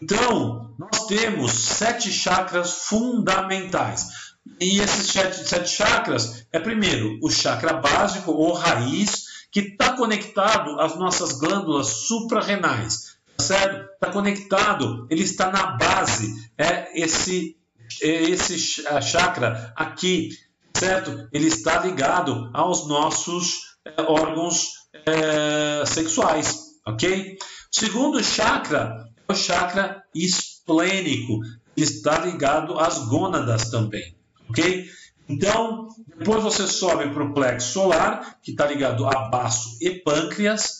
Então, 0.00 0.74
nós 0.78 1.06
temos 1.06 1.52
sete 1.52 2.12
chakras 2.12 2.70
fundamentais. 2.86 4.26
E 4.60 4.78
esses 4.78 5.10
sete, 5.10 5.48
sete 5.48 5.70
chakras 5.70 6.46
é, 6.52 6.58
primeiro, 6.58 7.18
o 7.22 7.30
chakra 7.30 7.74
básico 7.74 8.32
ou 8.32 8.52
raiz, 8.52 9.26
que 9.50 9.60
está 9.60 9.96
conectado 9.96 10.78
às 10.80 10.96
nossas 10.96 11.32
glândulas 11.32 11.88
suprarrenais. 12.06 13.16
Tá 13.36 13.44
certo? 13.44 13.90
Está 13.94 14.10
conectado, 14.10 15.06
ele 15.10 15.22
está 15.22 15.50
na 15.50 15.76
base. 15.76 16.50
É 16.56 16.98
esse, 16.98 17.56
é 18.02 18.22
esse 18.22 18.58
chakra 18.58 19.72
aqui 19.76 20.30
certo? 20.76 21.28
Ele 21.32 21.48
está 21.48 21.80
ligado 21.80 22.50
aos 22.52 22.86
nossos 22.86 23.76
é, 23.84 24.02
órgãos 24.02 24.68
é, 25.06 25.84
sexuais, 25.86 26.58
ok? 26.86 27.38
O 27.72 27.78
segundo 27.78 28.22
chakra 28.22 29.08
é 29.28 29.32
o 29.32 29.34
chakra 29.34 30.02
esplênico, 30.14 31.40
está 31.76 32.18
ligado 32.18 32.78
às 32.78 32.98
gônadas 33.06 33.70
também, 33.70 34.16
ok? 34.48 34.86
Então, 35.28 35.88
depois 36.18 36.42
você 36.42 36.66
sobe 36.66 37.10
para 37.10 37.24
o 37.24 37.34
plexo 37.34 37.72
solar, 37.72 38.38
que 38.42 38.52
está 38.52 38.66
ligado 38.66 39.06
a 39.06 39.28
baço 39.28 39.76
e 39.80 39.90
pâncreas. 39.90 40.76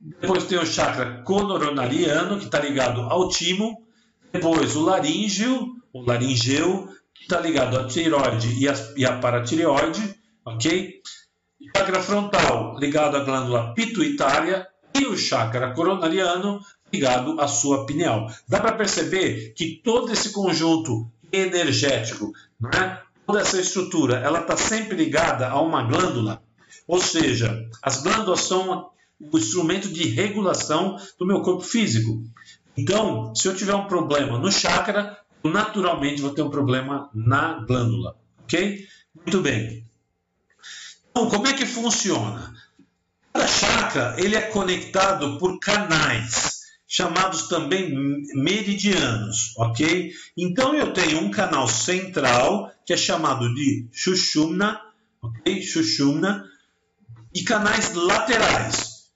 Depois 0.00 0.44
tem 0.44 0.58
o 0.58 0.66
chakra 0.66 1.22
coronariano, 1.22 2.38
que 2.38 2.46
está 2.46 2.58
ligado 2.58 3.02
ao 3.02 3.28
timo. 3.28 3.84
Depois 4.32 4.74
o 4.74 4.82
laríngeo, 4.82 5.76
o 5.92 6.02
laringeu, 6.02 6.88
está 7.28 7.40
ligado 7.40 7.78
à 7.78 7.86
tireoide 7.86 8.48
e 8.58 8.66
e 8.96 9.04
a 9.04 9.18
paratireoide, 9.18 10.14
ok? 10.46 11.02
Chakra 11.76 12.02
frontal, 12.02 12.78
ligado 12.78 13.18
à 13.18 13.20
glândula 13.20 13.74
pituitária. 13.74 14.66
E 14.94 15.04
o 15.06 15.16
chakra 15.16 15.74
coronariano, 15.74 16.60
ligado 16.90 17.38
à 17.38 17.46
sua 17.46 17.84
pineal. 17.84 18.32
Dá 18.48 18.58
para 18.58 18.72
perceber 18.72 19.52
que 19.54 19.80
todo 19.84 20.10
esse 20.10 20.32
conjunto 20.32 21.06
energético, 21.30 22.32
é? 22.74 22.98
toda 23.26 23.40
essa 23.40 23.60
estrutura, 23.60 24.16
ela 24.16 24.40
está 24.40 24.56
sempre 24.56 24.96
ligada 24.96 25.46
a 25.48 25.60
uma 25.60 25.82
glândula. 25.82 26.42
Ou 26.86 26.98
seja, 26.98 27.68
as 27.82 28.02
glândulas 28.02 28.40
são 28.40 28.90
o 29.20 29.38
instrumento 29.38 29.88
de 29.90 30.08
regulação 30.08 30.96
do 31.18 31.26
meu 31.26 31.42
corpo 31.42 31.62
físico. 31.62 32.24
Então, 32.76 33.34
se 33.34 33.46
eu 33.46 33.54
tiver 33.54 33.74
um 33.74 33.86
problema 33.86 34.38
no 34.38 34.50
chakra, 34.50 35.18
naturalmente 35.44 36.22
vou 36.22 36.34
ter 36.34 36.42
um 36.42 36.50
problema 36.50 37.10
na 37.14 37.64
glândula, 37.64 38.16
ok? 38.42 38.86
Muito 39.14 39.40
bem. 39.40 39.86
Então, 41.10 41.28
como 41.28 41.46
é 41.46 41.52
que 41.52 41.66
funciona? 41.66 42.54
Cada 43.32 43.46
chakra 43.46 44.16
ele 44.18 44.36
é 44.36 44.42
conectado 44.42 45.38
por 45.38 45.58
canais 45.58 46.58
chamados 46.88 47.48
também 47.48 47.94
meridianos, 48.34 49.54
ok? 49.58 50.10
Então 50.36 50.74
eu 50.74 50.92
tenho 50.94 51.20
um 51.20 51.30
canal 51.30 51.68
central 51.68 52.72
que 52.86 52.94
é 52.94 52.96
chamado 52.96 53.54
de 53.54 53.86
Shushumna, 53.92 54.80
ok? 55.20 55.62
Shushumna 55.62 56.46
e 57.34 57.42
canais 57.42 57.92
laterais. 57.92 59.10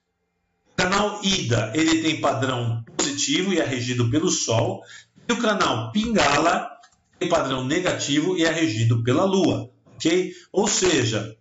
O 0.72 0.76
canal 0.76 1.20
Ida 1.24 1.72
ele 1.74 2.02
tem 2.02 2.20
padrão 2.20 2.84
positivo 2.96 3.54
e 3.54 3.58
é 3.58 3.64
regido 3.64 4.10
pelo 4.10 4.30
Sol. 4.30 4.82
E 5.28 5.32
o 5.32 5.38
canal 5.38 5.92
Pingala 5.92 6.70
tem 7.18 7.28
padrão 7.28 7.64
negativo 7.64 8.36
e 8.36 8.44
é 8.44 8.50
regido 8.50 9.02
pela 9.02 9.24
Lua, 9.24 9.70
ok? 9.94 10.32
Ou 10.52 10.66
seja, 10.66 11.36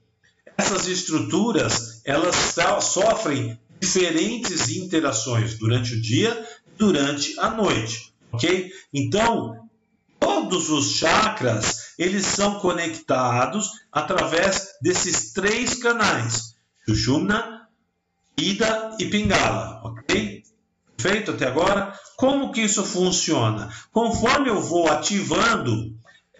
essas 0.57 0.87
estruturas 0.87 2.01
elas 2.05 2.35
sofrem 2.81 3.59
diferentes 3.79 4.69
interações 4.69 5.57
durante 5.57 5.95
o 5.95 6.01
dia 6.01 6.47
e 6.67 6.77
durante 6.77 7.37
a 7.39 7.49
noite, 7.49 8.13
ok? 8.31 8.71
Então, 8.93 9.67
todos 10.19 10.69
os 10.69 10.91
chakras, 10.91 11.93
eles 11.97 12.25
são 12.25 12.59
conectados 12.59 13.71
através 13.91 14.67
desses 14.81 15.33
três 15.33 15.75
canais, 15.75 16.55
Sushumna, 16.85 17.67
Ida 18.37 18.95
e 18.99 19.05
Pingala, 19.05 19.81
ok? 19.83 20.43
Feito 20.97 21.31
até 21.31 21.47
agora? 21.47 21.93
Como 22.21 22.51
que 22.51 22.61
isso 22.61 22.83
funciona? 22.83 23.73
Conforme 23.91 24.47
eu 24.47 24.61
vou 24.61 24.87
ativando 24.87 25.91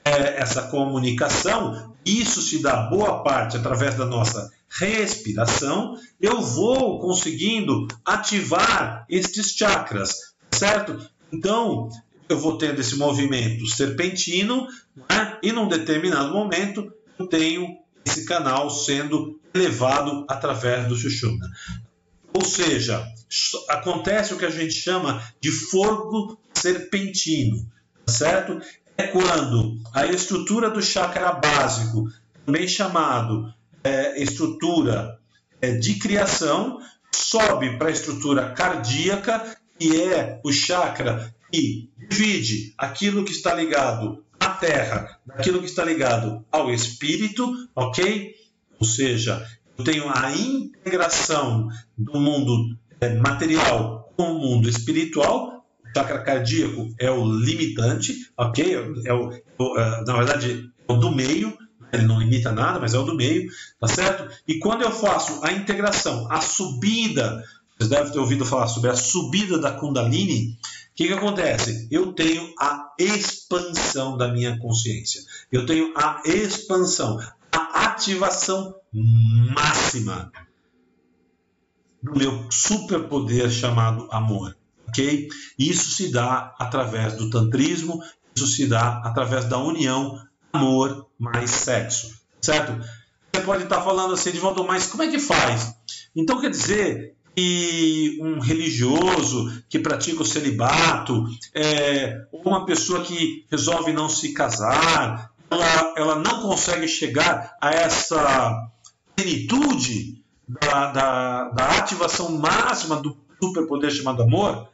é, 0.06 0.39
essa 0.39 0.67
comunicação, 0.67 1.96
isso 2.06 2.39
se 2.39 2.62
dá 2.62 2.84
boa 2.84 3.24
parte 3.24 3.58
através 3.58 3.96
da 3.96 4.06
nossa 4.06 4.48
respiração, 4.70 5.98
eu 6.22 6.39
vou 6.39 7.00
conseguindo 7.00 7.88
ativar 8.06 9.08
estes 9.10 9.54
chakras, 9.54 10.36
certo? 10.52 11.00
Então, 11.34 11.89
eu 12.30 12.38
vou 12.38 12.60
tendo 12.60 12.80
esse 12.80 12.96
movimento 12.96 13.65
serpentino, 13.65 14.67
né? 15.10 15.39
e 15.41 15.52
num 15.52 15.67
determinado 15.67 16.32
momento 16.32 16.94
eu 17.17 17.26
tenho 17.26 17.67
esse 18.06 18.24
canal 18.26 18.70
sendo 18.70 19.39
elevado 19.52 20.28
através 20.30 20.88
do 20.88 20.96
Sushumna. 20.96 21.50
Ou 22.34 22.46
seja, 22.46 23.06
acontece 23.70 24.34
o 24.34 24.38
que 24.38 24.46
a 24.46 24.50
gente 24.50 24.74
chama 24.74 25.22
de 25.39 25.52
fogo 25.52 26.39
serpentino, 26.54 27.65
certo? 28.08 28.62
É 28.98 29.08
quando 29.08 29.80
a 29.94 30.06
estrutura 30.06 30.70
do 30.70 30.82
chakra 30.82 31.34
básico, 31.34 32.10
também 32.46 32.67
chamado 32.67 33.54
é, 33.84 34.22
estrutura 34.22 35.20
é, 35.62 35.72
de 35.72 35.96
criação, 35.96 36.80
sobe 37.13 37.78
para 37.78 37.89
a 37.89 37.91
estrutura 37.91 38.52
cardíaca, 38.52 39.58
que 39.78 40.02
é 40.02 40.39
o 40.44 40.52
chakra 40.52 41.34
que 41.52 41.89
divide 42.10 42.74
aquilo 42.78 43.26
que 43.26 43.32
está 43.32 43.54
ligado 43.54 44.24
à 44.39 44.50
terra 44.50 45.20
daquilo 45.26 45.60
que 45.60 45.65
está 45.65 45.84
ligado 45.84 46.46
ao 46.52 46.72
espírito, 46.72 47.52
ok? 47.76 48.36
Ou 48.80 48.88
seja, 48.88 49.46
eu 49.82 49.84
tenho 49.84 50.10
a 50.10 50.32
integração 50.32 51.67
do 51.98 52.20
mundo 52.20 52.78
é, 53.00 53.15
material 53.15 54.13
com 54.15 54.34
o 54.34 54.39
mundo 54.39 54.70
espiritual. 54.70 55.65
O 55.84 55.98
chakra 55.98 56.24
cardíaco 56.24 56.94
é 57.00 57.10
o 57.10 57.26
limitante, 57.26 58.32
ok? 58.38 58.76
É 59.06 59.13
o, 59.13 59.32
é, 59.78 60.04
na 60.06 60.17
verdade, 60.17 60.72
é 60.88 60.91
o 60.91 60.96
do 60.96 61.12
meio, 61.12 61.58
ele 61.91 62.04
não 62.04 62.20
limita 62.20 62.52
nada, 62.52 62.80
mas 62.80 62.94
é 62.94 63.00
o 63.00 63.04
do 63.04 63.15
meio, 63.15 63.50
tá 63.80 63.88
certo? 63.88 64.32
E 64.48 64.60
quando 64.60 64.84
eu 64.84 64.91
faço 64.91 65.44
a 65.44 65.52
integração, 65.52 66.32
a 66.32 66.39
subida, 66.39 67.44
vocês 67.76 67.89
devem 67.89 68.12
ter 68.12 68.20
ouvido 68.20 68.46
falar 68.46 68.67
sobre 68.67 68.91
a 68.91 68.96
subida 68.96 69.58
da 69.58 69.72
Kundalini, 69.72 70.52
o 70.52 70.96
que, 70.96 71.08
que 71.08 71.13
acontece? 71.13 71.88
Eu 71.89 72.13
tenho 72.13 72.54
a 72.60 72.94
expansão 73.00 74.15
da 74.15 74.32
minha 74.32 74.58
consciência, 74.60 75.22
eu 75.52 75.65
tenho 75.65 75.91
a 75.98 76.22
expansão, 76.26 77.17
ativação 78.02 78.76
máxima 78.92 80.32
do 82.02 82.18
meu 82.18 82.48
superpoder 82.52 83.52
chamado 83.52 84.08
amor. 84.12 84.58
Ok? 84.88 85.30
Isso 85.58 85.92
se 85.92 86.12
dá 86.12 86.56
através 86.60 87.16
do 87.16 87.30
tantrismo, 87.30 88.02
isso 88.36 88.48
se 88.48 88.66
dá 88.66 89.02
através 89.06 89.46
da 89.46 89.58
união 89.60 90.20
amor 90.52 91.08
mais 91.18 91.52
sexo, 91.52 92.20
certo? 92.42 92.84
Você 93.34 93.42
pode 93.44 93.64
estar 93.64 93.82
falando 93.82 94.14
assim, 94.14 94.30
Edvaldo, 94.30 94.66
mas 94.66 94.88
como 94.88 95.04
é 95.04 95.08
que 95.08 95.20
faz? 95.20 95.74
Então 96.14 96.42
quer 96.42 96.50
dizer 96.50 97.16
que 97.34 98.18
um 98.22 98.40
religioso 98.40 99.64
que 99.70 99.80
pratica 99.80 100.22
o 100.22 100.26
celibato, 100.26 101.24
é, 101.54 102.26
ou 102.32 102.42
uma 102.42 102.66
pessoa 102.66 103.04
que 103.04 103.46
resolve 103.50 103.94
não 103.94 104.10
se 104.10 104.34
casar, 104.34 105.32
ela, 105.52 105.94
ela 105.98 106.16
não 106.16 106.42
consegue 106.42 106.88
chegar 106.88 107.58
a 107.62 107.72
essa 107.72 108.72
plenitude 109.16 110.24
da, 110.48 110.92
da, 110.92 111.50
da 111.50 111.66
ativação 111.78 112.32
máxima 112.38 112.96
do 112.96 113.18
superpoder 113.42 113.92
chamado 113.92 114.24
amor? 114.24 114.70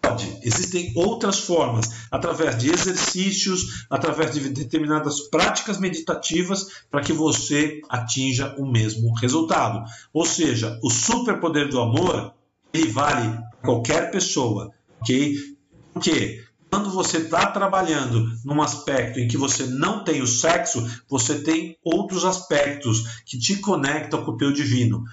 Pode. 0.00 0.38
Existem 0.42 0.92
outras 0.94 1.40
formas, 1.40 2.06
através 2.10 2.56
de 2.56 2.70
exercícios, 2.70 3.86
através 3.90 4.32
de 4.32 4.48
determinadas 4.48 5.20
práticas 5.28 5.78
meditativas, 5.78 6.84
para 6.90 7.02
que 7.02 7.12
você 7.12 7.80
atinja 7.88 8.54
o 8.58 8.64
mesmo 8.64 9.12
resultado. 9.14 9.84
Ou 10.12 10.24
seja, 10.24 10.78
o 10.82 10.90
superpoder 10.90 11.68
do 11.68 11.80
amor, 11.80 12.32
ele 12.72 12.88
vale 12.90 13.38
qualquer 13.62 14.10
pessoa, 14.10 14.72
ok? 15.00 15.34
Porque 15.92 16.44
quando 16.70 16.90
você 16.90 17.18
está 17.18 17.46
trabalhando 17.46 18.30
num 18.44 18.60
aspecto 18.62 19.18
em 19.18 19.28
que 19.28 19.36
você 19.36 19.66
não 19.66 20.04
tem 20.04 20.20
o 20.20 20.26
sexo, 20.26 20.86
você 21.08 21.40
tem 21.40 21.76
outros 21.82 22.24
aspectos 22.24 23.22
que 23.24 23.38
te 23.38 23.56
conectam 23.56 24.24
com 24.24 24.32
o 24.32 24.36
teu 24.36 24.52
divino. 24.52 25.04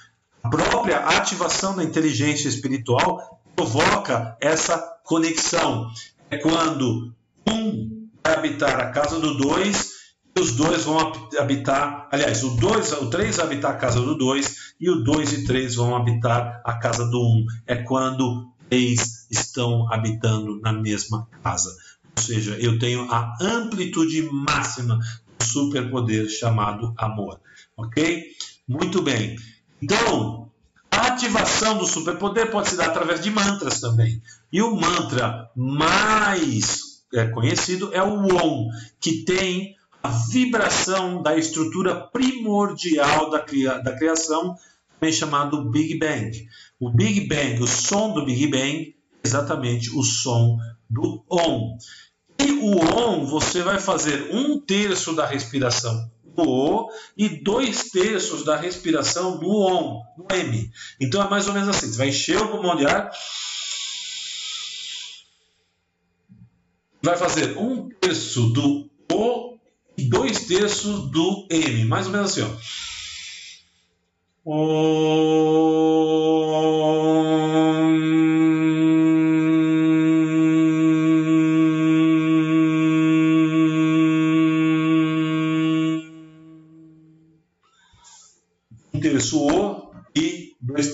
A 0.44 0.50
própria 0.50 1.00
ativação 1.00 1.76
da 1.76 1.84
inteligência 1.84 2.48
espiritual 2.48 3.42
provoca 3.56 4.38
essa 4.42 4.78
conexão. 5.04 5.90
É 6.30 6.38
quando 6.38 7.14
um 7.48 8.08
vai 8.24 8.34
habitar 8.36 8.80
a 8.80 8.92
casa 8.92 9.20
do 9.20 9.38
dois 9.38 9.94
e 10.36 10.40
os 10.40 10.54
dois 10.54 10.84
vão 10.84 11.14
habitar, 11.40 12.10
aliás, 12.12 12.44
o 12.44 12.50
dois, 12.58 12.92
o 12.92 13.10
três 13.10 13.40
habitar 13.40 13.72
a 13.72 13.78
casa 13.78 14.02
do 14.02 14.18
dois 14.18 14.74
e 14.80 14.90
o 14.90 15.04
dois 15.04 15.32
e 15.32 15.46
três 15.46 15.76
vão 15.76 15.96
habitar 15.96 16.62
a 16.66 16.74
casa 16.74 17.06
do 17.06 17.20
um. 17.20 17.46
É 17.66 17.76
quando 17.78 18.52
três 18.70 19.25
estão 19.40 19.92
habitando 19.92 20.60
na 20.62 20.74
mesma 20.74 21.28
casa. 21.44 21.76
Ou 22.18 22.24
seja, 22.24 22.58
eu 22.60 22.80
tenho 22.80 23.10
a 23.12 23.38
amplitude 23.42 24.22
máxima 24.32 25.00
do 25.38 25.46
superpoder 25.46 26.30
chamado 26.30 26.94
amor. 26.98 27.40
Ok? 27.78 28.32
Muito 28.68 29.02
bem. 29.02 29.36
Então, 29.82 30.50
a 30.90 31.08
ativação 31.08 31.78
do 31.78 31.86
superpoder 31.86 32.50
pode 32.50 32.70
se 32.70 32.78
dar 32.78 32.88
através 32.88 33.22
de 33.22 33.30
mantras 33.30 33.80
também. 33.82 34.22
E 34.52 34.62
o 34.62 34.76
mantra 34.76 35.52
mais 35.56 37.04
é, 37.14 37.28
conhecido 37.28 37.90
é 37.94 38.02
o 38.02 38.34
OM, 38.34 38.70
que 39.00 39.24
tem 39.26 39.76
a 40.02 40.10
vibração 40.10 41.22
da 41.22 41.36
estrutura 41.36 41.96
primordial 41.96 43.30
da, 43.30 43.40
cria, 43.40 43.80
da 43.80 43.96
criação, 43.96 44.56
também 45.00 45.14
chamado 45.14 45.70
Big 45.70 45.98
Bang. 45.98 46.48
O 46.80 46.90
Big 46.90 47.28
Bang, 47.28 47.62
o 47.62 47.68
som 47.68 48.14
do 48.14 48.26
Big 48.26 48.48
Bang, 48.48 48.95
exatamente 49.26 49.90
o 49.90 50.04
som 50.04 50.58
do 50.90 51.24
OM. 51.30 51.78
E 52.40 52.52
o 52.52 52.78
ON, 52.78 53.26
você 53.26 53.62
vai 53.62 53.80
fazer 53.80 54.30
um 54.34 54.60
terço 54.60 55.14
da 55.16 55.26
respiração 55.26 56.12
no 56.38 56.48
O 56.48 56.90
e 57.18 57.30
dois 57.30 57.90
terços 57.92 58.44
da 58.44 58.58
respiração 58.58 59.40
no 59.40 59.50
ON, 59.50 60.02
no 60.18 60.28
M. 60.30 60.70
Então 61.00 61.22
é 61.22 61.30
mais 61.30 61.48
ou 61.48 61.54
menos 61.54 61.70
assim: 61.70 61.88
você 61.88 61.98
vai 61.98 62.10
encher 62.10 62.38
o 62.42 62.50
pulmão 62.50 62.76
de 62.76 62.86
ar, 62.86 63.10
vai 67.02 67.18
fazer 67.18 67.58
um 67.58 67.90
terço 67.90 68.50
do 68.50 68.90
O 69.12 69.58
e 69.98 70.10
dois 70.10 70.46
terços 70.46 71.10
do 71.10 71.48
M, 71.50 71.86
mais 71.86 72.06
ou 72.08 72.12
menos 72.12 72.32
assim, 72.32 72.42
ó. 72.42 72.50
Um 74.48 76.45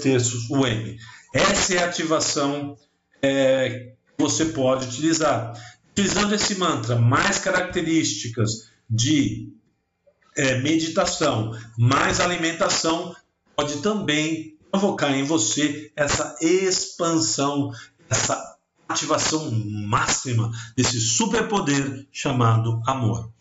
terços 0.02 0.50
o 0.50 0.66
M. 0.66 0.98
Essa 1.34 1.76
é 1.76 1.84
a 1.84 1.86
ativação 1.86 2.76
é, 3.22 3.94
que 4.18 4.24
você 4.24 4.46
pode 4.46 4.88
utilizar. 4.88 5.54
Utilizando 5.92 6.34
esse 6.34 6.56
mantra, 6.56 6.96
mais 6.96 7.38
características 7.38 8.70
de 8.90 9.50
é, 10.36 10.60
meditação, 10.60 11.58
mais 11.78 12.20
alimentação, 12.20 13.16
pode 13.56 13.78
também 13.82 14.58
provocar 14.72 15.12
em 15.12 15.24
você 15.24 15.92
essa 15.96 16.38
expansão, 16.42 17.72
essa 18.10 18.58
ativação 18.88 19.52
máxima 19.52 20.52
desse 20.76 21.00
superpoder 21.00 22.08
chamado 22.12 22.82
amor. 22.86 23.32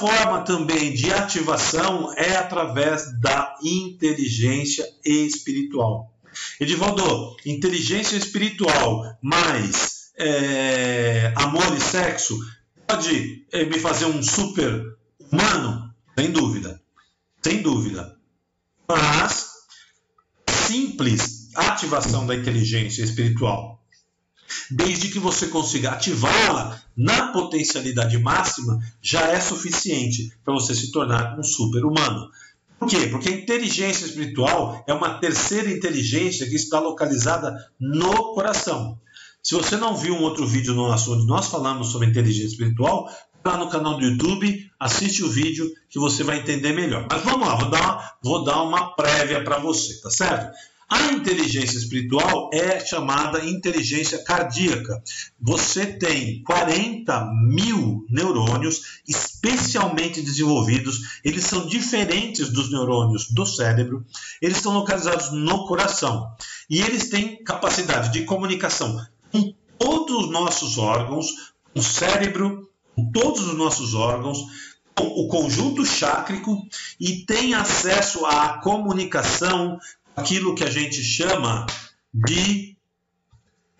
Forma 0.00 0.42
também 0.42 0.94
de 0.94 1.12
ativação 1.12 2.12
é 2.16 2.36
através 2.36 3.18
da 3.20 3.56
inteligência 3.62 4.86
espiritual. 5.04 6.12
Edivaldo, 6.60 7.36
inteligência 7.44 8.16
espiritual 8.16 9.16
mais 9.20 10.12
é, 10.16 11.32
amor 11.36 11.76
e 11.76 11.80
sexo 11.80 12.38
pode 12.86 13.44
é, 13.52 13.64
me 13.64 13.78
fazer 13.78 14.06
um 14.06 14.22
super 14.22 14.96
humano? 15.18 15.92
Sem 16.16 16.30
dúvida. 16.30 16.80
Sem 17.42 17.62
dúvida. 17.62 18.16
Mas 18.88 19.50
simples 20.48 21.50
ativação 21.54 22.26
da 22.26 22.34
inteligência 22.34 23.02
espiritual, 23.02 23.77
desde 24.70 25.08
que 25.08 25.18
você 25.18 25.48
consiga 25.48 25.90
ativá-la 25.90 26.80
na 26.96 27.32
potencialidade 27.32 28.18
máxima, 28.18 28.78
já 29.00 29.28
é 29.28 29.40
suficiente 29.40 30.32
para 30.44 30.54
você 30.54 30.74
se 30.74 30.90
tornar 30.90 31.38
um 31.38 31.42
super-humano. 31.42 32.30
Por 32.78 32.88
quê? 32.88 33.08
Porque 33.08 33.28
a 33.28 33.32
inteligência 33.32 34.06
espiritual 34.06 34.84
é 34.86 34.94
uma 34.94 35.18
terceira 35.18 35.70
inteligência 35.70 36.48
que 36.48 36.54
está 36.54 36.78
localizada 36.78 37.54
no 37.78 38.34
coração. 38.34 38.98
Se 39.42 39.54
você 39.54 39.76
não 39.76 39.96
viu 39.96 40.14
um 40.14 40.22
outro 40.22 40.46
vídeo 40.46 40.74
nosso 40.74 41.14
onde 41.14 41.26
nós 41.26 41.48
falamos 41.48 41.88
sobre 41.88 42.08
inteligência 42.08 42.48
espiritual, 42.48 43.08
lá 43.44 43.56
no 43.56 43.68
canal 43.68 43.96
do 43.96 44.04
YouTube, 44.04 44.70
assiste 44.78 45.24
o 45.24 45.30
vídeo 45.30 45.72
que 45.88 45.98
você 45.98 46.22
vai 46.22 46.38
entender 46.38 46.72
melhor. 46.72 47.06
Mas 47.10 47.22
vamos 47.22 47.48
lá, 47.48 47.56
vou 47.56 47.70
dar 47.70 47.80
uma, 47.80 48.12
vou 48.22 48.44
dar 48.44 48.62
uma 48.62 48.94
prévia 48.94 49.42
para 49.42 49.58
você, 49.58 50.00
tá 50.00 50.10
certo? 50.10 50.54
A 50.88 51.12
inteligência 51.12 51.76
espiritual 51.76 52.48
é 52.50 52.80
chamada 52.80 53.44
inteligência 53.44 54.24
cardíaca. 54.24 55.02
Você 55.38 55.84
tem 55.84 56.42
40 56.42 57.30
mil 57.46 58.06
neurônios 58.08 59.02
especialmente 59.06 60.22
desenvolvidos. 60.22 61.20
Eles 61.22 61.44
são 61.44 61.66
diferentes 61.66 62.48
dos 62.48 62.70
neurônios 62.70 63.30
do 63.30 63.44
cérebro. 63.44 64.02
Eles 64.40 64.56
estão 64.56 64.72
localizados 64.72 65.30
no 65.30 65.66
coração. 65.66 66.34
E 66.70 66.80
eles 66.80 67.10
têm 67.10 67.44
capacidade 67.44 68.10
de 68.10 68.24
comunicação 68.24 68.98
com 69.30 69.52
todos 69.78 70.24
os 70.24 70.30
nossos 70.30 70.78
órgãos, 70.78 71.52
com 71.74 71.80
o 71.80 71.82
cérebro, 71.82 72.66
com 72.96 73.12
todos 73.12 73.46
os 73.46 73.58
nossos 73.58 73.94
órgãos, 73.94 74.38
o 75.00 75.28
conjunto 75.28 75.84
chácrico 75.84 76.66
e 76.98 77.24
tem 77.24 77.54
acesso 77.54 78.24
à 78.26 78.58
comunicação, 78.58 79.78
aquilo 80.18 80.54
que 80.54 80.64
a 80.64 80.70
gente 80.70 81.02
chama 81.02 81.66
de 82.12 82.76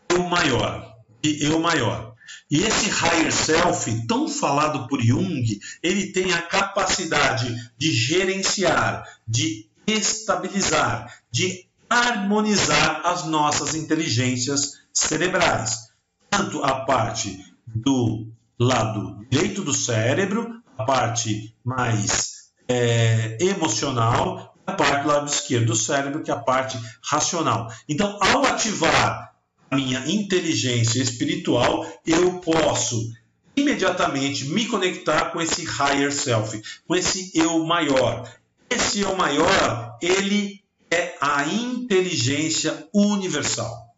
eu 0.08 0.22
maior, 0.24 0.96
de 1.22 1.44
eu 1.44 1.58
maior. 1.58 2.14
E 2.50 2.62
esse 2.62 2.88
higher 2.88 3.32
self, 3.32 4.06
tão 4.06 4.28
falado 4.28 4.86
por 4.86 5.00
Jung, 5.02 5.44
ele 5.82 6.12
tem 6.12 6.32
a 6.32 6.42
capacidade 6.42 7.54
de 7.76 7.92
gerenciar, 7.92 9.04
de 9.26 9.66
estabilizar, 9.86 11.22
de 11.30 11.66
harmonizar 11.88 13.02
as 13.04 13.26
nossas 13.26 13.74
inteligências 13.74 14.72
cerebrais. 14.92 15.88
Tanto 16.30 16.62
a 16.62 16.84
parte 16.84 17.44
do 17.66 18.26
lado 18.58 19.26
direito 19.30 19.62
do 19.62 19.72
cérebro, 19.72 20.62
a 20.76 20.84
parte 20.84 21.54
mais 21.64 22.50
é, 22.68 23.38
emocional, 23.40 24.54
a 24.68 24.72
parte 24.74 25.02
do 25.02 25.08
lado 25.08 25.30
esquerdo 25.30 25.66
do 25.66 25.76
cérebro, 25.76 26.22
que 26.22 26.30
é 26.30 26.34
a 26.34 26.38
parte 26.38 26.78
racional. 27.02 27.72
Então, 27.88 28.18
ao 28.20 28.44
ativar 28.44 29.34
a 29.70 29.76
minha 29.76 30.00
inteligência 30.06 31.02
espiritual, 31.02 31.86
eu 32.06 32.38
posso 32.40 33.10
imediatamente 33.56 34.44
me 34.44 34.66
conectar 34.66 35.30
com 35.30 35.40
esse 35.40 35.64
higher 35.64 36.12
self, 36.12 36.60
com 36.86 36.94
esse 36.94 37.32
eu 37.34 37.64
maior. 37.64 38.30
Esse 38.68 39.00
eu 39.00 39.16
maior, 39.16 39.96
ele 40.02 40.62
é 40.90 41.16
a 41.18 41.46
inteligência 41.46 42.86
universal. 42.92 43.94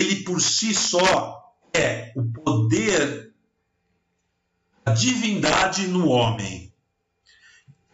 Ele 0.00 0.24
por 0.24 0.40
si 0.40 0.74
só 0.74 1.54
é 1.72 2.12
o 2.16 2.24
poder 2.24 3.32
da 4.84 4.92
divindade 4.92 5.86
no 5.86 6.08
homem. 6.08 6.67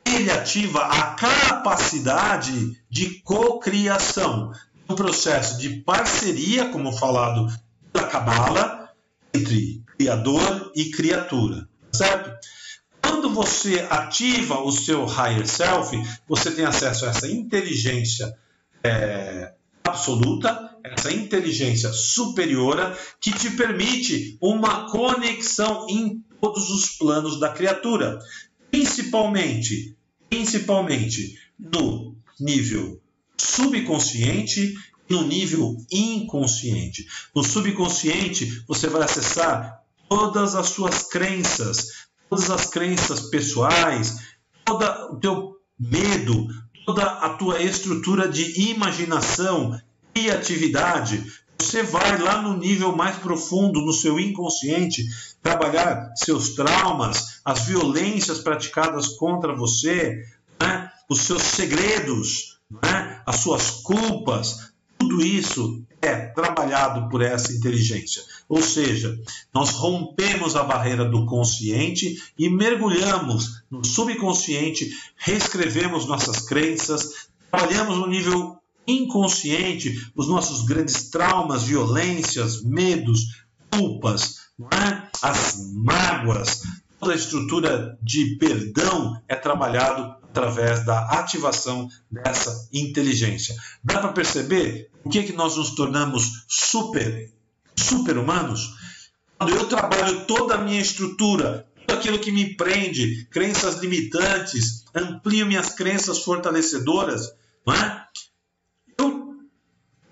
Ele 0.06 0.30
ativa 0.30 0.80
a 0.80 1.14
capacidade 1.14 2.78
de 2.90 3.20
cocriação, 3.22 4.52
um 4.88 4.94
processo 4.94 5.58
de 5.58 5.80
parceria, 5.80 6.68
como 6.68 6.92
falado 6.92 7.46
da 7.92 8.04
Cabala, 8.04 8.90
entre 9.32 9.82
criador 9.96 10.72
e 10.74 10.90
criatura, 10.90 11.68
certo? 11.92 12.30
Quando 13.02 13.30
você 13.30 13.86
ativa 13.90 14.60
o 14.60 14.70
seu 14.70 15.04
higher 15.06 15.46
self, 15.46 15.96
você 16.28 16.50
tem 16.50 16.64
acesso 16.64 17.06
a 17.06 17.08
essa 17.08 17.28
inteligência 17.28 18.36
é, 18.82 19.54
absoluta, 19.82 20.76
essa 20.82 21.12
inteligência 21.12 21.92
superiora 21.92 22.96
que 23.20 23.32
te 23.32 23.50
permite 23.50 24.36
uma 24.40 24.90
conexão 24.90 25.86
em 25.88 26.22
todos 26.40 26.70
os 26.70 26.90
planos 26.98 27.40
da 27.40 27.50
criatura, 27.50 28.18
principalmente, 28.74 29.96
principalmente 30.28 31.38
no 31.56 32.16
nível 32.40 33.00
subconsciente 33.36 34.74
e 35.08 35.14
no 35.14 35.28
nível 35.28 35.76
inconsciente. 35.92 37.06
No 37.32 37.44
subconsciente, 37.44 38.64
você 38.66 38.88
vai 38.88 39.02
acessar 39.02 39.80
todas 40.08 40.56
as 40.56 40.70
suas 40.70 41.04
crenças, 41.04 42.08
todas 42.28 42.50
as 42.50 42.66
crenças 42.66 43.20
pessoais, 43.30 44.16
todo 44.64 44.84
o 45.12 45.20
teu 45.20 45.56
medo, 45.78 46.48
toda 46.84 47.04
a 47.04 47.28
tua 47.34 47.62
estrutura 47.62 48.28
de 48.28 48.70
imaginação 48.70 49.80
criatividade, 50.12 51.24
você 51.60 51.82
vai 51.82 52.18
lá 52.18 52.42
no 52.42 52.56
nível 52.56 52.94
mais 52.94 53.16
profundo, 53.16 53.80
no 53.80 53.92
seu 53.92 54.18
inconsciente, 54.18 55.04
trabalhar 55.44 56.10
seus 56.16 56.54
traumas, 56.54 57.40
as 57.44 57.66
violências 57.66 58.38
praticadas 58.38 59.08
contra 59.08 59.54
você, 59.54 60.24
né? 60.58 60.90
os 61.08 61.20
seus 61.20 61.42
segredos, 61.42 62.58
né? 62.82 63.20
as 63.26 63.36
suas 63.36 63.70
culpas, 63.70 64.72
tudo 64.98 65.22
isso 65.22 65.84
é 66.00 66.16
trabalhado 66.16 67.10
por 67.10 67.20
essa 67.20 67.52
inteligência. 67.52 68.22
Ou 68.48 68.62
seja, 68.62 69.20
nós 69.52 69.68
rompemos 69.70 70.56
a 70.56 70.62
barreira 70.62 71.04
do 71.04 71.26
consciente 71.26 72.16
e 72.38 72.48
mergulhamos 72.48 73.62
no 73.70 73.84
subconsciente, 73.84 74.90
reescrevemos 75.14 76.06
nossas 76.06 76.40
crenças, 76.40 77.28
trabalhamos 77.50 77.98
no 77.98 78.06
nível 78.06 78.56
inconsciente 78.86 80.10
os 80.16 80.26
nossos 80.26 80.64
grandes 80.64 81.10
traumas, 81.10 81.64
violências, 81.64 82.62
medos, 82.62 83.44
culpas, 83.70 84.43
é? 84.60 85.08
as 85.22 85.56
mágoas, 85.74 86.62
toda 87.00 87.12
a 87.12 87.16
estrutura 87.16 87.98
de 88.02 88.36
perdão 88.38 89.20
é 89.28 89.34
trabalhado 89.34 90.16
através 90.22 90.84
da 90.84 91.06
ativação 91.10 91.88
dessa 92.10 92.68
inteligência. 92.72 93.54
Dá 93.82 93.98
para 94.00 94.12
perceber 94.12 94.90
o 95.04 95.08
que, 95.08 95.20
é 95.20 95.22
que 95.22 95.32
nós 95.32 95.56
nos 95.56 95.74
tornamos 95.74 96.44
super, 96.48 97.32
super 97.76 98.18
humanos? 98.18 98.74
quando 99.38 99.56
eu 99.56 99.68
trabalho 99.68 100.24
toda 100.26 100.54
a 100.54 100.58
minha 100.62 100.80
estrutura, 100.80 101.66
tudo 101.86 101.98
aquilo 101.98 102.18
que 102.18 102.32
me 102.32 102.56
prende, 102.56 103.26
crenças 103.26 103.78
limitantes, 103.78 104.84
amplio 104.94 105.46
minhas 105.46 105.70
crenças 105.70 106.20
fortalecedoras, 106.20 107.32
não 107.66 107.74
é? 107.74 108.06
eu 108.98 109.36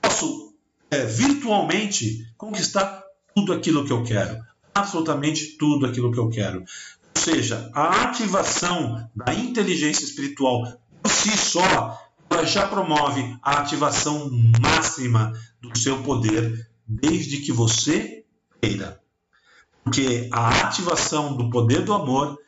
posso 0.00 0.54
é, 0.90 1.04
virtualmente 1.06 2.26
conquistar 2.36 3.02
tudo 3.34 3.52
aquilo 3.52 3.84
que 3.84 3.92
eu 3.92 4.02
quero, 4.04 4.38
absolutamente 4.74 5.56
tudo 5.58 5.86
aquilo 5.86 6.12
que 6.12 6.18
eu 6.18 6.28
quero. 6.28 6.60
Ou 6.60 7.20
seja, 7.20 7.70
a 7.74 8.04
ativação 8.04 9.08
da 9.14 9.34
inteligência 9.34 10.04
espiritual 10.04 10.80
por 11.02 11.10
si 11.10 11.36
só 11.36 11.98
ela 12.30 12.46
já 12.46 12.66
promove 12.66 13.36
a 13.42 13.58
ativação 13.58 14.30
máxima 14.60 15.32
do 15.60 15.78
seu 15.78 16.02
poder, 16.02 16.68
desde 16.86 17.38
que 17.38 17.52
você 17.52 18.24
queira. 18.60 19.00
Porque 19.84 20.28
a 20.32 20.48
ativação 20.66 21.36
do 21.36 21.50
poder 21.50 21.84
do 21.84 21.92
amor, 21.92 22.38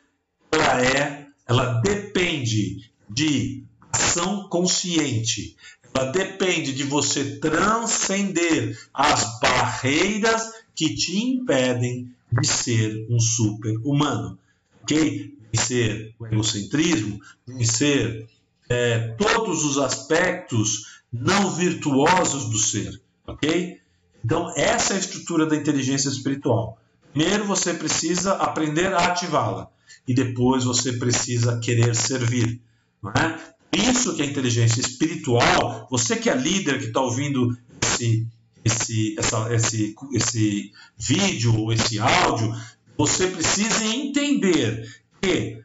ela 0.51 0.81
é, 0.81 1.27
ela 1.47 1.81
depende 1.81 2.91
de 3.09 3.63
ação 3.91 4.49
consciente. 4.49 5.55
Ela 5.93 6.11
depende 6.11 6.73
de 6.73 6.83
você 6.83 7.39
transcender 7.39 8.77
as 8.93 9.39
barreiras 9.39 10.51
que 10.75 10.93
te 10.95 11.17
impedem 11.17 12.11
de 12.31 12.47
ser 12.47 13.07
um 13.09 13.19
super 13.19 13.75
humano, 13.83 14.37
ok? 14.83 15.33
Vencer 15.53 16.13
o 16.19 16.27
egocentrismo, 16.27 17.21
vencer 17.47 18.27
é, 18.69 19.15
todos 19.17 19.63
os 19.63 19.77
aspectos 19.77 21.01
não 21.11 21.51
virtuosos 21.51 22.49
do 22.49 22.57
ser, 22.57 23.01
ok? 23.25 23.79
Então, 24.23 24.51
essa 24.55 24.93
é 24.93 24.97
a 24.97 24.99
estrutura 24.99 25.45
da 25.45 25.55
inteligência 25.55 26.09
espiritual. 26.09 26.77
Primeiro 27.13 27.45
você 27.45 27.73
precisa 27.73 28.33
aprender 28.33 28.93
a 28.93 29.05
ativá-la 29.05 29.69
e 30.07 30.13
depois 30.13 30.63
você 30.63 30.93
precisa 30.93 31.59
querer 31.59 31.95
servir. 31.95 32.59
Não 33.01 33.11
é? 33.11 33.39
Isso 33.71 34.15
que 34.15 34.21
é 34.21 34.25
inteligência 34.25 34.81
espiritual. 34.81 35.87
Você 35.89 36.15
que 36.15 36.29
é 36.29 36.35
líder 36.35 36.79
que 36.79 36.87
está 36.87 37.01
ouvindo 37.01 37.55
esse, 37.81 38.27
esse, 38.65 39.15
essa, 39.17 39.53
esse, 39.53 39.95
esse 40.11 40.71
vídeo 40.97 41.55
ou 41.55 41.71
esse 41.71 41.99
áudio, 41.99 42.51
você 42.97 43.27
precisa 43.27 43.85
entender 43.85 44.89
que 45.21 45.63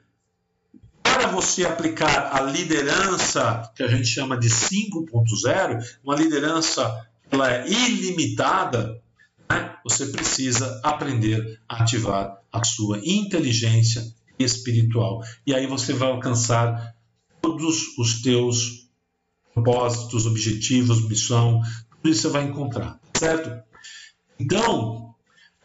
para 1.03 1.29
você 1.29 1.65
aplicar 1.65 2.37
a 2.37 2.43
liderança 2.43 3.73
que 3.75 3.83
a 3.83 3.89
gente 3.89 4.07
chama 4.07 4.39
de 4.39 4.49
5.0, 4.49 5.83
uma 6.05 6.15
liderança 6.15 7.07
ela 7.31 7.51
é 7.51 7.69
ilimitada, 7.69 9.01
né? 9.49 9.77
você 9.85 10.07
precisa 10.07 10.81
aprender 10.83 11.61
a 11.69 11.83
ativar 11.83 12.39
a 12.53 12.65
sua 12.65 12.99
inteligência 13.03 14.03
espiritual. 14.39 15.23
E 15.47 15.55
aí 15.55 15.67
você 15.67 15.93
vai 15.93 16.11
alcançar 16.11 16.95
todos 17.41 17.97
os 17.97 18.21
teus 18.23 18.89
propósitos, 19.55 20.27
objetivos, 20.27 21.07
missão, 21.09 21.61
tudo 22.03 22.13
isso 22.13 22.23
você 22.23 22.29
vai 22.29 22.45
encontrar, 22.45 22.99
certo? 23.15 23.63
Então, 24.39 25.15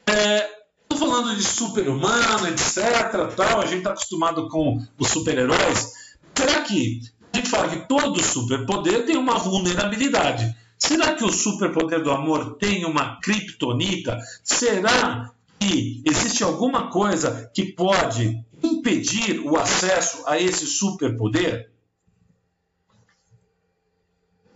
é, 0.07 0.55
Estou 0.89 1.09
falando 1.09 1.35
de 1.35 1.43
super-humano, 1.43 2.47
etc. 2.47 3.35
Tal, 3.35 3.59
a 3.59 3.65
gente 3.65 3.79
está 3.79 3.89
acostumado 3.91 4.47
com 4.47 4.81
os 4.97 5.09
super-heróis. 5.09 5.93
Será 6.33 6.61
que 6.61 7.01
a 7.33 7.37
gente 7.37 7.49
fala 7.49 7.69
que 7.69 7.87
todo 7.87 8.23
superpoder 8.23 9.05
tem 9.05 9.17
uma 9.17 9.37
vulnerabilidade? 9.37 10.55
Será 10.77 11.13
que 11.13 11.25
o 11.25 11.31
superpoder 11.31 12.01
do 12.01 12.11
amor 12.11 12.55
tem 12.57 12.85
uma 12.85 13.19
criptonita? 13.19 14.17
Será 14.43 15.33
que 15.59 16.01
existe 16.05 16.43
alguma 16.43 16.89
coisa 16.89 17.51
que 17.53 17.73
pode 17.73 18.45
impedir 18.63 19.39
o 19.39 19.57
acesso 19.57 20.23
a 20.27 20.39
esse 20.39 20.65
superpoder? 20.67 21.71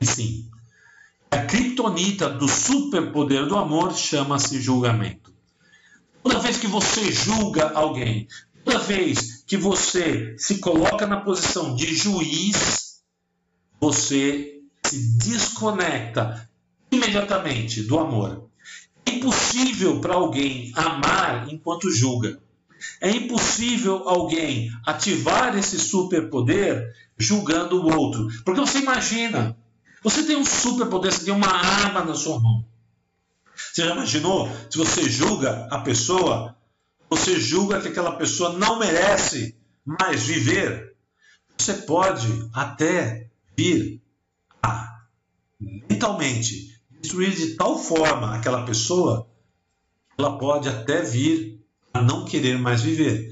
Sim. 0.01 0.48
A 1.31 1.37
criptonita 1.45 2.29
do 2.29 2.47
superpoder 2.47 3.45
do 3.45 3.55
amor 3.55 3.95
chama-se 3.95 4.59
julgamento. 4.59 5.31
Toda 6.23 6.39
vez 6.39 6.57
que 6.57 6.67
você 6.67 7.11
julga 7.11 7.71
alguém, 7.71 8.27
toda 8.65 8.79
vez 8.79 9.43
que 9.45 9.55
você 9.55 10.35
se 10.37 10.57
coloca 10.57 11.05
na 11.05 11.21
posição 11.21 11.75
de 11.75 11.95
juiz, 11.95 13.01
você 13.79 14.59
se 14.85 15.17
desconecta 15.17 16.49
imediatamente 16.91 17.83
do 17.83 17.99
amor. 17.99 18.49
É 19.05 19.11
impossível 19.11 20.01
para 20.01 20.15
alguém 20.15 20.71
amar 20.75 21.47
enquanto 21.53 21.91
julga. 21.91 22.39
É 23.01 23.09
impossível 23.11 24.07
alguém 24.07 24.71
ativar 24.85 25.57
esse 25.57 25.77
superpoder 25.77 26.93
julgando 27.17 27.81
o 27.81 27.95
outro. 27.95 28.27
Porque 28.43 28.61
você 28.61 28.79
imagina, 28.79 29.57
você 30.03 30.23
tem 30.23 30.35
um 30.35 30.45
superpoder, 30.45 31.11
você 31.11 31.25
tem 31.25 31.33
uma 31.33 31.47
arma 31.47 32.03
na 32.03 32.15
sua 32.15 32.39
mão. 32.39 32.65
Você 33.55 33.85
já 33.85 33.93
imaginou? 33.93 34.49
Se 34.69 34.77
você 34.77 35.09
julga 35.09 35.67
a 35.69 35.79
pessoa, 35.79 36.55
você 37.09 37.39
julga 37.39 37.81
que 37.81 37.89
aquela 37.89 38.13
pessoa 38.13 38.53
não 38.53 38.79
merece 38.79 39.57
mais 39.85 40.23
viver. 40.23 40.95
Você 41.57 41.73
pode 41.73 42.27
até 42.53 43.29
vir 43.57 44.01
a 44.63 45.03
mentalmente 45.59 46.79
destruir 47.01 47.35
de 47.35 47.55
tal 47.55 47.77
forma 47.77 48.35
aquela 48.35 48.65
pessoa, 48.65 49.27
ela 50.17 50.37
pode 50.37 50.67
até 50.69 51.01
vir 51.01 51.61
a 51.93 52.01
não 52.01 52.25
querer 52.25 52.57
mais 52.57 52.81
viver. 52.81 53.29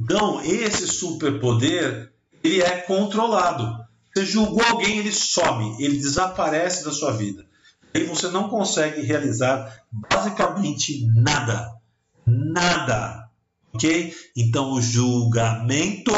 Então, 0.00 0.42
esse 0.42 0.86
superpoder, 0.88 2.12
ele 2.42 2.60
é 2.60 2.78
controlado. 2.78 3.83
Você 4.14 4.26
julgou 4.26 4.62
alguém, 4.64 4.98
ele 4.98 5.12
some, 5.12 5.82
ele 5.82 5.98
desaparece 5.98 6.84
da 6.84 6.92
sua 6.92 7.12
vida 7.12 7.44
aí 7.94 8.04
você 8.04 8.28
não 8.28 8.48
consegue 8.48 9.02
realizar 9.02 9.82
basicamente 10.10 11.06
nada. 11.14 11.72
Nada. 12.26 13.30
Ok? 13.72 14.14
Então 14.36 14.72
o 14.72 14.80
julgamento 14.82 16.12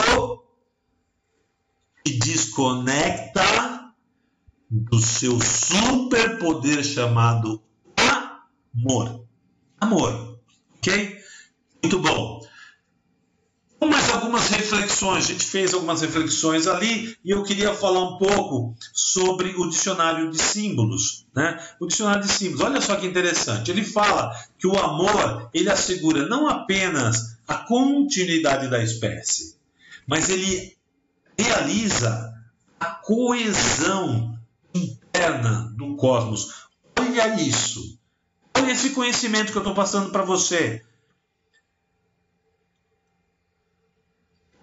te 2.05 2.19
desconecta 2.19 3.43
do 4.71 4.99
seu 5.01 5.39
superpoder 5.41 6.83
chamado 6.83 7.63
amor. 8.75 9.25
Amor. 9.81 10.39
Ok? 10.77 11.19
Muito 11.83 12.01
bom 12.01 12.36
algumas 14.17 14.49
reflexões, 14.49 15.25
a 15.25 15.33
gente 15.33 15.45
fez 15.45 15.73
algumas 15.73 16.01
reflexões 16.01 16.67
ali 16.67 17.17
e 17.25 17.31
eu 17.31 17.43
queria 17.43 17.73
falar 17.73 18.03
um 18.03 18.19
pouco 18.19 18.75
sobre 18.93 19.55
o 19.57 19.69
dicionário 19.69 20.31
de 20.31 20.39
símbolos. 20.39 21.27
Né? 21.35 21.59
O 21.79 21.87
dicionário 21.87 22.23
de 22.23 22.29
símbolos, 22.29 22.63
olha 22.63 22.81
só 22.81 22.97
que 22.97 23.07
interessante, 23.07 23.71
ele 23.71 23.85
fala 23.85 24.35
que 24.59 24.67
o 24.67 24.79
amor 24.79 25.49
ele 25.55 25.71
assegura 25.71 26.27
não 26.27 26.49
apenas 26.49 27.37
a 27.47 27.57
continuidade 27.59 28.69
da 28.69 28.83
espécie, 28.83 29.57
mas 30.07 30.29
ele 30.29 30.77
realiza 31.39 32.35
a 32.81 32.87
coesão 32.87 34.39
interna 34.75 35.73
do 35.77 35.97
cosmos. 35.97 36.67
Olha 36.99 37.41
isso, 37.41 37.99
olha 38.57 38.73
esse 38.73 38.91
conhecimento 38.91 39.53
que 39.53 39.59
eu 39.59 39.63
estou 39.63 39.75
passando 39.75 40.11
para 40.11 40.25
você. 40.25 40.83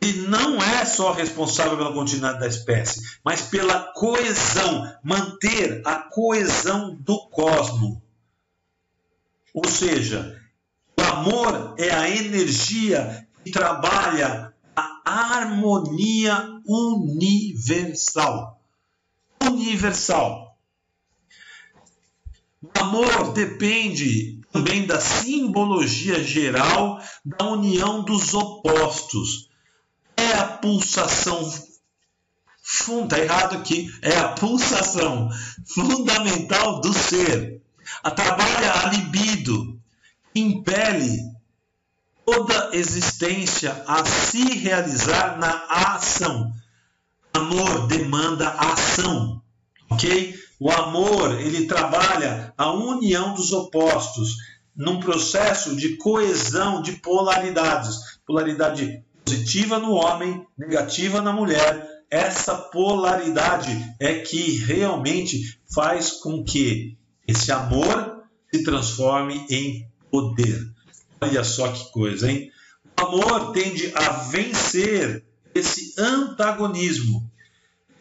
Ele 0.03 0.27
não 0.27 0.57
é 0.57 0.83
só 0.83 1.13
responsável 1.13 1.77
pela 1.77 1.93
continuidade 1.93 2.39
da 2.39 2.47
espécie, 2.47 3.01
mas 3.23 3.43
pela 3.43 3.93
coesão, 3.93 4.93
manter 5.01 5.81
a 5.85 5.95
coesão 5.95 6.93
do 6.95 7.27
cosmos. 7.29 7.99
Ou 9.53 9.65
seja, 9.65 10.41
o 10.99 11.01
amor 11.01 11.75
é 11.77 11.89
a 11.91 12.09
energia 12.09 13.25
que 13.45 13.51
trabalha 13.51 14.53
a 14.75 15.01
harmonia 15.05 16.49
universal. 16.67 18.59
Universal. 19.41 20.57
O 22.61 22.71
amor 22.79 23.31
depende 23.33 24.41
também 24.51 24.85
da 24.85 24.99
simbologia 24.99 26.21
geral 26.23 27.01
da 27.23 27.45
união 27.45 28.03
dos 28.03 28.33
opostos 28.33 29.52
é 30.33 30.39
a 30.39 30.45
pulsação 30.45 31.43
Está 32.63 33.19
errado 33.19 33.57
aqui. 33.57 33.93
É 34.01 34.17
a 34.17 34.29
pulsação 34.29 35.29
fundamental 35.65 36.81
do 36.81 36.93
ser. 36.93 37.61
Trabalha 38.15 38.73
a 38.73 38.89
libido, 38.89 39.79
impele 40.33 41.19
toda 42.25 42.69
existência 42.73 43.83
a 43.85 44.05
se 44.05 44.55
realizar 44.55 45.37
na 45.37 45.65
ação. 45.67 46.51
Amor 47.33 47.87
demanda 47.87 48.49
ação, 48.49 49.41
ok? 49.89 50.33
O 50.59 50.71
amor 50.71 51.39
ele 51.39 51.67
trabalha 51.67 52.53
a 52.57 52.71
união 52.71 53.33
dos 53.33 53.51
opostos. 53.51 54.37
num 54.75 54.99
processo 54.99 55.75
de 55.75 55.97
coesão 55.97 56.81
de 56.81 56.93
polaridades. 56.93 58.19
Polaridade 58.25 59.03
positiva 59.23 59.79
no 59.79 59.93
homem, 59.93 60.45
negativa 60.57 61.21
na 61.21 61.31
mulher. 61.31 61.87
Essa 62.09 62.55
polaridade 62.55 63.71
é 63.99 64.19
que 64.19 64.57
realmente 64.59 65.59
faz 65.73 66.11
com 66.11 66.43
que 66.43 66.97
esse 67.27 67.51
amor 67.51 68.23
se 68.53 68.63
transforme 68.63 69.45
em 69.49 69.87
poder. 70.11 70.59
Olha 71.19 71.43
só 71.43 71.71
que 71.71 71.91
coisa, 71.91 72.29
hein? 72.29 72.51
O 72.99 73.05
amor 73.05 73.51
tende 73.51 73.91
a 73.95 74.09
vencer 74.11 75.25
esse 75.55 75.93
antagonismo 75.97 77.27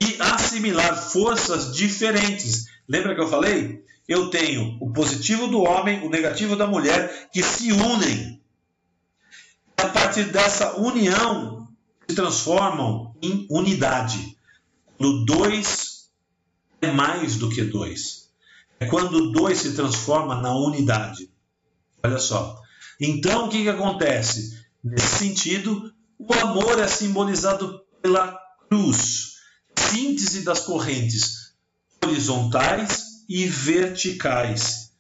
e 0.01 0.17
assimilar 0.21 1.11
forças 1.11 1.75
diferentes. 1.75 2.67
Lembra 2.89 3.15
que 3.15 3.21
eu 3.21 3.29
falei? 3.29 3.83
Eu 4.07 4.29
tenho 4.29 4.77
o 4.81 4.93
positivo 4.93 5.47
do 5.47 5.63
homem, 5.63 6.05
o 6.05 6.11
negativo 6.11 6.57
da 6.57 6.67
mulher, 6.67 7.31
que 7.33 7.43
se 7.43 7.73
unem. 7.73 8.42
A 9.77 9.89
partir 9.89 10.31
dessa 10.31 10.79
união, 10.79 11.63
se 12.09 12.15
transformam 12.15 13.15
em 13.23 13.47
unidade. 13.51 14.37
No 14.99 15.25
dois 15.25 16.11
é 16.81 16.91
mais 16.91 17.37
do 17.37 17.49
que 17.49 17.63
dois. 17.63 18.31
É 18.79 18.87
quando 18.87 19.33
dois 19.33 19.59
se 19.59 19.75
transforma 19.75 20.41
na 20.41 20.55
unidade. 20.55 21.31
Olha 22.03 22.19
só. 22.19 22.61
Então, 23.01 23.47
o 23.47 23.49
que, 23.49 23.63
que 23.63 23.69
acontece? 23.69 24.61
Nesse 24.83 25.19
sentido, 25.19 25.93
o 26.19 26.33
amor 26.35 26.79
é 26.79 26.87
simbolizado 26.89 27.83
pela 28.01 28.39
cruz, 28.69 29.37
síntese 29.77 30.43
das 30.43 30.61
correntes 30.61 31.55
horizontais 32.05 33.25
e 33.29 33.47
verticais, 33.47 34.93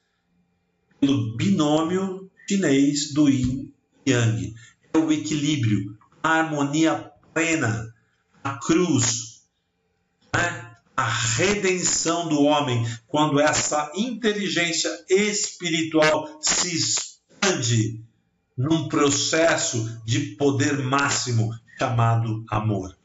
pelo 1.01 1.37
binômio 1.37 2.31
chinês 2.49 3.13
do 3.13 3.29
yin 3.29 3.72
yang. 4.07 4.55
É 4.93 4.99
o 4.99 5.11
equilíbrio, 5.11 5.97
a 6.23 6.31
harmonia 6.31 7.11
plena, 7.33 7.93
a 8.45 8.59
cruz, 8.59 9.43
né? 10.35 10.73
a 10.97 11.09
redenção 11.09 12.29
do 12.29 12.43
homem, 12.43 12.87
quando 13.09 13.41
essa 13.41 13.91
inteligência 13.95 14.91
espiritual 15.09 16.39
se 16.41 16.77
expande 16.77 18.05
num 18.57 18.89
processo 18.89 20.01
de 20.05 20.37
poder 20.37 20.79
máximo 20.79 21.51
chamado 21.79 22.45
amor. 22.51 22.97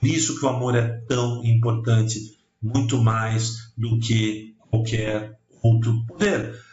Por 0.00 0.08
isso 0.08 0.38
que 0.38 0.44
o 0.44 0.48
amor 0.48 0.74
é 0.74 1.00
tão 1.06 1.44
importante, 1.44 2.36
muito 2.62 2.98
mais 2.98 3.72
do 3.76 3.98
que 3.98 4.56
qualquer 4.70 5.38
outro 5.62 6.04
poder. 6.06 6.65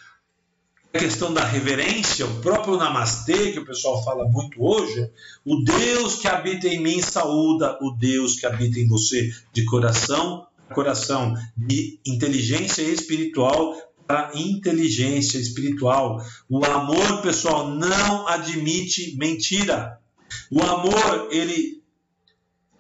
Questão 0.94 1.34
da 1.34 1.44
reverência, 1.44 2.26
o 2.26 2.40
próprio 2.40 2.78
namastê, 2.78 3.52
que 3.52 3.60
o 3.60 3.66
pessoal 3.66 4.04
fala 4.04 4.26
muito 4.26 4.64
hoje, 4.64 5.10
o 5.44 5.64
Deus 5.64 6.16
que 6.16 6.28
habita 6.28 6.68
em 6.68 6.80
mim 6.80 7.02
saúda 7.02 7.78
o 7.82 7.92
Deus 7.92 8.40
que 8.40 8.46
habita 8.46 8.80
em 8.80 8.88
você, 8.88 9.34
de 9.52 9.66
coração 9.66 10.48
a 10.70 10.74
coração, 10.74 11.36
de 11.56 12.00
inteligência 12.06 12.82
espiritual 12.82 13.76
para 14.08 14.32
inteligência 14.36 15.38
espiritual. 15.38 16.24
O 16.50 16.64
amor, 16.64 17.22
pessoal, 17.22 17.70
não 17.70 18.28
admite 18.28 19.16
mentira. 19.18 20.00
O 20.52 20.62
amor, 20.62 21.30
ele 21.32 21.82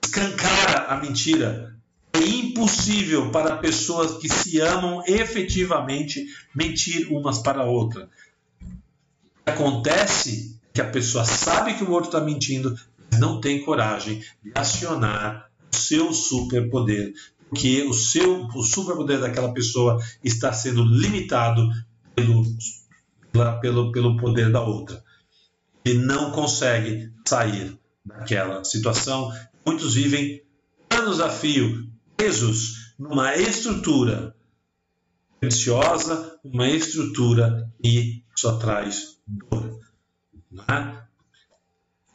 escancara 0.03 0.87
a 0.87 0.97
mentira. 0.97 1.72
É 2.13 2.19
impossível 2.19 3.31
para 3.31 3.57
pessoas 3.57 4.17
que 4.17 4.29
se 4.29 4.59
amam 4.59 5.03
efetivamente 5.07 6.25
mentir 6.55 7.11
umas 7.11 7.39
para 7.39 7.63
a 7.63 7.65
outra. 7.65 8.09
Acontece 9.45 10.59
que 10.73 10.81
a 10.81 10.89
pessoa 10.89 11.25
sabe 11.25 11.73
que 11.73 11.83
o 11.83 11.91
outro 11.91 12.09
está 12.09 12.21
mentindo, 12.21 12.77
mas 13.11 13.19
não 13.19 13.41
tem 13.41 13.63
coragem 13.63 14.23
de 14.43 14.51
acionar 14.55 15.49
o 15.71 15.75
seu 15.75 16.13
superpoder, 16.13 17.13
que 17.55 17.83
o 17.83 17.93
seu 17.93 18.45
o 18.47 18.63
superpoder 18.63 19.19
daquela 19.19 19.53
pessoa 19.53 19.99
está 20.23 20.53
sendo 20.53 20.83
limitado 20.83 21.67
pelo, 22.15 22.43
pelo, 23.59 23.91
pelo 23.91 24.17
poder 24.17 24.51
da 24.51 24.61
outra. 24.61 25.03
E 25.85 25.93
não 25.93 26.31
consegue 26.31 27.11
sair 27.27 27.77
daquela 28.05 28.63
situação. 28.63 29.31
Muitos 29.65 29.95
vivem 29.95 30.41
anos 30.89 31.19
a 31.19 31.29
fio, 31.29 31.91
presos 32.15 32.93
numa 32.97 33.35
estrutura 33.35 34.35
preciosa, 35.39 36.39
uma 36.43 36.67
estrutura 36.67 37.69
que 37.81 38.23
só 38.35 38.57
traz 38.57 39.17
dor. 39.27 39.79
É? 40.69 41.03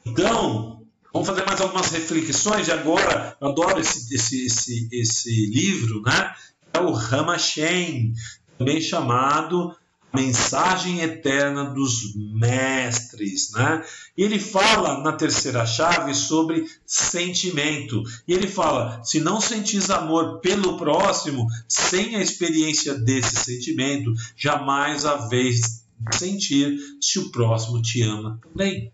Então, 0.06 0.78
Vamos 1.12 1.26
fazer 1.26 1.46
mais 1.46 1.60
algumas 1.60 1.90
reflexões 1.90 2.68
e 2.68 2.72
agora 2.72 3.36
eu 3.40 3.48
adoro 3.48 3.80
esse, 3.80 4.14
esse, 4.14 4.44
esse, 4.44 4.88
esse 4.92 5.46
livro, 5.46 6.02
né? 6.02 6.34
É 6.72 6.80
o 6.80 6.92
Ramashem, 6.92 8.12
também 8.58 8.80
chamado 8.80 9.74
Mensagem 10.14 11.00
Eterna 11.00 11.64
dos 11.64 12.14
Mestres, 12.14 13.52
né? 13.52 13.84
E 14.16 14.22
ele 14.22 14.38
fala 14.38 15.02
na 15.02 15.12
terceira 15.12 15.66
chave 15.66 16.14
sobre 16.14 16.66
sentimento. 16.86 18.02
E 18.26 18.32
ele 18.32 18.48
fala: 18.48 19.02
se 19.04 19.20
não 19.20 19.40
sentis 19.40 19.90
amor 19.90 20.40
pelo 20.40 20.78
próximo, 20.78 21.46
sem 21.68 22.16
a 22.16 22.22
experiência 22.22 22.94
desse 22.94 23.36
sentimento, 23.36 24.12
jamais 24.36 25.04
haveis 25.04 25.84
sentir 26.12 26.78
se 27.00 27.18
o 27.18 27.30
próximo 27.30 27.82
te 27.82 28.02
ama 28.02 28.38
também. 28.42 28.90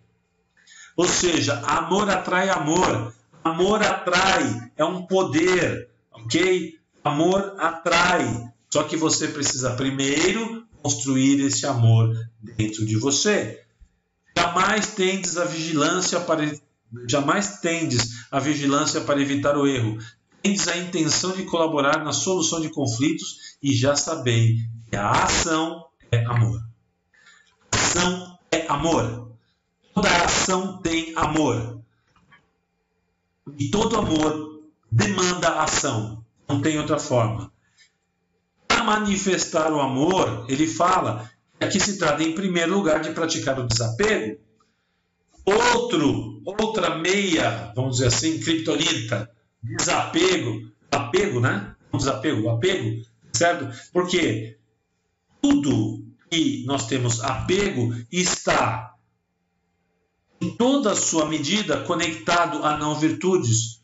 Ou 0.96 1.06
seja, 1.06 1.60
amor 1.60 2.08
atrai 2.08 2.48
amor. 2.48 3.14
Amor 3.42 3.82
atrai, 3.82 4.70
é 4.74 4.84
um 4.84 5.02
poder, 5.02 5.90
ok? 6.10 6.78
Amor 7.04 7.56
atrai. 7.58 8.48
Só 8.70 8.84
que 8.84 8.96
você 8.96 9.28
precisa 9.28 9.74
primeiro 9.74 10.63
construir 10.84 11.40
esse 11.40 11.64
amor 11.64 12.14
dentro 12.42 12.84
de 12.84 12.94
você. 12.98 13.64
Jamais 14.36 14.88
tendes 14.88 15.38
a 15.38 15.46
vigilância 15.46 16.20
para 16.20 16.44
jamais 17.08 17.60
tendes 17.60 18.26
a 18.30 18.38
vigilância 18.38 19.00
para 19.00 19.20
evitar 19.20 19.56
o 19.56 19.66
erro. 19.66 19.96
Tendes 20.42 20.68
a 20.68 20.76
intenção 20.76 21.32
de 21.32 21.44
colaborar 21.44 22.04
na 22.04 22.12
solução 22.12 22.60
de 22.60 22.68
conflitos 22.68 23.56
e 23.62 23.74
já 23.74 23.96
sabei 23.96 24.58
que 24.90 24.94
a 24.94 25.10
ação 25.10 25.86
é 26.12 26.22
amor. 26.26 26.62
Ação 27.72 28.38
é 28.52 28.66
amor. 28.68 29.32
Toda 29.94 30.10
ação 30.22 30.82
tem 30.82 31.14
amor. 31.16 31.80
E 33.58 33.70
todo 33.70 33.96
amor 33.96 34.60
demanda 34.92 35.62
ação. 35.62 36.22
Não 36.46 36.60
tem 36.60 36.78
outra 36.78 36.98
forma. 36.98 37.53
Manifestar 38.84 39.72
o 39.72 39.80
amor, 39.80 40.46
ele 40.48 40.66
fala 40.66 41.30
aqui 41.60 41.80
se 41.80 41.98
trata, 41.98 42.22
em 42.22 42.34
primeiro 42.34 42.74
lugar, 42.74 43.00
de 43.00 43.10
praticar 43.10 43.58
o 43.58 43.66
desapego. 43.66 44.38
Outro, 45.44 46.42
outra 46.44 46.96
meia, 46.96 47.72
vamos 47.74 47.96
dizer 47.96 48.08
assim, 48.08 48.40
criptonita, 48.40 49.30
desapego, 49.62 50.70
apego, 50.90 51.40
né? 51.40 51.74
Um 51.92 51.98
desapego, 51.98 52.48
apego, 52.48 53.04
certo? 53.32 53.68
Porque 53.92 54.58
tudo 55.42 56.04
que 56.30 56.64
nós 56.66 56.86
temos 56.86 57.22
apego 57.22 57.94
está 58.10 58.94
em 60.40 60.56
toda 60.56 60.92
a 60.92 60.96
sua 60.96 61.26
medida 61.26 61.84
conectado 61.84 62.64
a 62.64 62.76
não 62.76 62.98
virtudes, 62.98 63.82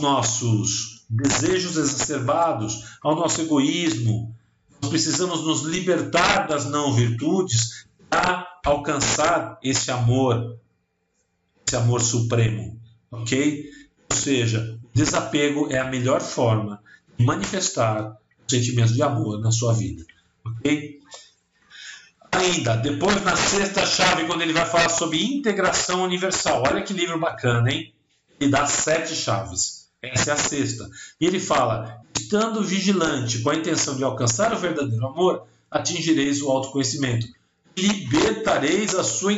nossos 0.00 0.99
desejos 1.10 1.76
exacerbados, 1.76 2.96
ao 3.02 3.16
nosso 3.16 3.40
egoísmo. 3.40 4.34
Nós 4.80 4.90
precisamos 4.90 5.44
nos 5.44 5.62
libertar 5.62 6.46
das 6.46 6.64
não 6.66 6.94
virtudes 6.94 7.86
para 8.08 8.46
alcançar 8.64 9.58
esse 9.62 9.90
amor, 9.90 10.56
esse 11.66 11.76
amor 11.76 12.00
supremo, 12.00 12.80
ok? 13.10 13.68
Ou 14.10 14.16
seja, 14.16 14.78
desapego 14.94 15.68
é 15.70 15.78
a 15.78 15.90
melhor 15.90 16.20
forma 16.20 16.82
de 17.18 17.24
manifestar 17.24 18.16
o 18.46 18.50
sentimento 18.50 18.94
de 18.94 19.02
amor 19.02 19.40
na 19.40 19.50
sua 19.50 19.74
vida, 19.74 20.04
ok? 20.44 21.00
ainda, 22.32 22.76
depois 22.76 23.22
na 23.24 23.36
sexta 23.36 23.84
chave, 23.84 24.26
quando 24.26 24.42
ele 24.42 24.52
vai 24.52 24.64
falar 24.64 24.88
sobre 24.88 25.22
integração 25.22 26.02
universal. 26.02 26.62
Olha 26.66 26.82
que 26.82 26.92
livro 26.92 27.18
bacana, 27.18 27.70
hein? 27.70 27.92
Ele 28.38 28.50
dá 28.50 28.66
sete 28.66 29.14
chaves. 29.14 29.79
Essa 30.02 30.30
é 30.30 30.34
a 30.34 30.36
sexta. 30.36 30.88
E 31.20 31.26
ele 31.26 31.40
fala: 31.40 32.02
estando 32.18 32.62
vigilante 32.62 33.40
com 33.40 33.50
a 33.50 33.56
intenção 33.56 33.96
de 33.96 34.04
alcançar 34.04 34.52
o 34.52 34.58
verdadeiro 34.58 35.06
amor, 35.06 35.46
atingireis 35.70 36.42
o 36.42 36.50
autoconhecimento. 36.50 37.26
Libertareis 37.76 38.94
a 38.94 39.04
sua 39.04 39.32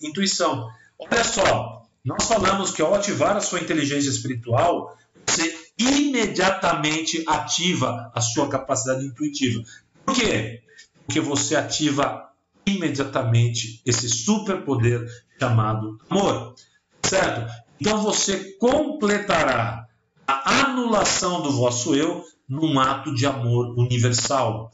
intuição. 0.00 0.68
Olha 0.98 1.24
só, 1.24 1.86
nós 2.04 2.26
falamos 2.26 2.70
que 2.72 2.82
ao 2.82 2.94
ativar 2.94 3.36
a 3.36 3.40
sua 3.40 3.60
inteligência 3.60 4.10
espiritual, 4.10 4.96
você 5.26 5.56
imediatamente 5.78 7.24
ativa 7.26 8.10
a 8.14 8.20
sua 8.20 8.48
capacidade 8.48 9.04
intuitiva. 9.04 9.62
Por 10.04 10.14
quê? 10.14 10.62
porque 11.08 11.20
você 11.20 11.56
ativa 11.56 12.30
imediatamente 12.66 13.80
esse 13.86 14.10
superpoder 14.10 15.08
chamado 15.40 15.98
amor. 16.10 16.54
Certo? 17.02 17.50
Então 17.80 18.02
você 18.02 18.56
completará 18.58 19.86
a 20.26 20.66
anulação 20.66 21.42
do 21.42 21.52
vosso 21.52 21.94
eu 21.94 22.24
num 22.48 22.78
ato 22.78 23.14
de 23.14 23.26
amor 23.26 23.78
universal. 23.78 24.72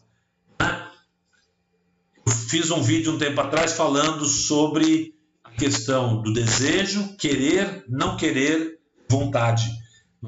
Eu 0.58 2.32
fiz 2.32 2.70
um 2.70 2.82
vídeo 2.82 3.12
um 3.12 3.18
tempo 3.18 3.40
atrás 3.40 3.72
falando 3.72 4.24
sobre 4.24 5.14
a 5.42 5.50
questão 5.50 6.22
do 6.22 6.32
desejo, 6.32 7.16
querer, 7.16 7.84
não 7.88 8.16
querer, 8.16 8.78
vontade. 9.08 9.70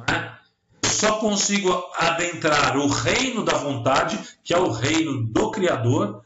É? 0.08 0.36
Eu 0.82 0.90
só 0.90 1.18
consigo 1.18 1.72
adentrar 1.96 2.76
o 2.76 2.88
reino 2.88 3.44
da 3.44 3.56
vontade, 3.56 4.18
que 4.44 4.52
é 4.52 4.58
o 4.58 4.70
reino 4.70 5.24
do 5.24 5.50
Criador, 5.50 6.22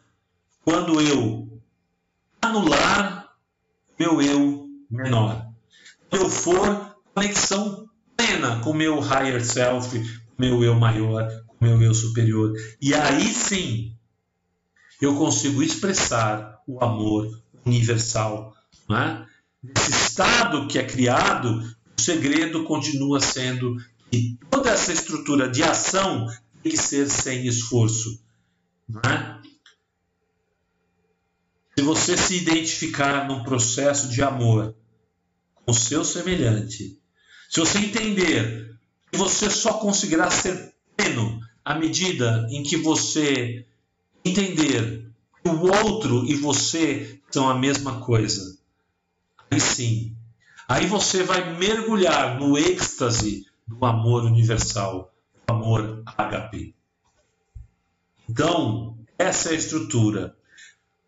quando 0.65 1.01
eu 1.01 1.49
anular 2.43 3.21
meu 3.99 4.21
eu 4.21 4.67
menor. 4.91 5.40
Eu 6.11 6.29
for 6.29 6.97
conexão 7.15 7.89
plena 8.17 8.61
com 8.61 8.71
o 8.71 8.75
meu 8.75 9.01
higher 9.01 9.45
self, 9.45 9.89
meu 10.39 10.63
eu 10.65 10.75
maior, 10.75 11.29
com 11.47 11.65
meu 11.65 11.81
eu 11.81 11.95
superior. 11.95 12.53
E 12.81 12.95
aí 12.95 13.33
sim 13.33 13.97
eu 15.01 15.17
consigo 15.17 15.63
expressar 15.63 16.61
o 16.67 16.83
amor 16.85 17.43
universal. 17.65 18.55
É? 18.91 19.25
Nesse 19.63 19.91
estado 19.91 20.67
que 20.67 20.79
é 20.79 20.85
criado, 20.85 21.61
o 21.97 22.01
segredo 22.01 22.65
continua 22.65 23.21
sendo 23.21 23.77
que 24.11 24.39
toda 24.51 24.71
essa 24.71 24.93
estrutura 24.93 25.49
de 25.49 25.63
ação 25.63 26.27
tem 26.63 26.73
que 26.73 26.79
ser 26.79 27.09
sem 27.09 27.47
esforço. 27.47 28.23
É? 29.07 29.41
Se 31.79 31.83
você 31.83 32.17
se 32.17 32.37
identificar 32.37 33.27
num 33.29 33.43
processo 33.45 34.09
de 34.09 34.23
amor 34.23 34.75
o 35.71 35.75
seu 35.75 36.05
semelhante, 36.05 36.99
se 37.49 37.61
você 37.61 37.79
entender 37.79 38.77
que 39.11 39.19
você 39.19 39.51
só 39.51 39.75
conseguirá 39.75 40.31
ser 40.31 40.75
pleno 40.97 41.41
à 41.65 41.75
medida 41.75 42.47
em 42.51 42.63
que 42.63 42.77
você 42.77 43.67
entender 44.25 45.07
que 45.43 45.49
o 45.49 45.63
outro 45.85 46.25
e 46.27 46.35
você 46.35 47.21
são 47.31 47.49
a 47.49 47.55
mesma 47.55 48.01
coisa, 48.01 48.59
aí 49.51 49.61
sim, 49.61 50.15
aí 50.69 50.87
você 50.87 51.23
vai 51.23 51.57
mergulhar 51.57 52.39
no 52.39 52.59
êxtase 52.59 53.47
do 53.67 53.85
amor 53.85 54.25
universal, 54.25 55.13
do 55.47 55.55
amor 55.55 56.03
ágape. 56.07 56.75
Então, 58.29 58.97
essa 59.19 59.49
é 59.49 59.53
a 59.53 59.57
estrutura. 59.57 60.37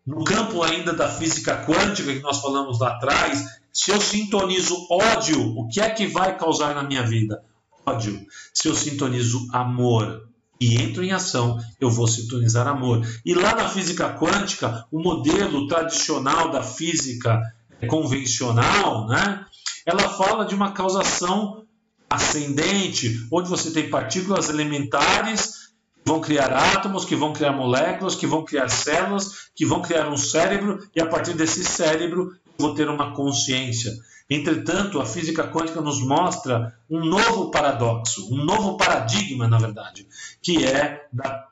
No 0.05 0.23
campo 0.25 0.61
ainda 0.61 0.91
da 0.91 1.07
física 1.07 1.65
quântica 1.65 2.13
que 2.13 2.19
nós 2.19 2.41
falamos 2.41 2.79
lá 2.79 2.89
atrás, 2.89 3.62
se 3.73 3.89
eu 3.89 3.99
sintonizo 3.99 4.85
ódio, 4.89 5.57
o 5.57 5.67
que 5.67 5.81
é 5.81 5.89
que 5.89 6.05
vai 6.05 6.37
causar 6.37 6.75
na 6.75 6.83
minha 6.83 7.01
vida? 7.01 7.43
Ódio. 7.83 8.23
Se 8.53 8.67
eu 8.67 8.75
sintonizo 8.75 9.47
amor 9.51 10.29
e 10.61 10.75
entro 10.79 11.03
em 11.03 11.11
ação, 11.11 11.57
eu 11.81 11.89
vou 11.89 12.07
sintonizar 12.07 12.67
amor. 12.67 13.03
E 13.25 13.33
lá 13.33 13.55
na 13.55 13.67
física 13.67 14.15
quântica, 14.15 14.85
o 14.91 15.01
modelo 15.01 15.67
tradicional 15.67 16.51
da 16.51 16.61
física 16.61 17.41
convencional, 17.89 19.07
né? 19.07 19.43
Ela 19.85 20.07
fala 20.07 20.45
de 20.45 20.53
uma 20.53 20.71
causação 20.71 21.65
ascendente, 22.07 23.27
onde 23.31 23.49
você 23.49 23.71
tem 23.71 23.89
partículas 23.89 24.49
elementares 24.49 25.63
vão 26.05 26.19
criar 26.19 26.51
átomos, 26.51 27.05
que 27.05 27.15
vão 27.15 27.33
criar 27.33 27.53
moléculas, 27.53 28.15
que 28.15 28.27
vão 28.27 28.43
criar 28.43 28.67
células, 28.67 29.49
que 29.55 29.65
vão 29.65 29.81
criar 29.81 30.09
um 30.09 30.17
cérebro, 30.17 30.79
e 30.95 31.01
a 31.01 31.05
partir 31.05 31.33
desse 31.33 31.63
cérebro 31.63 32.35
vou 32.57 32.73
ter 32.73 32.89
uma 32.89 33.13
consciência. 33.13 33.91
Entretanto, 34.29 35.01
a 35.01 35.05
física 35.05 35.47
quântica 35.47 35.81
nos 35.81 36.01
mostra 36.01 36.77
um 36.89 37.03
novo 37.03 37.51
paradoxo, 37.51 38.33
um 38.33 38.43
novo 38.43 38.77
paradigma, 38.77 39.47
na 39.47 39.57
verdade, 39.57 40.07
que 40.41 40.65
é 40.65 41.05
da, 41.11 41.47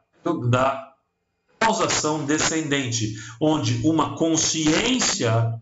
da 0.49 0.93
causação 1.59 2.25
descendente, 2.25 3.15
onde 3.39 3.85
uma 3.85 4.15
consciência, 4.15 5.53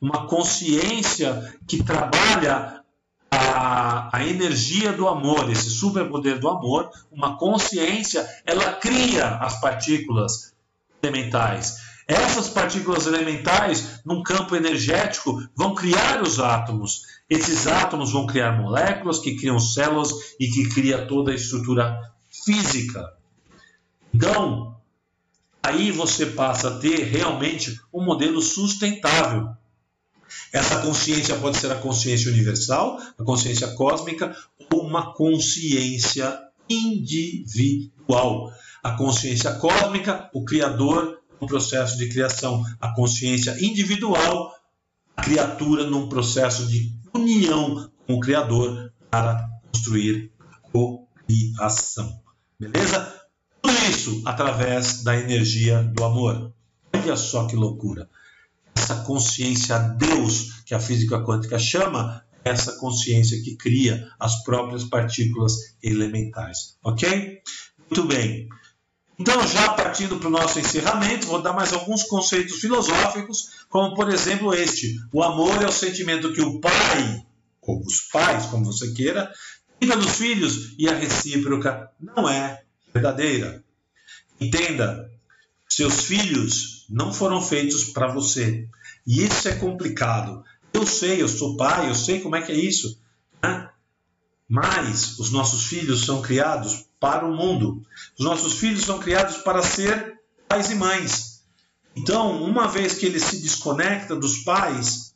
uma 0.00 0.26
consciência 0.26 1.54
que 1.66 1.82
trabalha 1.82 2.82
a, 3.30 4.16
a 4.16 4.26
energia 4.26 4.92
do 4.92 5.06
amor, 5.06 5.50
esse 5.50 5.70
superpoder 5.70 6.38
do 6.38 6.48
amor, 6.48 6.90
uma 7.10 7.36
consciência, 7.36 8.26
ela 8.44 8.72
cria 8.74 9.36
as 9.36 9.60
partículas 9.60 10.54
elementais. 11.02 11.93
Essas 12.06 12.50
partículas 12.50 13.06
elementais, 13.06 14.00
num 14.04 14.22
campo 14.22 14.54
energético, 14.54 15.42
vão 15.56 15.74
criar 15.74 16.22
os 16.22 16.38
átomos. 16.38 17.02
Esses 17.28 17.66
átomos 17.66 18.12
vão 18.12 18.26
criar 18.26 18.60
moléculas 18.60 19.18
que 19.18 19.36
criam 19.36 19.58
células 19.58 20.10
e 20.38 20.48
que 20.48 20.68
cria 20.68 21.06
toda 21.06 21.32
a 21.32 21.34
estrutura 21.34 21.98
física. 22.44 23.14
Então, 24.12 24.76
aí 25.62 25.90
você 25.90 26.26
passa 26.26 26.68
a 26.68 26.78
ter 26.78 27.04
realmente 27.04 27.80
um 27.92 28.04
modelo 28.04 28.42
sustentável. 28.42 29.48
Essa 30.52 30.82
consciência 30.82 31.36
pode 31.36 31.56
ser 31.56 31.72
a 31.72 31.76
consciência 31.76 32.30
universal, 32.30 32.98
a 33.18 33.24
consciência 33.24 33.68
cósmica, 33.68 34.36
ou 34.72 34.86
uma 34.86 35.14
consciência 35.14 36.38
individual. 36.68 38.52
A 38.82 38.92
consciência 38.92 39.54
cósmica, 39.54 40.28
o 40.34 40.44
Criador 40.44 41.23
no 41.44 41.46
processo 41.46 41.98
de 41.98 42.08
criação. 42.08 42.64
A 42.80 42.94
consciência 42.94 43.56
individual, 43.64 44.52
a 45.16 45.22
criatura 45.22 45.84
num 45.84 46.08
processo 46.08 46.66
de 46.66 46.92
união 47.14 47.90
com 48.06 48.14
o 48.14 48.20
Criador 48.20 48.92
para 49.10 49.48
construir 49.70 50.32
a 50.40 50.70
co-criação. 50.70 52.20
Beleza? 52.58 53.14
Tudo 53.62 53.74
isso 53.88 54.22
através 54.24 55.02
da 55.02 55.16
energia 55.16 55.82
do 55.82 56.04
amor. 56.04 56.52
Olha 56.92 57.16
só 57.16 57.46
que 57.46 57.56
loucura 57.56 58.08
essa 58.76 58.96
consciência 58.96 59.78
Deus 59.78 60.62
que 60.66 60.74
a 60.74 60.80
física 60.80 61.22
quântica 61.24 61.58
chama, 61.58 62.22
essa 62.44 62.76
consciência 62.78 63.40
que 63.42 63.56
cria 63.56 64.10
as 64.18 64.42
próprias 64.42 64.84
partículas 64.84 65.76
elementares. 65.82 66.76
Ok? 66.82 67.40
Muito 67.78 68.04
bem. 68.04 68.48
Então, 69.18 69.46
já 69.46 69.74
partindo 69.74 70.18
para 70.18 70.28
o 70.28 70.30
nosso 70.30 70.58
encerramento, 70.58 71.26
vou 71.26 71.40
dar 71.40 71.52
mais 71.52 71.72
alguns 71.72 72.02
conceitos 72.02 72.56
filosóficos, 72.60 73.64
como 73.68 73.94
por 73.94 74.12
exemplo 74.12 74.52
este: 74.52 74.96
o 75.12 75.22
amor 75.22 75.62
é 75.62 75.66
o 75.66 75.72
sentimento 75.72 76.32
que 76.32 76.42
o 76.42 76.60
pai, 76.60 77.24
ou 77.62 77.80
os 77.80 78.00
pais, 78.00 78.46
como 78.46 78.64
você 78.64 78.92
queira, 78.92 79.32
tem 79.78 79.88
pelos 79.88 80.16
filhos 80.16 80.74
e 80.78 80.88
a 80.88 80.94
recíproca 80.94 81.90
não 82.00 82.28
é 82.28 82.62
verdadeira. 82.92 83.62
Entenda, 84.40 85.10
seus 85.68 86.02
filhos 86.02 86.86
não 86.88 87.12
foram 87.12 87.40
feitos 87.40 87.84
para 87.84 88.08
você. 88.08 88.68
E 89.06 89.24
isso 89.24 89.48
é 89.48 89.54
complicado. 89.54 90.44
Eu 90.72 90.86
sei, 90.86 91.22
eu 91.22 91.28
sou 91.28 91.56
pai, 91.56 91.88
eu 91.88 91.94
sei 91.94 92.20
como 92.20 92.36
é 92.36 92.42
que 92.42 92.52
é 92.52 92.56
isso. 92.56 93.00
Né? 93.42 93.70
Mas 94.48 95.18
os 95.18 95.30
nossos 95.30 95.64
filhos 95.66 96.04
são 96.04 96.20
criados 96.20 96.86
para 97.04 97.26
o 97.26 97.36
mundo. 97.36 97.84
Os 98.18 98.24
nossos 98.24 98.54
filhos 98.54 98.82
são 98.82 98.98
criados 98.98 99.36
para 99.36 99.60
ser 99.60 100.18
pais 100.48 100.70
e 100.70 100.74
mães. 100.74 101.44
Então, 101.94 102.42
uma 102.42 102.66
vez 102.66 102.94
que 102.94 103.04
ele 103.04 103.20
se 103.20 103.42
desconecta 103.42 104.16
dos 104.16 104.38
pais, 104.38 105.14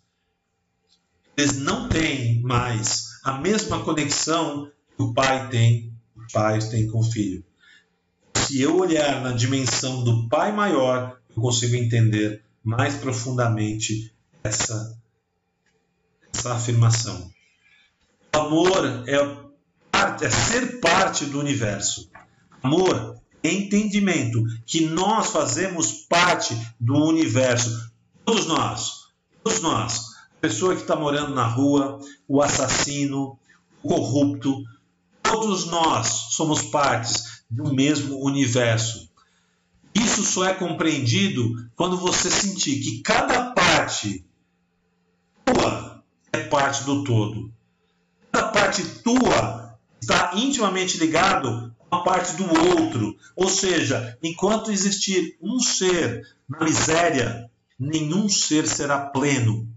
eles 1.35 1.57
não 1.57 1.89
têm 1.89 2.43
mais 2.43 3.23
a 3.25 3.39
mesma 3.39 3.83
conexão 3.83 4.71
que 4.95 5.03
o 5.03 5.15
pai 5.15 5.49
tem, 5.49 5.95
os 6.15 6.31
pais 6.31 6.69
têm 6.69 6.87
com 6.89 6.99
o 6.99 7.11
filho. 7.11 7.43
Se 8.37 8.61
eu 8.61 8.77
olhar 8.77 9.23
na 9.23 9.33
dimensão 9.33 10.05
do 10.05 10.29
pai 10.29 10.53
maior, 10.53 11.19
eu 11.35 11.41
consigo 11.41 11.75
entender 11.75 12.45
mais 12.63 12.97
profundamente 12.97 14.15
essa, 14.45 14.95
essa 16.35 16.53
afirmação. 16.53 17.31
O 18.37 18.39
amor 18.39 19.09
é, 19.09 19.48
é 20.21 20.31
ser 20.31 20.81
parte 20.81 21.25
do 21.27 21.39
universo. 21.39 22.11
Amor 22.63 23.19
entendimento 23.43 24.43
que 24.67 24.87
nós 24.87 25.29
fazemos 25.29 25.93
parte 25.93 26.57
do 26.79 26.95
universo. 26.95 27.93
Todos 28.25 28.47
nós. 28.47 29.09
Todos 29.43 29.61
nós. 29.61 30.01
A 30.37 30.41
pessoa 30.41 30.75
que 30.75 30.83
está 30.83 30.97
morando 30.97 31.35
na 31.35 31.47
rua, 31.47 31.99
o 32.27 32.43
assassino, 32.43 33.39
o 33.83 33.89
corrupto, 33.89 34.63
todos 35.23 35.67
nós 35.67 36.07
somos 36.31 36.63
partes 36.63 37.43
do 37.51 37.73
mesmo 37.73 38.23
universo. 38.25 39.09
Isso 39.95 40.23
só 40.23 40.45
é 40.45 40.55
compreendido 40.55 41.69
quando 41.75 41.97
você 41.97 42.31
sentir 42.31 42.81
que 42.81 43.03
cada 43.03 43.53
parte 43.53 44.25
tua 45.45 46.05
é 46.33 46.41
parte 46.41 46.85
do 46.85 47.03
todo. 47.03 47.53
Cada 48.31 48.49
parte 48.49 48.85
tua 49.03 49.68
está 50.01 50.33
intimamente 50.35 50.99
ligado 50.99 51.75
uma 51.91 52.05
parte 52.05 52.37
do 52.37 52.45
outro. 52.45 53.17
Ou 53.35 53.49
seja, 53.49 54.19
enquanto 54.23 54.71
existir 54.71 55.37
um 55.41 55.59
ser 55.59 56.27
na 56.49 56.65
miséria, 56.65 57.51
nenhum 57.79 58.29
ser 58.29 58.67
será 58.67 58.99
pleno. 58.99 59.69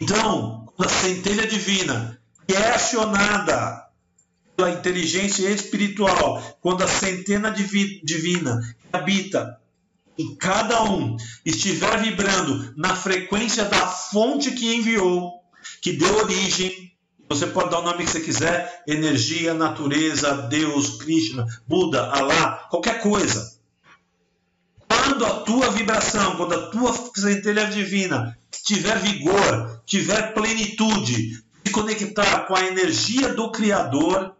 Então, 0.00 0.72
a 0.78 0.88
centelha 0.88 1.46
divina 1.46 2.18
que 2.46 2.54
é 2.54 2.74
acionada 2.74 3.86
pela 4.56 4.70
inteligência 4.70 5.48
espiritual, 5.48 6.58
quando 6.60 6.82
a 6.82 6.88
centena 6.88 7.50
divina 7.50 8.60
que 8.60 8.96
habita 8.96 9.60
em 10.18 10.34
cada 10.34 10.82
um 10.84 11.16
estiver 11.46 12.02
vibrando 12.02 12.74
na 12.76 12.94
frequência 12.94 13.64
da 13.64 13.86
fonte 13.86 14.50
que 14.50 14.74
enviou, 14.74 15.32
que 15.80 15.92
deu 15.92 16.14
origem, 16.18 16.92
você 17.30 17.46
pode 17.46 17.70
dar 17.70 17.78
o 17.78 17.84
nome 17.84 18.04
que 18.04 18.10
você 18.10 18.20
quiser, 18.20 18.82
energia, 18.88 19.54
natureza, 19.54 20.48
Deus, 20.48 20.96
Krishna, 20.96 21.46
Buda, 21.64 22.10
Alá, 22.10 22.66
qualquer 22.68 23.00
coisa. 23.00 23.56
Quando 24.88 25.24
a 25.24 25.40
tua 25.42 25.70
vibração, 25.70 26.36
quando 26.36 26.54
a 26.54 26.70
tua 26.70 26.92
centelha 27.14 27.66
divina 27.66 28.36
tiver 28.64 28.98
vigor, 28.98 29.80
tiver 29.86 30.34
plenitude, 30.34 31.40
se 31.64 31.72
conectar 31.72 32.46
com 32.46 32.56
a 32.56 32.66
energia 32.66 33.32
do 33.32 33.52
Criador, 33.52 34.34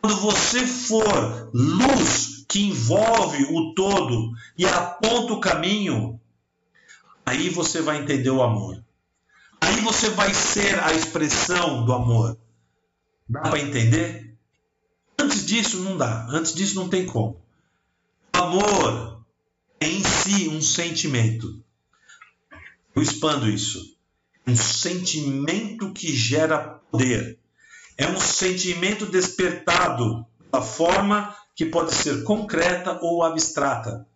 quando 0.00 0.16
você 0.16 0.66
for 0.66 1.50
luz 1.52 2.46
que 2.48 2.68
envolve 2.68 3.44
o 3.50 3.74
todo 3.74 4.30
e 4.56 4.64
aponta 4.64 5.34
o 5.34 5.40
caminho, 5.40 6.18
aí 7.26 7.50
você 7.50 7.82
vai 7.82 7.98
entender 7.98 8.30
o 8.30 8.42
amor. 8.42 8.82
Aí 9.62 9.80
você 9.80 10.10
vai 10.10 10.34
ser 10.34 10.82
a 10.82 10.92
expressão 10.92 11.84
do 11.84 11.92
amor. 11.92 12.36
Dá 13.28 13.42
para 13.42 13.60
entender? 13.60 14.36
Antes 15.16 15.46
disso 15.46 15.78
não 15.80 15.96
dá. 15.96 16.26
Antes 16.28 16.52
disso 16.52 16.74
não 16.74 16.88
tem 16.88 17.06
como. 17.06 17.40
Amor 18.32 19.24
é 19.78 19.86
em 19.86 20.02
si 20.02 20.48
um 20.48 20.60
sentimento. 20.60 21.62
Eu 22.94 23.02
expando 23.02 23.48
isso. 23.48 23.96
Um 24.44 24.56
sentimento 24.56 25.92
que 25.92 26.08
gera 26.12 26.58
poder. 26.90 27.38
É 27.96 28.08
um 28.08 28.18
sentimento 28.18 29.06
despertado 29.06 30.26
da 30.50 30.60
forma 30.60 31.36
que 31.54 31.66
pode 31.66 31.94
ser 31.94 32.24
concreta 32.24 32.98
ou 33.00 33.22
abstrata. 33.22 34.08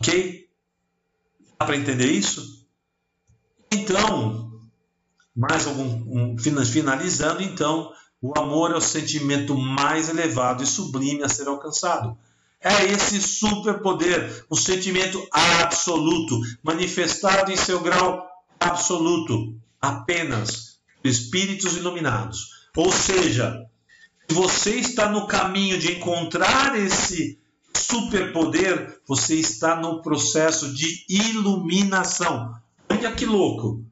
Ok? 0.00 0.48
Dá 1.56 1.66
para 1.66 1.76
entender 1.76 2.10
isso? 2.10 2.59
Então, 3.72 4.50
mais 5.34 5.66
algum 5.66 5.84
um, 5.84 6.36
finalizando, 6.38 7.42
então, 7.42 7.92
o 8.20 8.38
amor 8.38 8.72
é 8.72 8.76
o 8.76 8.80
sentimento 8.80 9.54
mais 9.56 10.08
elevado 10.08 10.62
e 10.62 10.66
sublime 10.66 11.22
a 11.22 11.28
ser 11.28 11.48
alcançado. 11.48 12.16
É 12.60 12.84
esse 12.84 13.22
superpoder, 13.22 14.44
o 14.50 14.56
sentimento 14.56 15.26
absoluto, 15.30 16.38
manifestado 16.62 17.50
em 17.50 17.56
seu 17.56 17.80
grau 17.80 18.28
absoluto, 18.58 19.54
apenas 19.80 20.78
por 21.00 21.08
espíritos 21.08 21.76
iluminados. 21.76 22.68
Ou 22.76 22.92
seja, 22.92 23.66
você 24.28 24.76
está 24.76 25.08
no 25.08 25.26
caminho 25.26 25.78
de 25.78 25.92
encontrar 25.92 26.78
esse 26.78 27.38
superpoder, 27.74 29.00
você 29.06 29.36
está 29.36 29.76
no 29.76 30.02
processo 30.02 30.74
de 30.74 31.04
iluminação. 31.08 32.54
Olha 33.00 33.12
que 33.12 33.24
louco! 33.24 33.82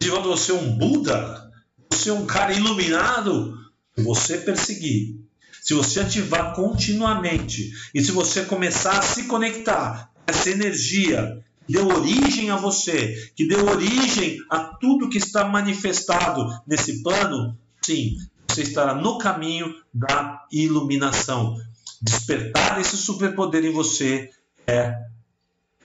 Se 0.00 0.08
você 0.08 0.52
é 0.52 0.54
um 0.54 0.78
Buda, 0.78 1.50
você 1.92 2.08
é 2.08 2.12
um 2.12 2.24
cara 2.24 2.52
iluminado, 2.52 3.58
você 3.96 4.38
perseguir. 4.38 5.16
Se 5.60 5.74
você 5.74 5.98
ativar 5.98 6.54
continuamente 6.54 7.72
e 7.92 8.00
se 8.00 8.12
você 8.12 8.44
começar 8.44 8.96
a 8.96 9.02
se 9.02 9.24
conectar 9.24 10.12
essa 10.24 10.48
energia 10.50 11.44
que 11.66 11.72
deu 11.72 11.88
origem 11.88 12.48
a 12.48 12.56
você, 12.56 13.32
que 13.34 13.44
deu 13.48 13.66
origem 13.66 14.38
a 14.48 14.60
tudo 14.60 15.10
que 15.10 15.18
está 15.18 15.44
manifestado 15.48 16.46
nesse 16.64 17.02
plano, 17.02 17.58
sim, 17.82 18.16
você 18.48 18.62
estará 18.62 18.94
no 18.94 19.18
caminho 19.18 19.74
da 19.92 20.46
iluminação. 20.52 21.56
Despertar 22.00 22.80
esse 22.80 22.96
superpoder 22.96 23.64
em 23.64 23.72
você 23.72 24.30
é 24.64 24.94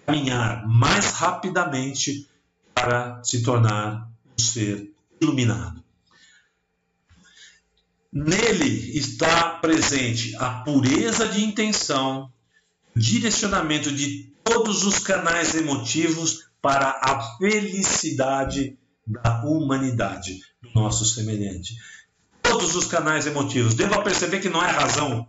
caminhar 0.06 0.68
mais 0.68 1.12
rapidamente 1.12 2.28
para 2.74 3.22
se 3.24 3.44
tornar 3.44 4.10
um 4.38 4.42
ser 4.42 4.92
iluminado. 5.20 5.84
Nele 8.12 8.98
está 8.98 9.52
presente 9.60 10.36
a 10.36 10.50
pureza 10.64 11.28
de 11.30 11.46
intenção, 11.46 12.32
direcionamento 12.96 13.92
de 13.92 14.34
todos 14.44 14.84
os 14.84 15.00
canais 15.00 15.56
emotivos 15.56 16.50
para 16.62 17.00
a 17.02 17.38
felicidade 17.38 18.78
da 19.08 19.44
humanidade, 19.46 20.40
do 20.62 20.70
nosso 20.74 21.06
semelhante. 21.06 21.76
Todos 22.42 22.76
os 22.76 22.86
canais 22.86 23.26
emotivos. 23.26 23.76
Deva 23.76 24.02
perceber 24.02 24.42
que 24.42 24.50
não 24.50 24.64
é 24.64 24.70
razão, 24.70 25.28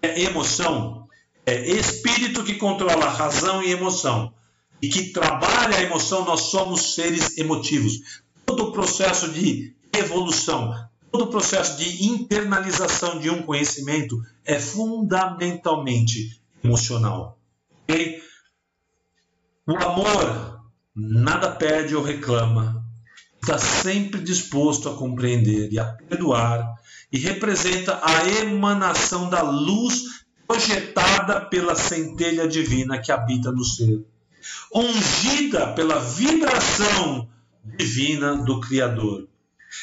é 0.00 0.22
emoção. 0.22 1.03
É 1.46 1.70
espírito 1.70 2.44
que 2.44 2.54
controla 2.54 3.08
razão 3.08 3.62
e 3.62 3.70
emoção. 3.70 4.32
E 4.80 4.88
que 4.88 5.10
trabalha 5.12 5.76
a 5.76 5.82
emoção, 5.82 6.24
nós 6.24 6.42
somos 6.42 6.94
seres 6.94 7.38
emotivos. 7.38 8.22
Todo 8.44 8.64
o 8.64 8.72
processo 8.72 9.30
de 9.30 9.74
evolução, 9.96 10.74
todo 11.10 11.24
o 11.24 11.30
processo 11.30 11.76
de 11.76 12.06
internalização 12.06 13.18
de 13.18 13.30
um 13.30 13.42
conhecimento 13.42 14.20
é 14.44 14.58
fundamentalmente 14.58 16.40
emocional. 16.62 17.38
Okay? 17.84 18.20
O 19.66 19.76
amor 19.76 20.60
nada 20.94 21.50
pede 21.50 21.96
ou 21.96 22.02
reclama, 22.02 22.84
está 23.42 23.58
sempre 23.58 24.20
disposto 24.20 24.88
a 24.88 24.96
compreender 24.96 25.72
e 25.72 25.78
a 25.78 25.84
perdoar 25.84 26.74
e 27.12 27.18
representa 27.18 28.00
a 28.02 28.28
emanação 28.28 29.28
da 29.28 29.42
luz 29.42 30.23
projetada 30.54 31.40
pela 31.40 31.74
centelha 31.74 32.46
divina 32.46 32.98
que 32.98 33.10
habita 33.10 33.50
no 33.50 33.64
ser, 33.64 34.04
ungida 34.72 35.72
pela 35.72 35.98
vibração 35.98 37.28
divina 37.64 38.36
do 38.36 38.60
Criador. 38.60 39.26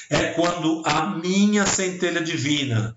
É 0.10 0.28
quando 0.32 0.82
a 0.86 1.08
minha 1.18 1.66
centelha 1.66 2.22
divina, 2.22 2.96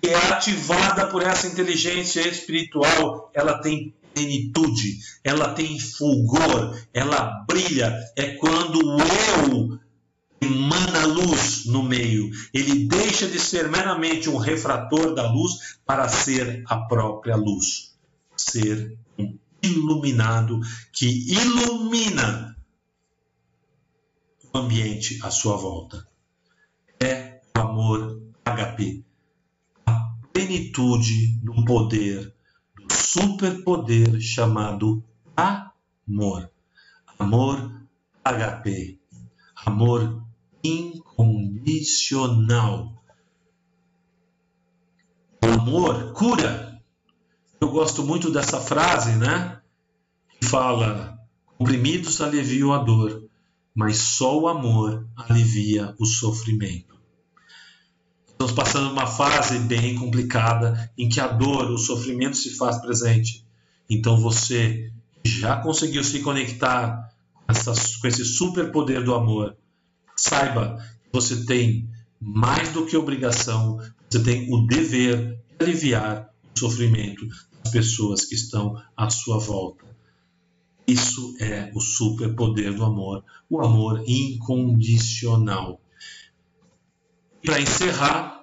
que 0.00 0.08
é 0.08 0.16
ativada 0.32 1.06
por 1.08 1.22
essa 1.22 1.48
inteligência 1.48 2.20
espiritual, 2.28 3.30
ela 3.34 3.58
tem 3.58 3.92
plenitude, 4.14 4.98
ela 5.24 5.52
tem 5.52 5.80
fulgor, 5.80 6.78
ela 6.94 7.44
brilha. 7.48 7.92
É 8.14 8.34
quando 8.36 9.00
eu 9.00 9.80
emana 10.46 11.06
luz 11.06 11.66
no 11.66 11.82
meio. 11.82 12.30
Ele 12.52 12.86
deixa 12.86 13.28
de 13.28 13.38
ser 13.38 13.68
meramente 13.68 14.28
um 14.28 14.36
refrator 14.36 15.14
da 15.14 15.30
luz 15.30 15.78
para 15.84 16.08
ser 16.08 16.62
a 16.66 16.76
própria 16.78 17.36
luz. 17.36 17.96
Ser 18.36 18.96
um 19.18 19.38
iluminado 19.62 20.60
que 20.92 21.06
ilumina 21.32 22.56
o 24.52 24.58
ambiente 24.58 25.18
à 25.22 25.30
sua 25.30 25.56
volta. 25.56 26.06
É 27.00 27.40
o 27.56 27.60
amor 27.60 28.22
HP. 28.44 29.04
A 29.86 30.14
plenitude 30.32 31.38
do 31.42 31.64
poder, 31.64 32.34
do 32.74 32.94
superpoder 32.94 34.20
chamado 34.20 35.02
amor. 35.36 36.50
Amor 37.18 37.82
HP. 38.24 38.98
Amor 39.64 40.25
incondicional. 40.66 42.92
O 45.42 45.46
amor 45.46 46.12
cura. 46.12 46.78
Eu 47.60 47.70
gosto 47.70 48.04
muito 48.04 48.30
dessa 48.30 48.60
frase, 48.60 49.12
né? 49.12 49.60
Que 50.40 50.46
fala: 50.46 51.18
comprimidos 51.56 52.20
aliviam 52.20 52.72
a 52.72 52.78
dor, 52.78 53.24
mas 53.74 53.96
só 53.96 54.38
o 54.38 54.48
amor 54.48 55.06
alivia 55.16 55.94
o 55.98 56.04
sofrimento. 56.04 56.94
Estamos 58.28 58.52
passando 58.52 58.90
uma 58.90 59.06
fase 59.06 59.58
bem 59.60 59.94
complicada 59.94 60.92
em 60.98 61.08
que 61.08 61.20
a 61.20 61.26
dor, 61.26 61.70
o 61.70 61.78
sofrimento 61.78 62.36
se 62.36 62.54
faz 62.56 62.78
presente. 62.78 63.46
Então 63.88 64.20
você 64.20 64.92
já 65.24 65.56
conseguiu 65.56 66.04
se 66.04 66.20
conectar 66.20 67.10
com, 67.46 67.54
com 68.00 68.06
esse 68.06 68.24
superpoder 68.24 69.02
do 69.02 69.14
amor 69.14 69.56
saiba 70.16 70.78
que 71.04 71.12
você 71.12 71.44
tem 71.44 71.88
mais 72.20 72.70
do 72.70 72.86
que 72.86 72.96
obrigação, 72.96 73.78
você 74.08 74.22
tem 74.22 74.52
o 74.52 74.66
dever 74.66 75.38
de 75.58 75.64
aliviar 75.64 76.30
o 76.54 76.58
sofrimento 76.58 77.26
das 77.62 77.72
pessoas 77.72 78.24
que 78.24 78.34
estão 78.34 78.80
à 78.96 79.10
sua 79.10 79.38
volta. 79.38 79.84
Isso 80.86 81.36
é 81.40 81.70
o 81.74 81.80
superpoder 81.80 82.74
do 82.74 82.84
amor, 82.84 83.24
o 83.50 83.60
amor 83.60 84.02
incondicional. 84.06 85.80
Para 87.44 87.60
encerrar, 87.60 88.36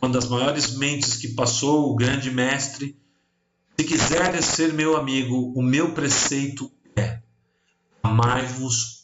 uma 0.00 0.12
das 0.12 0.28
maiores 0.28 0.76
mentes 0.76 1.16
que 1.16 1.28
passou, 1.28 1.90
o 1.90 1.96
grande 1.96 2.30
mestre. 2.30 2.96
Se 3.78 3.84
quiseres 3.84 4.44
ser 4.46 4.72
meu 4.72 4.96
amigo, 4.96 5.52
o 5.54 5.62
meu 5.62 5.92
preceito 5.92 6.70
é: 6.96 7.20
amai-vos 8.02 8.97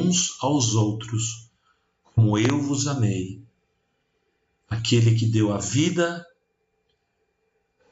uns 0.00 0.36
aos 0.40 0.74
outros, 0.74 1.50
como 2.14 2.38
eu 2.38 2.60
vos 2.60 2.86
amei. 2.86 3.42
Aquele 4.68 5.14
que 5.14 5.26
deu 5.26 5.52
a 5.52 5.58
vida 5.58 6.26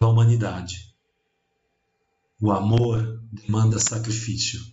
à 0.01 0.07
humanidade. 0.07 0.95
O 2.41 2.53
amor 2.53 3.21
demanda 3.33 3.79
sacrifício. 3.79 4.65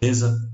Beleza? 0.00 0.50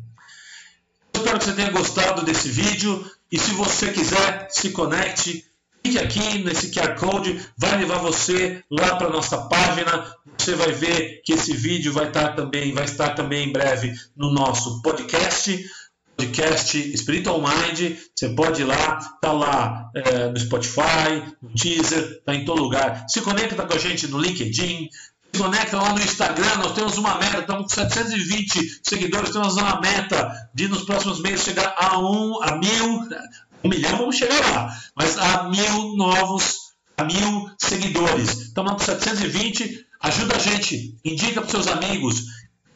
Espero 1.15 1.39
que 1.39 1.45
você 1.45 1.53
tenha 1.55 1.71
gostado 1.71 2.25
desse 2.25 2.49
vídeo 2.49 3.11
e 3.31 3.39
se 3.39 3.53
você 3.53 3.93
quiser, 3.93 4.49
se 4.51 4.71
conecte 4.71 5.51
clique 5.83 5.99
aqui 5.99 6.39
nesse 6.39 6.71
QR 6.71 6.95
Code, 6.95 7.41
vai 7.57 7.77
levar 7.79 7.99
você 7.99 8.63
lá 8.71 8.97
para 8.97 9.11
nossa 9.11 9.49
página. 9.49 10.15
Você 10.39 10.55
vai 10.55 10.73
ver 10.73 11.23
que 11.25 11.33
esse 11.33 11.53
vídeo 11.55 11.93
vai 11.93 12.09
estar 12.09 12.35
também, 12.35 12.73
vai 12.73 12.85
estar 12.85 13.11
também 13.11 13.49
em 13.49 13.53
breve 13.53 13.93
no 14.17 14.33
nosso 14.33 14.81
podcast. 14.83 15.65
Podcast 16.17 16.97
Spiritual 16.97 17.41
Mind, 17.41 17.97
você 18.15 18.29
pode 18.31 18.63
ir 18.63 18.65
lá, 18.65 18.99
tá 19.21 19.33
lá 19.33 19.91
é, 19.95 20.29
no 20.29 20.39
Spotify, 20.39 21.35
no 21.43 21.51
Teaser, 21.55 22.23
tá 22.25 22.35
em 22.35 22.45
todo 22.45 22.63
lugar. 22.63 23.07
Se 23.09 23.21
conecta 23.21 23.67
com 23.67 23.75
a 23.75 23.79
gente 23.79 24.07
no 24.09 24.19
LinkedIn, 24.19 24.89
se 25.33 25.41
conecta 25.41 25.79
lá 25.79 25.95
no 25.95 26.01
Instagram, 26.01 26.57
nós 26.57 26.75
temos 26.75 26.99
uma 26.99 27.19
meta, 27.19 27.39
estamos 27.39 27.63
com 27.63 27.69
720 27.81 28.81
seguidores, 28.83 29.31
temos 29.31 29.57
uma 29.57 29.81
meta 29.81 30.51
de 30.55 30.69
nos 30.69 30.83
próximos 30.83 31.21
meses 31.21 31.45
chegar 31.45 31.75
a 31.79 31.99
um, 31.99 32.43
a 32.43 32.57
mil, 32.57 33.09
um 33.65 33.69
milhão, 33.69 33.97
vamos 33.97 34.17
chegar 34.17 34.39
lá. 34.53 34.77
Mas 34.95 35.17
a 35.17 35.49
mil 35.49 35.97
novos, 35.97 36.73
a 36.97 37.05
mil 37.05 37.51
seguidores. 37.59 38.39
Estamos 38.43 38.73
com 38.73 38.79
720. 38.79 39.87
Ajuda 40.01 40.37
a 40.37 40.39
gente, 40.39 40.99
indica 41.05 41.41
para 41.41 41.51
seus 41.51 41.69
amigos. 41.69 42.25